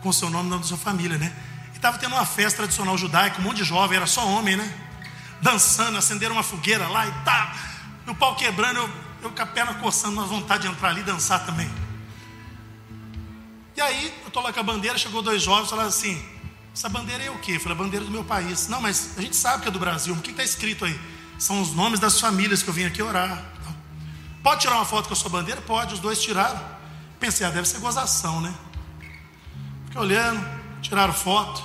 Com 0.00 0.08
o 0.08 0.12
seu 0.14 0.30
nome 0.30 0.48
e 0.48 0.58
da 0.58 0.64
sua 0.64 0.78
família, 0.78 1.18
né? 1.18 1.30
estava 1.74 1.98
tendo 1.98 2.14
uma 2.14 2.24
festa 2.24 2.62
tradicional 2.62 2.96
judaica, 2.96 3.38
um 3.38 3.42
monte 3.42 3.58
de 3.58 3.64
jovem, 3.64 3.98
era 3.98 4.06
só 4.06 4.26
homem, 4.26 4.56
né? 4.56 4.74
Dançando, 5.42 5.98
acenderam 5.98 6.36
uma 6.36 6.42
fogueira 6.42 6.88
lá 6.88 7.06
e 7.06 7.12
tá. 7.22 7.54
No 8.06 8.14
pau 8.14 8.34
quebrando, 8.34 8.78
eu, 8.78 8.90
eu 9.24 9.30
com 9.30 9.42
a 9.42 9.46
perna 9.46 9.74
coçando, 9.74 10.14
uma 10.14 10.26
vontade 10.26 10.62
de 10.62 10.68
entrar 10.68 10.88
ali 10.88 11.02
e 11.02 11.04
dançar 11.04 11.44
também. 11.44 11.70
E 13.76 13.80
aí, 13.82 14.06
eu 14.22 14.28
estou 14.28 14.42
lá 14.42 14.54
com 14.54 14.60
a 14.60 14.62
bandeira, 14.62 14.96
chegou 14.96 15.20
dois 15.20 15.42
jovens, 15.42 15.68
falaram 15.68 15.90
assim: 15.90 16.37
essa 16.78 16.88
bandeira 16.88 17.24
é 17.24 17.30
o 17.30 17.36
quê? 17.40 17.56
Eu 17.56 17.60
falei, 17.60 17.76
a 17.76 17.82
bandeira 17.82 18.04
do 18.04 18.10
meu 18.10 18.22
país. 18.22 18.68
Não, 18.68 18.80
mas 18.80 19.18
a 19.18 19.20
gente 19.20 19.34
sabe 19.34 19.64
que 19.64 19.68
é 19.68 19.70
do 19.72 19.80
Brasil, 19.80 20.14
o 20.14 20.20
que 20.20 20.30
está 20.30 20.44
escrito 20.44 20.84
aí? 20.84 20.98
São 21.36 21.60
os 21.60 21.74
nomes 21.74 21.98
das 21.98 22.20
famílias 22.20 22.62
que 22.62 22.70
eu 22.70 22.74
vim 22.74 22.84
aqui 22.84 23.02
orar. 23.02 23.44
Pode 24.44 24.60
tirar 24.60 24.76
uma 24.76 24.84
foto 24.84 25.08
com 25.08 25.12
a 25.12 25.16
sua 25.16 25.28
bandeira? 25.28 25.60
Pode, 25.60 25.94
os 25.94 25.98
dois 25.98 26.22
tiraram. 26.22 26.60
Pensei, 27.18 27.44
ah, 27.44 27.50
deve 27.50 27.66
ser 27.66 27.80
gozação, 27.80 28.40
né? 28.40 28.54
Fiquei 29.86 30.00
olhando, 30.00 30.40
tiraram 30.80 31.12
foto. 31.12 31.60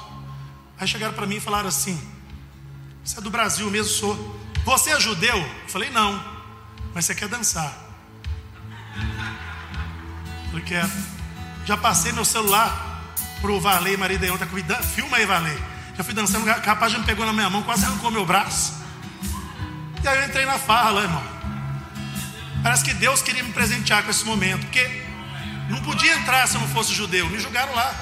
Aí 0.80 0.88
chegaram 0.88 1.14
para 1.14 1.28
mim 1.28 1.36
e 1.36 1.40
falaram 1.40 1.70
assim: 1.70 1.96
Você 3.04 3.20
é 3.20 3.22
do 3.22 3.30
Brasil 3.30 3.70
mesmo? 3.70 3.92
Sou. 3.92 4.42
Você 4.66 4.90
é 4.90 5.00
judeu? 5.00 5.38
Eu 5.38 5.70
falei: 5.70 5.92
Não, 5.92 6.24
mas 6.92 7.06
você 7.06 7.14
quer 7.14 7.28
dançar? 7.28 7.72
Quero. 10.66 10.92
Já 11.66 11.78
passei 11.78 12.12
meu 12.14 12.26
celular 12.26 12.93
pro 13.44 13.60
Valei, 13.60 13.98
marido 13.98 14.24
aí, 14.24 14.38
tá 14.38 14.46
comigo. 14.46 14.74
Filma 14.96 15.18
aí, 15.18 15.26
Valei. 15.26 15.62
Já 15.98 16.04
fui 16.06 16.14
dançando, 16.14 16.46
o 16.46 16.50
rapaz 16.50 16.94
já 16.94 16.98
me 16.98 17.04
pegou 17.04 17.26
na 17.26 17.34
minha 17.34 17.50
mão, 17.50 17.62
quase 17.62 17.84
arrancou 17.84 18.10
meu 18.10 18.26
braço. 18.26 18.74
E 20.02 20.08
aí 20.08 20.18
eu 20.20 20.26
entrei 20.28 20.46
na 20.46 20.58
farra 20.58 20.92
lá, 20.92 21.02
irmão. 21.02 21.24
Parece 22.64 22.86
que 22.86 22.94
Deus 22.94 23.22
queria 23.22 23.44
me 23.44 23.52
presentear 23.52 24.02
com 24.02 24.10
esse 24.10 24.24
momento, 24.24 24.62
porque 24.62 25.04
não 25.70 25.82
podia 25.82 26.16
entrar 26.16 26.48
se 26.48 26.56
eu 26.56 26.62
não 26.62 26.70
fosse 26.70 26.94
judeu. 26.94 27.30
Me 27.30 27.38
julgaram 27.38 27.76
lá. 27.76 27.94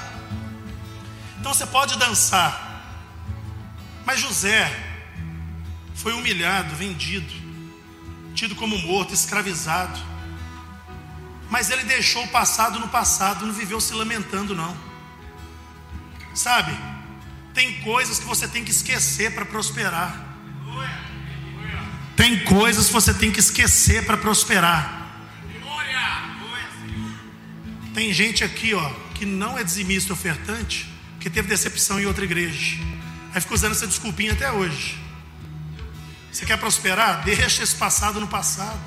Então 1.40 1.52
você 1.52 1.66
pode 1.66 1.98
dançar. 1.98 2.84
Mas 4.06 4.20
José 4.20 4.72
foi 5.96 6.12
humilhado, 6.12 6.76
vendido. 6.76 7.34
tido 8.36 8.54
como 8.54 8.78
morto, 8.78 9.12
escravizado. 9.12 9.98
Mas 11.50 11.68
ele 11.68 11.82
deixou 11.82 12.22
o 12.22 12.28
passado 12.28 12.78
no 12.78 12.86
passado, 12.86 13.44
não 13.44 13.52
viveu 13.52 13.80
se 13.80 13.92
lamentando, 13.92 14.54
não. 14.54 14.91
Sabe? 16.34 16.76
Tem 17.54 17.80
coisas 17.80 18.18
que 18.18 18.24
você 18.24 18.48
tem 18.48 18.64
que 18.64 18.70
esquecer 18.70 19.34
para 19.34 19.44
prosperar. 19.44 20.32
Tem 22.16 22.44
coisas 22.44 22.86
que 22.86 22.92
você 22.92 23.12
tem 23.12 23.30
que 23.30 23.40
esquecer 23.40 24.04
para 24.04 24.16
prosperar. 24.16 25.00
Tem 27.94 28.12
gente 28.12 28.42
aqui, 28.42 28.72
ó, 28.74 28.90
que 29.14 29.26
não 29.26 29.58
é 29.58 29.62
dizimista 29.62 30.12
ofertante, 30.12 30.88
que 31.20 31.28
teve 31.28 31.48
decepção 31.48 32.00
em 32.00 32.06
outra 32.06 32.24
igreja. 32.24 32.78
Aí 33.34 33.40
fica 33.40 33.54
usando 33.54 33.72
essa 33.72 33.86
desculpinha 33.86 34.32
até 34.32 34.50
hoje. 34.50 34.98
Você 36.30 36.46
quer 36.46 36.58
prosperar? 36.58 37.22
Deixa 37.24 37.62
esse 37.62 37.76
passado 37.76 38.18
no 38.18 38.26
passado. 38.26 38.80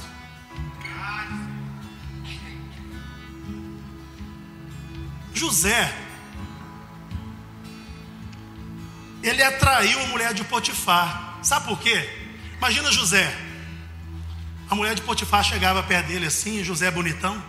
José, 5.33 5.93
ele 9.27 9.41
atraiu 9.41 9.99
a 10.01 10.07
mulher 10.07 10.33
de 10.33 10.43
Potifar. 10.43 11.39
Sabe 11.41 11.65
por 11.65 11.79
quê? 11.79 12.09
Imagina 12.57 12.91
José. 12.91 13.35
A 14.69 14.75
mulher 14.75 14.95
de 14.95 15.01
Potifar 15.01 15.43
chegava 15.43 15.81
perto 15.83 16.07
dele 16.07 16.25
assim, 16.25 16.63
José 16.63 16.89
bonitão. 16.91 17.41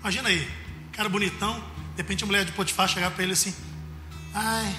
Imagina 0.00 0.28
aí, 0.28 0.50
cara 0.92 1.08
bonitão. 1.08 1.54
De 1.94 1.98
repente 1.98 2.24
a 2.24 2.26
mulher 2.26 2.44
de 2.44 2.52
Potifar 2.52 2.88
chegava 2.88 3.14
para 3.14 3.24
ele 3.24 3.32
assim: 3.32 3.54
Ai, 4.34 4.74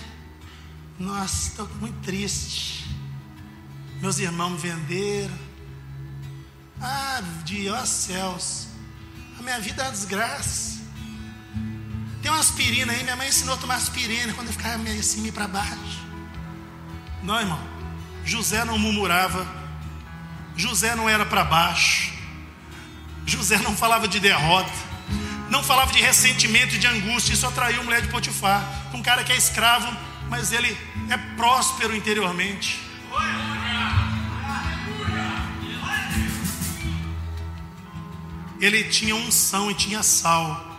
nossa, 1.00 1.50
estou 1.50 1.68
muito 1.80 2.00
triste. 2.02 2.86
Meus 4.02 4.20
irmãos 4.20 4.50
me 4.52 4.58
venderam. 4.58 5.38
Ah, 6.82 7.22
de 7.46 7.70
céus. 7.88 8.68
A 9.40 9.42
minha 9.42 9.60
vida 9.60 9.84
é 9.84 9.86
uma 9.86 9.92
desgraça. 9.92 10.82
Tem 12.22 12.32
uma 12.32 12.40
aspirina 12.40 12.94
aí, 12.94 13.04
minha 13.04 13.16
mãe 13.16 13.28
ensinou 13.28 13.56
a 13.56 13.58
tomar 13.58 13.76
aspirina 13.76 14.34
quando 14.34 14.48
eu 14.48 14.54
ficava 14.54 14.78
meio 14.78 15.00
assim, 15.00 15.22
meio 15.22 15.34
para 15.34 15.48
baixo. 15.48 16.13
Não, 17.24 17.40
irmão. 17.40 17.60
José 18.26 18.66
não 18.66 18.78
murmurava. 18.78 19.48
José 20.56 20.94
não 20.94 21.10
era 21.10 21.26
para 21.26 21.44
baixo. 21.44 22.14
José 23.26 23.58
não 23.58 23.76
falava 23.76 24.08
de 24.08 24.20
derrota. 24.20 24.72
Não 25.50 25.64
falava 25.64 25.92
de 25.94 26.02
ressentimento 26.02 26.76
e 26.76 26.78
de 26.78 26.88
angústia. 26.88 27.34
Isso 27.34 27.48
atraiu 27.48 27.80
a 27.80 27.84
mulher 27.84 28.02
de 28.02 28.10
Potifar. 28.10 28.64
Um 28.94 29.02
cara 29.02 29.24
que 29.24 29.32
é 29.32 29.38
escravo, 29.38 29.88
mas 30.30 30.52
ele 30.52 30.78
é 31.10 31.18
próspero 31.36 31.96
interiormente. 31.96 32.82
Ele 38.60 38.84
tinha 38.86 39.16
unção 39.16 39.72
e 39.72 39.74
tinha 39.74 40.04
sal. 40.04 40.74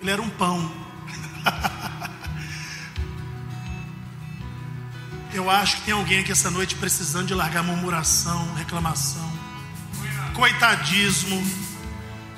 Ele 0.00 0.10
era 0.10 0.20
um 0.20 0.30
pão. 0.30 0.70
Eu 5.36 5.50
acho 5.50 5.76
que 5.76 5.82
tem 5.82 5.92
alguém 5.92 6.20
aqui 6.20 6.32
essa 6.32 6.50
noite 6.50 6.74
precisando 6.76 7.26
de 7.26 7.34
largar 7.34 7.62
murmuração, 7.62 8.54
reclamação, 8.54 9.30
coitadismo, 10.34 11.36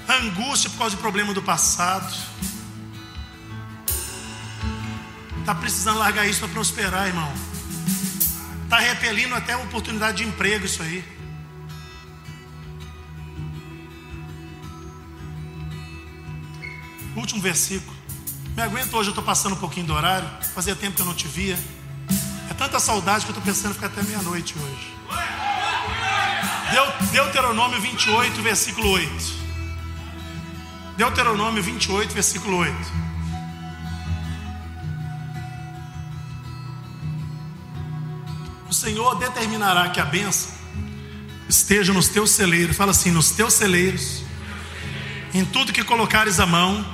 angústia 0.08 0.68
por 0.70 0.78
causa 0.78 0.96
de 0.96 1.00
problema 1.00 1.32
do 1.32 1.40
passado. 1.40 2.12
Está 5.38 5.54
precisando 5.54 6.00
largar 6.00 6.26
isso 6.26 6.40
para 6.40 6.48
prosperar, 6.48 7.06
irmão. 7.06 7.32
Está 8.64 8.80
repelindo 8.80 9.32
até 9.36 9.52
a 9.52 9.58
oportunidade 9.58 10.16
de 10.16 10.24
emprego 10.24 10.66
isso 10.66 10.82
aí. 10.82 11.04
Último 17.14 17.40
versículo. 17.40 17.96
Me 18.56 18.62
aguento 18.64 18.92
hoje, 18.94 19.10
eu 19.10 19.12
estou 19.12 19.24
passando 19.24 19.52
um 19.52 19.60
pouquinho 19.60 19.86
do 19.86 19.94
horário. 19.94 20.28
Fazia 20.52 20.74
tempo 20.74 20.96
que 20.96 21.02
eu 21.02 21.06
não 21.06 21.14
te 21.14 21.28
via. 21.28 21.56
Tanta 22.58 22.80
saudade 22.80 23.24
que 23.24 23.30
eu 23.30 23.36
estou 23.38 23.44
pensando 23.44 23.70
em 23.70 23.74
ficar 23.74 23.86
até 23.86 24.02
meia-noite 24.02 24.56
hoje. 24.58 24.98
Deuteronômio 27.12 27.80
28, 27.80 28.42
versículo 28.42 28.90
8. 28.90 29.10
Deuteronômio 30.96 31.62
28, 31.62 32.12
versículo 32.12 32.56
8. 32.56 32.76
O 38.68 38.74
Senhor 38.74 39.14
determinará 39.14 39.88
que 39.90 40.00
a 40.00 40.04
bênção 40.04 40.52
esteja 41.48 41.92
nos 41.92 42.08
teus 42.08 42.32
celeiros. 42.32 42.76
Fala 42.76 42.90
assim: 42.90 43.12
nos 43.12 43.30
teus 43.30 43.54
celeiros, 43.54 44.24
em 45.32 45.44
tudo 45.44 45.72
que 45.72 45.84
colocares 45.84 46.40
a 46.40 46.46
mão, 46.46 46.84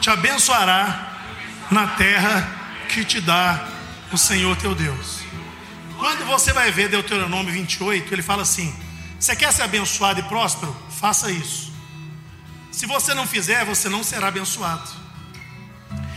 te 0.00 0.10
abençoará 0.10 1.12
na 1.70 1.86
terra 1.86 2.46
que 2.88 3.04
te 3.04 3.20
dá 3.20 3.77
o 4.12 4.18
Senhor 4.18 4.56
teu 4.56 4.74
Deus. 4.74 5.20
Quando 5.98 6.24
você 6.26 6.52
vai 6.52 6.70
ver 6.70 6.88
Deuteronômio 6.88 7.52
28, 7.52 8.12
ele 8.14 8.22
fala 8.22 8.42
assim: 8.42 8.74
Você 9.18 9.34
quer 9.34 9.52
ser 9.52 9.62
abençoado 9.62 10.20
e 10.20 10.22
próspero? 10.22 10.74
Faça 10.90 11.30
isso. 11.30 11.72
Se 12.70 12.86
você 12.86 13.12
não 13.14 13.26
fizer, 13.26 13.64
você 13.64 13.88
não 13.88 14.04
será 14.04 14.28
abençoado. 14.28 14.88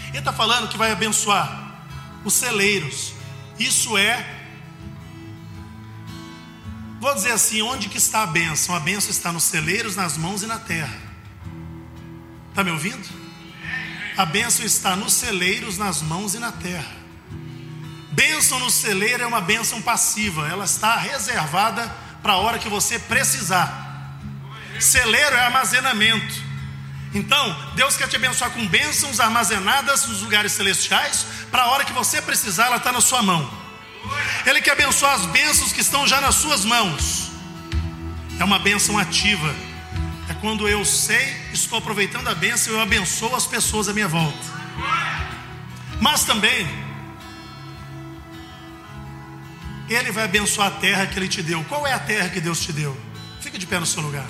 Ele 0.10 0.20
está 0.20 0.32
falando 0.32 0.68
que 0.70 0.78
vai 0.78 0.92
abençoar 0.92 1.74
os 2.24 2.34
celeiros. 2.34 3.14
Isso 3.58 3.98
é, 3.98 4.24
vou 7.00 7.14
dizer 7.16 7.32
assim, 7.32 7.62
onde 7.62 7.90
que 7.90 7.98
está 7.98 8.24
a 8.24 8.28
bênção? 8.28 8.76
A 8.76 8.80
bênção 8.80 9.10
está 9.10 9.32
nos 9.32 9.44
celeiros, 9.44 9.96
nas 9.96 10.18
mãos 10.18 10.44
e 10.44 10.46
na 10.46 10.60
terra. 10.60 10.96
Está 12.50 12.64
me 12.64 12.72
ouvindo? 12.72 13.08
A 14.18 14.26
bênção 14.26 14.66
está 14.66 14.96
nos 14.96 15.14
celeiros, 15.14 15.78
nas 15.78 16.02
mãos 16.02 16.36
e 16.36 16.40
na 16.40 16.52
terra. 16.52 17.01
Bênção 18.12 18.60
no 18.60 18.70
celeiro 18.70 19.24
é 19.24 19.28
uma 19.28 19.40
bênção 19.40 19.82
passiva, 19.82 20.48
ela 20.48 20.66
está 20.66 20.98
reservada 20.98 21.90
para 22.22 22.34
a 22.34 22.38
hora 22.38 22.60
que 22.60 22.68
você 22.68 23.00
precisar. 23.00 24.18
Celeiro 24.80 25.36
é 25.36 25.46
armazenamento. 25.46 26.52
Então, 27.14 27.74
Deus 27.76 27.96
quer 27.96 28.08
te 28.08 28.16
abençoar 28.16 28.52
com 28.52 28.68
bênçãos 28.68 29.20
armazenadas 29.20 30.06
nos 30.06 30.22
lugares 30.22 30.52
celestiais, 30.52 31.26
para 31.50 31.64
a 31.64 31.68
hora 31.68 31.86
que 31.86 31.94
você 31.94 32.22
precisar, 32.22 32.68
ela 32.68 32.78
está 32.78 32.92
na 32.92 33.02
sua 33.02 33.22
mão. 33.22 33.50
Ele 34.46 34.62
quer 34.62 34.72
abençoar 34.72 35.14
as 35.14 35.26
bênçãos 35.28 35.72
que 35.72 35.82
estão 35.82 36.06
já 36.08 36.20
nas 36.20 36.36
suas 36.36 36.66
mãos. 36.66 37.32
É 38.40 38.44
uma 38.44 38.60
bênção 38.60 38.98
ativa. 38.98 39.54
É 40.30 40.34
quando 40.36 40.68
eu 40.68 40.84
sei, 40.84 41.38
estou 41.54 41.78
aproveitando 41.78 42.28
a 42.28 42.36
bênção, 42.36 42.74
eu 42.74 42.82
abençoo 42.82 43.36
as 43.36 43.46
pessoas 43.46 43.88
à 43.88 43.94
minha 43.94 44.08
volta. 44.08 44.62
Mas 46.00 46.24
também 46.24 46.68
Ele 49.94 50.12
vai 50.12 50.24
abençoar 50.24 50.68
a 50.68 50.72
terra 50.72 51.06
que 51.06 51.20
Ele 51.20 51.28
te 51.28 51.42
deu. 51.42 51.64
Qual 51.66 51.86
é 51.86 51.94
a 51.94 52.00
terra 52.00 52.30
que 52.30 52.40
Deus 52.40 52.60
te 52.60 52.72
deu? 52.72 52.96
Fica 53.42 53.60
de 53.60 53.66
pé 53.66 53.80
no 53.80 53.86
seu 53.86 54.02
lugar. 54.02 54.26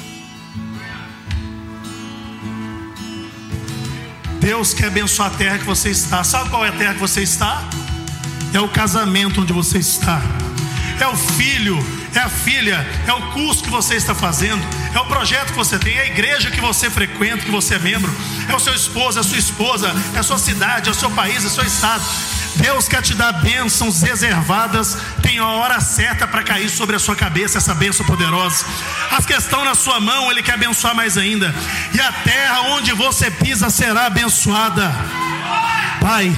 Deus 4.40 4.74
quer 4.74 4.88
abençoar 4.88 5.32
a 5.32 5.36
terra 5.36 5.60
que 5.60 5.66
você 5.66 5.92
está. 5.92 6.24
Sabe 6.24 6.50
qual 6.50 6.66
é 6.66 6.70
a 6.70 6.72
terra 6.72 6.96
que 6.96 7.00
você 7.00 7.22
está? 7.22 7.64
É 8.54 8.60
o 8.60 8.68
casamento 8.68 9.42
onde 9.42 9.54
você 9.54 9.78
está. 9.78 10.20
É 11.00 11.08
o 11.08 11.16
filho, 11.16 11.78
é 12.16 12.20
a 12.20 12.30
filha, 12.30 12.86
é 13.08 13.14
o 13.14 13.32
curso 13.32 13.64
que 13.64 13.70
você 13.70 13.96
está 13.96 14.14
fazendo, 14.14 14.62
é 14.94 15.00
o 15.00 15.06
projeto 15.06 15.48
que 15.48 15.58
você 15.58 15.80
tem, 15.80 15.96
é 15.96 16.02
a 16.02 16.06
igreja 16.08 16.52
que 16.52 16.60
você 16.60 16.90
frequenta, 16.90 17.46
que 17.46 17.52
você 17.52 17.76
é 17.76 17.80
membro, 17.80 18.12
é 18.50 18.56
o 18.56 18.60
seu 18.60 18.74
esposo, 18.74 19.18
é 19.18 19.22
a 19.22 19.24
sua 19.24 19.38
esposa, 19.38 19.94
é 20.16 20.20
a 20.20 20.24
sua 20.24 20.38
cidade, 20.38 20.90
é 20.90 20.92
o 20.92 20.96
seu 20.96 21.10
país, 21.12 21.44
é 21.44 21.48
o 21.48 21.50
seu 21.50 21.64
estado. 21.64 22.04
Deus 22.56 22.88
quer 22.88 23.02
te 23.02 23.14
dar 23.14 23.32
bênçãos 23.34 24.02
reservadas, 24.02 24.98
tem 25.22 25.40
a 25.40 25.48
hora 25.48 25.80
certa 25.80 26.28
para 26.28 26.44
cair 26.44 26.70
sobre 26.70 26.96
a 26.96 27.00
sua 27.00 27.16
cabeça 27.16 27.58
essa 27.58 27.74
bênção 27.74 28.06
poderosa. 28.06 28.66
As 29.12 29.26
que 29.26 29.34
estão 29.34 29.64
na 29.64 29.76
sua 29.76 30.00
mão, 30.00 30.32
Ele 30.32 30.44
quer 30.44 30.54
abençoar 30.54 30.96
mais 30.96 31.18
ainda, 31.18 31.54
e 31.94 32.00
a 32.00 32.12
terra 32.12 32.62
onde 32.70 32.92
você 32.94 33.32
pisa 33.32 33.70
será 33.70 34.08
abençoada. 34.08 34.94
Pai, 36.00 36.36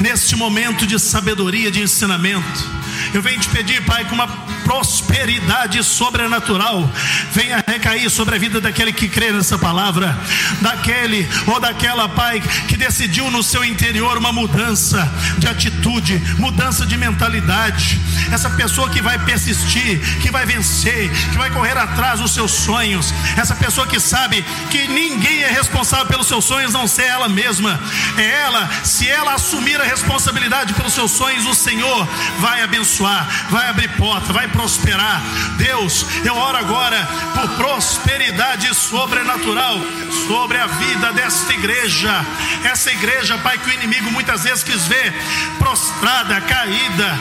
neste 0.00 0.34
momento 0.36 0.86
de 0.86 0.98
sabedoria, 0.98 1.70
de 1.70 1.82
ensinamento, 1.82 2.66
eu 3.12 3.20
venho 3.20 3.38
te 3.38 3.48
pedir, 3.48 3.84
Pai, 3.84 4.04
com 4.06 4.14
uma 4.14 4.51
prosperidade 4.64 5.82
sobrenatural 5.82 6.90
venha 7.32 7.62
recair 7.66 8.08
sobre 8.10 8.36
a 8.36 8.38
vida 8.38 8.60
daquele 8.60 8.92
que 8.92 9.08
crê 9.08 9.32
nessa 9.32 9.58
palavra, 9.58 10.16
daquele 10.60 11.28
ou 11.46 11.60
daquela, 11.60 12.08
Pai, 12.08 12.40
que 12.68 12.76
decidiu 12.76 13.30
no 13.30 13.42
seu 13.42 13.64
interior 13.64 14.18
uma 14.18 14.32
mudança 14.32 15.10
de 15.38 15.46
atitude, 15.46 16.18
mudança 16.38 16.84
de 16.86 16.96
mentalidade. 16.96 18.00
Essa 18.30 18.50
pessoa 18.50 18.90
que 18.90 19.02
vai 19.02 19.18
persistir, 19.18 20.00
que 20.20 20.30
vai 20.30 20.46
vencer, 20.46 21.10
que 21.30 21.38
vai 21.38 21.50
correr 21.50 21.76
atrás 21.76 22.20
dos 22.20 22.32
seus 22.32 22.52
sonhos. 22.52 23.12
Essa 23.36 23.54
pessoa 23.54 23.86
que 23.86 24.00
sabe 24.00 24.44
que 24.70 24.88
ninguém 24.88 25.42
é 25.42 25.50
responsável 25.50 26.06
pelos 26.06 26.26
seus 26.26 26.44
sonhos, 26.44 26.72
não 26.72 26.86
ser 26.86 27.04
ela 27.04 27.28
mesma. 27.28 27.80
É 28.16 28.42
ela, 28.42 28.68
se 28.84 29.08
ela 29.08 29.34
assumir 29.34 29.80
a 29.80 29.84
responsabilidade 29.84 30.74
pelos 30.74 30.92
seus 30.92 31.10
sonhos, 31.10 31.46
o 31.46 31.54
Senhor 31.54 32.08
vai 32.38 32.62
abençoar 32.62 33.12
vai 33.50 33.68
abrir 33.68 33.88
porta, 33.96 34.32
vai 34.32 34.48
prosperar. 34.52 35.20
Deus, 35.56 36.06
eu 36.24 36.36
oro 36.36 36.58
agora 36.58 37.08
por 37.34 37.48
prosperidade 37.56 38.72
sobrenatural 38.74 39.78
sobre 40.26 40.58
a 40.58 40.66
vida 40.66 41.12
desta 41.12 41.52
igreja. 41.52 42.24
Essa 42.64 42.92
igreja, 42.92 43.38
Pai, 43.38 43.58
que 43.58 43.70
o 43.70 43.72
inimigo 43.72 44.10
muitas 44.10 44.44
vezes 44.44 44.62
quis 44.62 44.86
ver 44.86 45.12
prostrada, 45.58 46.40
caída, 46.40 47.18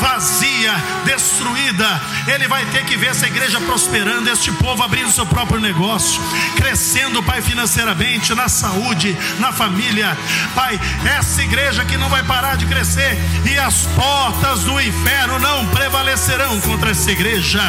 vazia, 0.00 0.74
destruída. 1.04 2.00
Ele 2.26 2.46
vai 2.48 2.64
ter 2.66 2.84
que 2.84 2.96
ver 2.96 3.08
essa 3.08 3.26
igreja 3.26 3.60
prosperando, 3.60 4.28
este 4.28 4.52
povo 4.52 4.82
abrindo 4.82 5.10
seu 5.10 5.26
próprio 5.26 5.60
negócio, 5.60 6.22
crescendo, 6.56 7.22
Pai, 7.22 7.40
financeiramente, 7.40 8.34
na 8.34 8.48
saúde, 8.48 9.16
na 9.38 9.52
família. 9.52 10.16
Pai, 10.54 10.78
essa 11.18 11.42
igreja 11.42 11.84
que 11.84 11.96
não 11.96 12.08
vai 12.08 12.22
parar 12.22 12.56
de 12.56 12.66
crescer 12.66 13.18
e 13.50 13.58
as 13.58 13.86
portas 13.94 14.60
do 14.60 14.80
inferno 14.80 15.38
não 15.38 15.66
prevalecerão 15.66 16.60
contra 16.74 16.90
essa 16.90 17.12
igreja, 17.12 17.60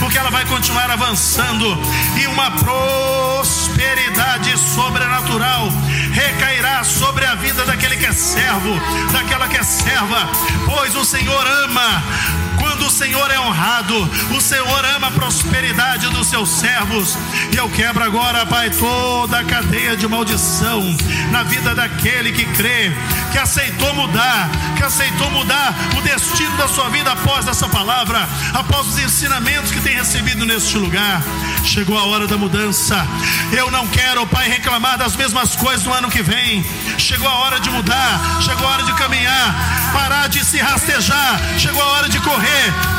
porque 0.00 0.16
ela 0.16 0.30
vai 0.30 0.42
continuar 0.46 0.90
avançando 0.90 1.66
e 2.18 2.26
uma 2.28 2.50
prosperidade 2.52 4.58
sobrenatural 4.58 5.68
recairá 6.10 6.82
sobre 6.82 7.26
a 7.26 7.34
vida 7.34 7.66
daquele 7.66 7.98
que 7.98 8.06
é 8.06 8.12
servo, 8.12 8.70
daquela 9.12 9.48
que 9.48 9.58
é 9.58 9.62
serva, 9.62 10.30
pois 10.64 10.96
o 10.96 11.04
Senhor 11.04 11.46
ama 11.64 12.02
quando 12.58 12.86
o 12.86 12.90
Senhor 12.90 13.30
é 13.30 13.38
honrado, 13.38 14.10
o 14.36 14.40
Senhor 14.40 14.84
ama 14.96 15.08
a 15.08 15.10
prosperidade 15.10 16.08
dos 16.08 16.28
seus 16.28 16.48
servos. 16.48 17.16
E 17.52 17.56
eu 17.56 17.68
quebro 17.68 18.02
agora, 18.02 18.46
Pai, 18.46 18.70
toda 18.70 19.38
a 19.38 19.44
cadeia 19.44 19.96
de 19.96 20.06
maldição 20.06 20.82
na 21.30 21.42
vida 21.42 21.74
daquele 21.74 22.32
que 22.32 22.44
crê, 22.46 22.92
que 23.32 23.38
aceitou 23.38 23.94
mudar, 23.94 24.50
que 24.76 24.82
aceitou 24.82 25.30
mudar 25.30 25.74
o 25.96 26.00
destino 26.02 26.56
da 26.56 26.68
sua 26.68 26.88
vida 26.88 27.12
após 27.12 27.46
essa 27.46 27.68
palavra, 27.68 28.28
após 28.52 28.86
os 28.88 28.98
ensinamentos 28.98 29.70
que 29.70 29.80
tem 29.80 29.96
recebido 29.96 30.44
neste 30.44 30.76
lugar. 30.76 31.22
Chegou 31.64 31.98
a 31.98 32.04
hora 32.04 32.26
da 32.26 32.36
mudança. 32.36 33.06
Eu 33.52 33.70
não 33.70 33.86
quero, 33.86 34.26
Pai, 34.26 34.48
reclamar 34.48 34.98
das 34.98 35.16
mesmas 35.16 35.56
coisas 35.56 35.84
no 35.84 35.92
ano 35.92 36.10
que 36.10 36.22
vem. 36.22 36.64
Chegou 36.98 37.28
a 37.28 37.34
hora 37.40 37.60
de 37.60 37.70
mudar, 37.70 38.40
chegou 38.42 38.66
a 38.66 38.70
hora 38.70 38.82
de 38.82 38.92
caminhar, 38.94 39.90
parar 39.92 40.28
de 40.28 40.44
se 40.44 40.58
rastejar. 40.58 41.40
Chegou 41.58 41.82
a 41.82 41.86
hora 41.86 42.08
de 42.08 42.18
correr, 42.20 42.43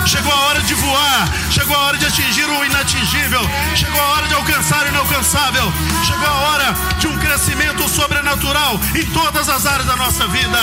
chegou 0.05 0.31
a 0.31 0.39
hora 0.47 0.61
de 0.61 0.73
voar, 0.73 1.29
chegou 1.51 1.75
a 1.75 1.79
hora 1.79 1.97
de 1.97 2.05
atingir 2.05 2.45
o 2.45 2.65
inatingível, 2.65 3.41
chegou 3.75 4.01
a 4.01 4.05
hora 4.13 4.27
de 4.27 4.33
alcançar 4.33 4.85
o 4.85 4.89
inalcançável, 4.89 5.73
chegou 6.05 6.27
a 6.27 6.33
hora 6.33 6.75
de 6.99 7.07
um 7.07 7.17
crescimento 7.17 7.87
sobrenatural 7.89 8.79
em 8.95 9.05
todas 9.07 9.49
as 9.49 9.65
áreas 9.65 9.87
da 9.87 9.95
nossa 9.95 10.27
vida. 10.27 10.59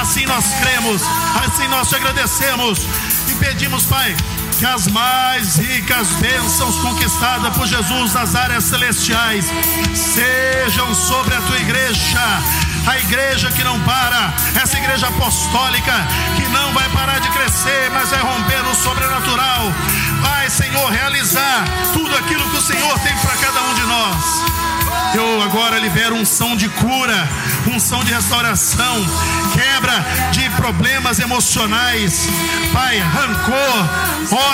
Assim 0.00 0.26
nós 0.26 0.44
cremos, 0.60 1.02
assim 1.44 1.68
nós 1.68 1.88
te 1.88 1.96
agradecemos. 1.96 2.80
E 3.28 3.34
pedimos, 3.34 3.84
Pai 3.84 4.16
que 4.58 4.66
as 4.66 4.88
mais 4.88 5.56
ricas 5.56 6.08
bênçãos 6.20 6.76
conquistadas 6.78 7.56
por 7.56 7.64
Jesus 7.64 8.12
nas 8.12 8.34
áreas 8.34 8.64
celestiais 8.64 9.46
sejam 9.94 10.92
sobre 10.96 11.34
a 11.36 11.40
tua 11.42 11.58
igreja. 11.58 12.18
A 12.88 12.98
igreja 13.00 13.50
que 13.52 13.62
não 13.62 13.78
para, 13.80 14.32
essa 14.62 14.78
igreja 14.78 15.08
apostólica 15.08 15.92
que 16.36 16.48
não 16.48 16.72
vai 16.72 16.88
parar 16.88 17.18
de 17.18 17.28
crescer, 17.28 17.90
mas 17.92 18.08
vai 18.08 18.20
romper 18.20 18.62
no 18.62 18.74
sobrenatural. 18.74 19.70
Vai, 20.22 20.48
Senhor, 20.48 20.90
realizar 20.90 21.64
tudo 21.92 22.16
aquilo 22.16 22.48
que 22.48 22.56
o 22.56 22.62
Senhor 22.62 22.98
tem 23.00 23.14
para 23.18 23.36
cada 23.36 23.60
um 23.60 23.74
de 23.74 23.82
nós. 23.82 24.24
Eu 25.14 25.42
agora 25.42 25.78
libero 25.78 26.14
unção 26.14 26.56
de 26.56 26.68
cura, 26.68 27.28
unção 27.66 28.02
de 28.04 28.12
restauração, 28.12 29.06
quebra 29.52 30.04
de 30.32 30.48
problemas 30.50 31.18
emocionais, 31.18 32.26
Pai, 32.72 32.98
rancor, 32.98 33.88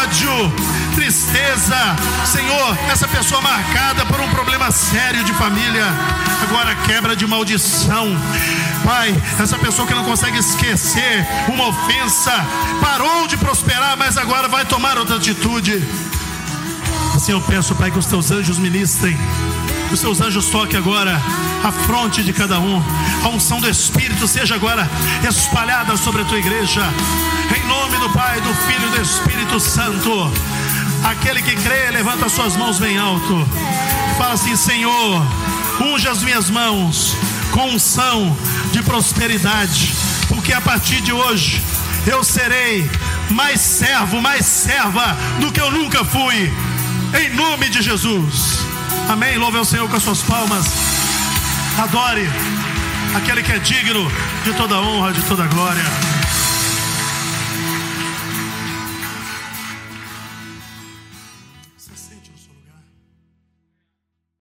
ódio, 0.00 0.52
tristeza, 0.94 1.76
Senhor, 2.24 2.78
essa 2.90 3.06
pessoa 3.08 3.40
marcada 3.40 4.06
por 4.06 4.20
um 4.20 4.28
problema 4.30 4.70
sério 4.70 5.24
de 5.24 5.32
família, 5.34 5.84
agora 6.42 6.74
quebra 6.86 7.16
de 7.16 7.26
maldição, 7.26 8.08
Pai, 8.84 9.14
essa 9.40 9.58
pessoa 9.58 9.86
que 9.86 9.94
não 9.94 10.04
consegue 10.04 10.38
esquecer 10.38 11.26
uma 11.48 11.68
ofensa, 11.68 12.32
parou 12.80 13.26
de 13.26 13.36
prosperar, 13.36 13.96
mas 13.96 14.16
agora 14.16 14.48
vai 14.48 14.64
tomar 14.64 14.96
outra 14.98 15.16
atitude. 15.16 15.82
Assim 17.14 17.32
eu 17.32 17.40
peço, 17.40 17.74
Pai, 17.74 17.90
que 17.90 17.98
os 17.98 18.06
teus 18.06 18.30
anjos 18.30 18.58
ministrem 18.58 19.18
que 19.88 19.94
os 19.94 20.00
seus 20.00 20.20
anjos 20.20 20.46
toquem 20.46 20.78
agora 20.78 21.20
a 21.62 21.72
fronte 21.72 22.22
de 22.22 22.32
cada 22.32 22.58
um. 22.58 22.82
A 23.22 23.28
unção 23.28 23.60
do 23.60 23.68
Espírito 23.68 24.26
seja 24.26 24.54
agora 24.54 24.88
espalhada 25.28 25.96
sobre 25.96 26.22
a 26.22 26.24
tua 26.24 26.38
igreja. 26.38 26.82
Em 27.56 27.66
nome 27.66 27.96
do 27.98 28.10
Pai, 28.10 28.40
do 28.40 28.54
Filho 28.54 28.88
e 28.88 28.96
do 28.96 29.02
Espírito 29.02 29.60
Santo. 29.60 30.30
Aquele 31.04 31.42
que 31.42 31.54
crê, 31.56 31.90
levanta 31.90 32.28
suas 32.28 32.56
mãos 32.56 32.78
bem 32.78 32.98
alto. 32.98 33.46
Fala 34.16 34.34
assim: 34.34 34.56
Senhor, 34.56 35.22
unge 35.80 36.08
as 36.08 36.22
minhas 36.22 36.48
mãos 36.48 37.14
com 37.52 37.74
unção 37.74 38.36
de 38.72 38.82
prosperidade, 38.82 39.94
porque 40.28 40.52
a 40.52 40.60
partir 40.60 41.00
de 41.02 41.12
hoje 41.12 41.62
eu 42.06 42.24
serei 42.24 42.90
mais 43.30 43.60
servo, 43.60 44.20
mais 44.20 44.46
serva 44.46 45.16
do 45.40 45.52
que 45.52 45.60
eu 45.60 45.70
nunca 45.70 46.04
fui. 46.04 46.52
Em 47.20 47.34
nome 47.34 47.68
de 47.68 47.82
Jesus. 47.82 48.58
Amém. 49.08 49.36
Louve 49.36 49.58
ao 49.58 49.64
Senhor 49.64 49.88
com 49.88 49.96
as 49.96 50.02
suas 50.02 50.22
palmas. 50.22 50.66
Adore 51.78 52.28
aquele 53.14 53.42
que 53.42 53.52
é 53.52 53.58
digno 53.58 54.10
de 54.42 54.52
toda 54.54 54.80
honra, 54.80 55.12
de 55.12 55.22
toda 55.22 55.46
glória. 55.46 55.84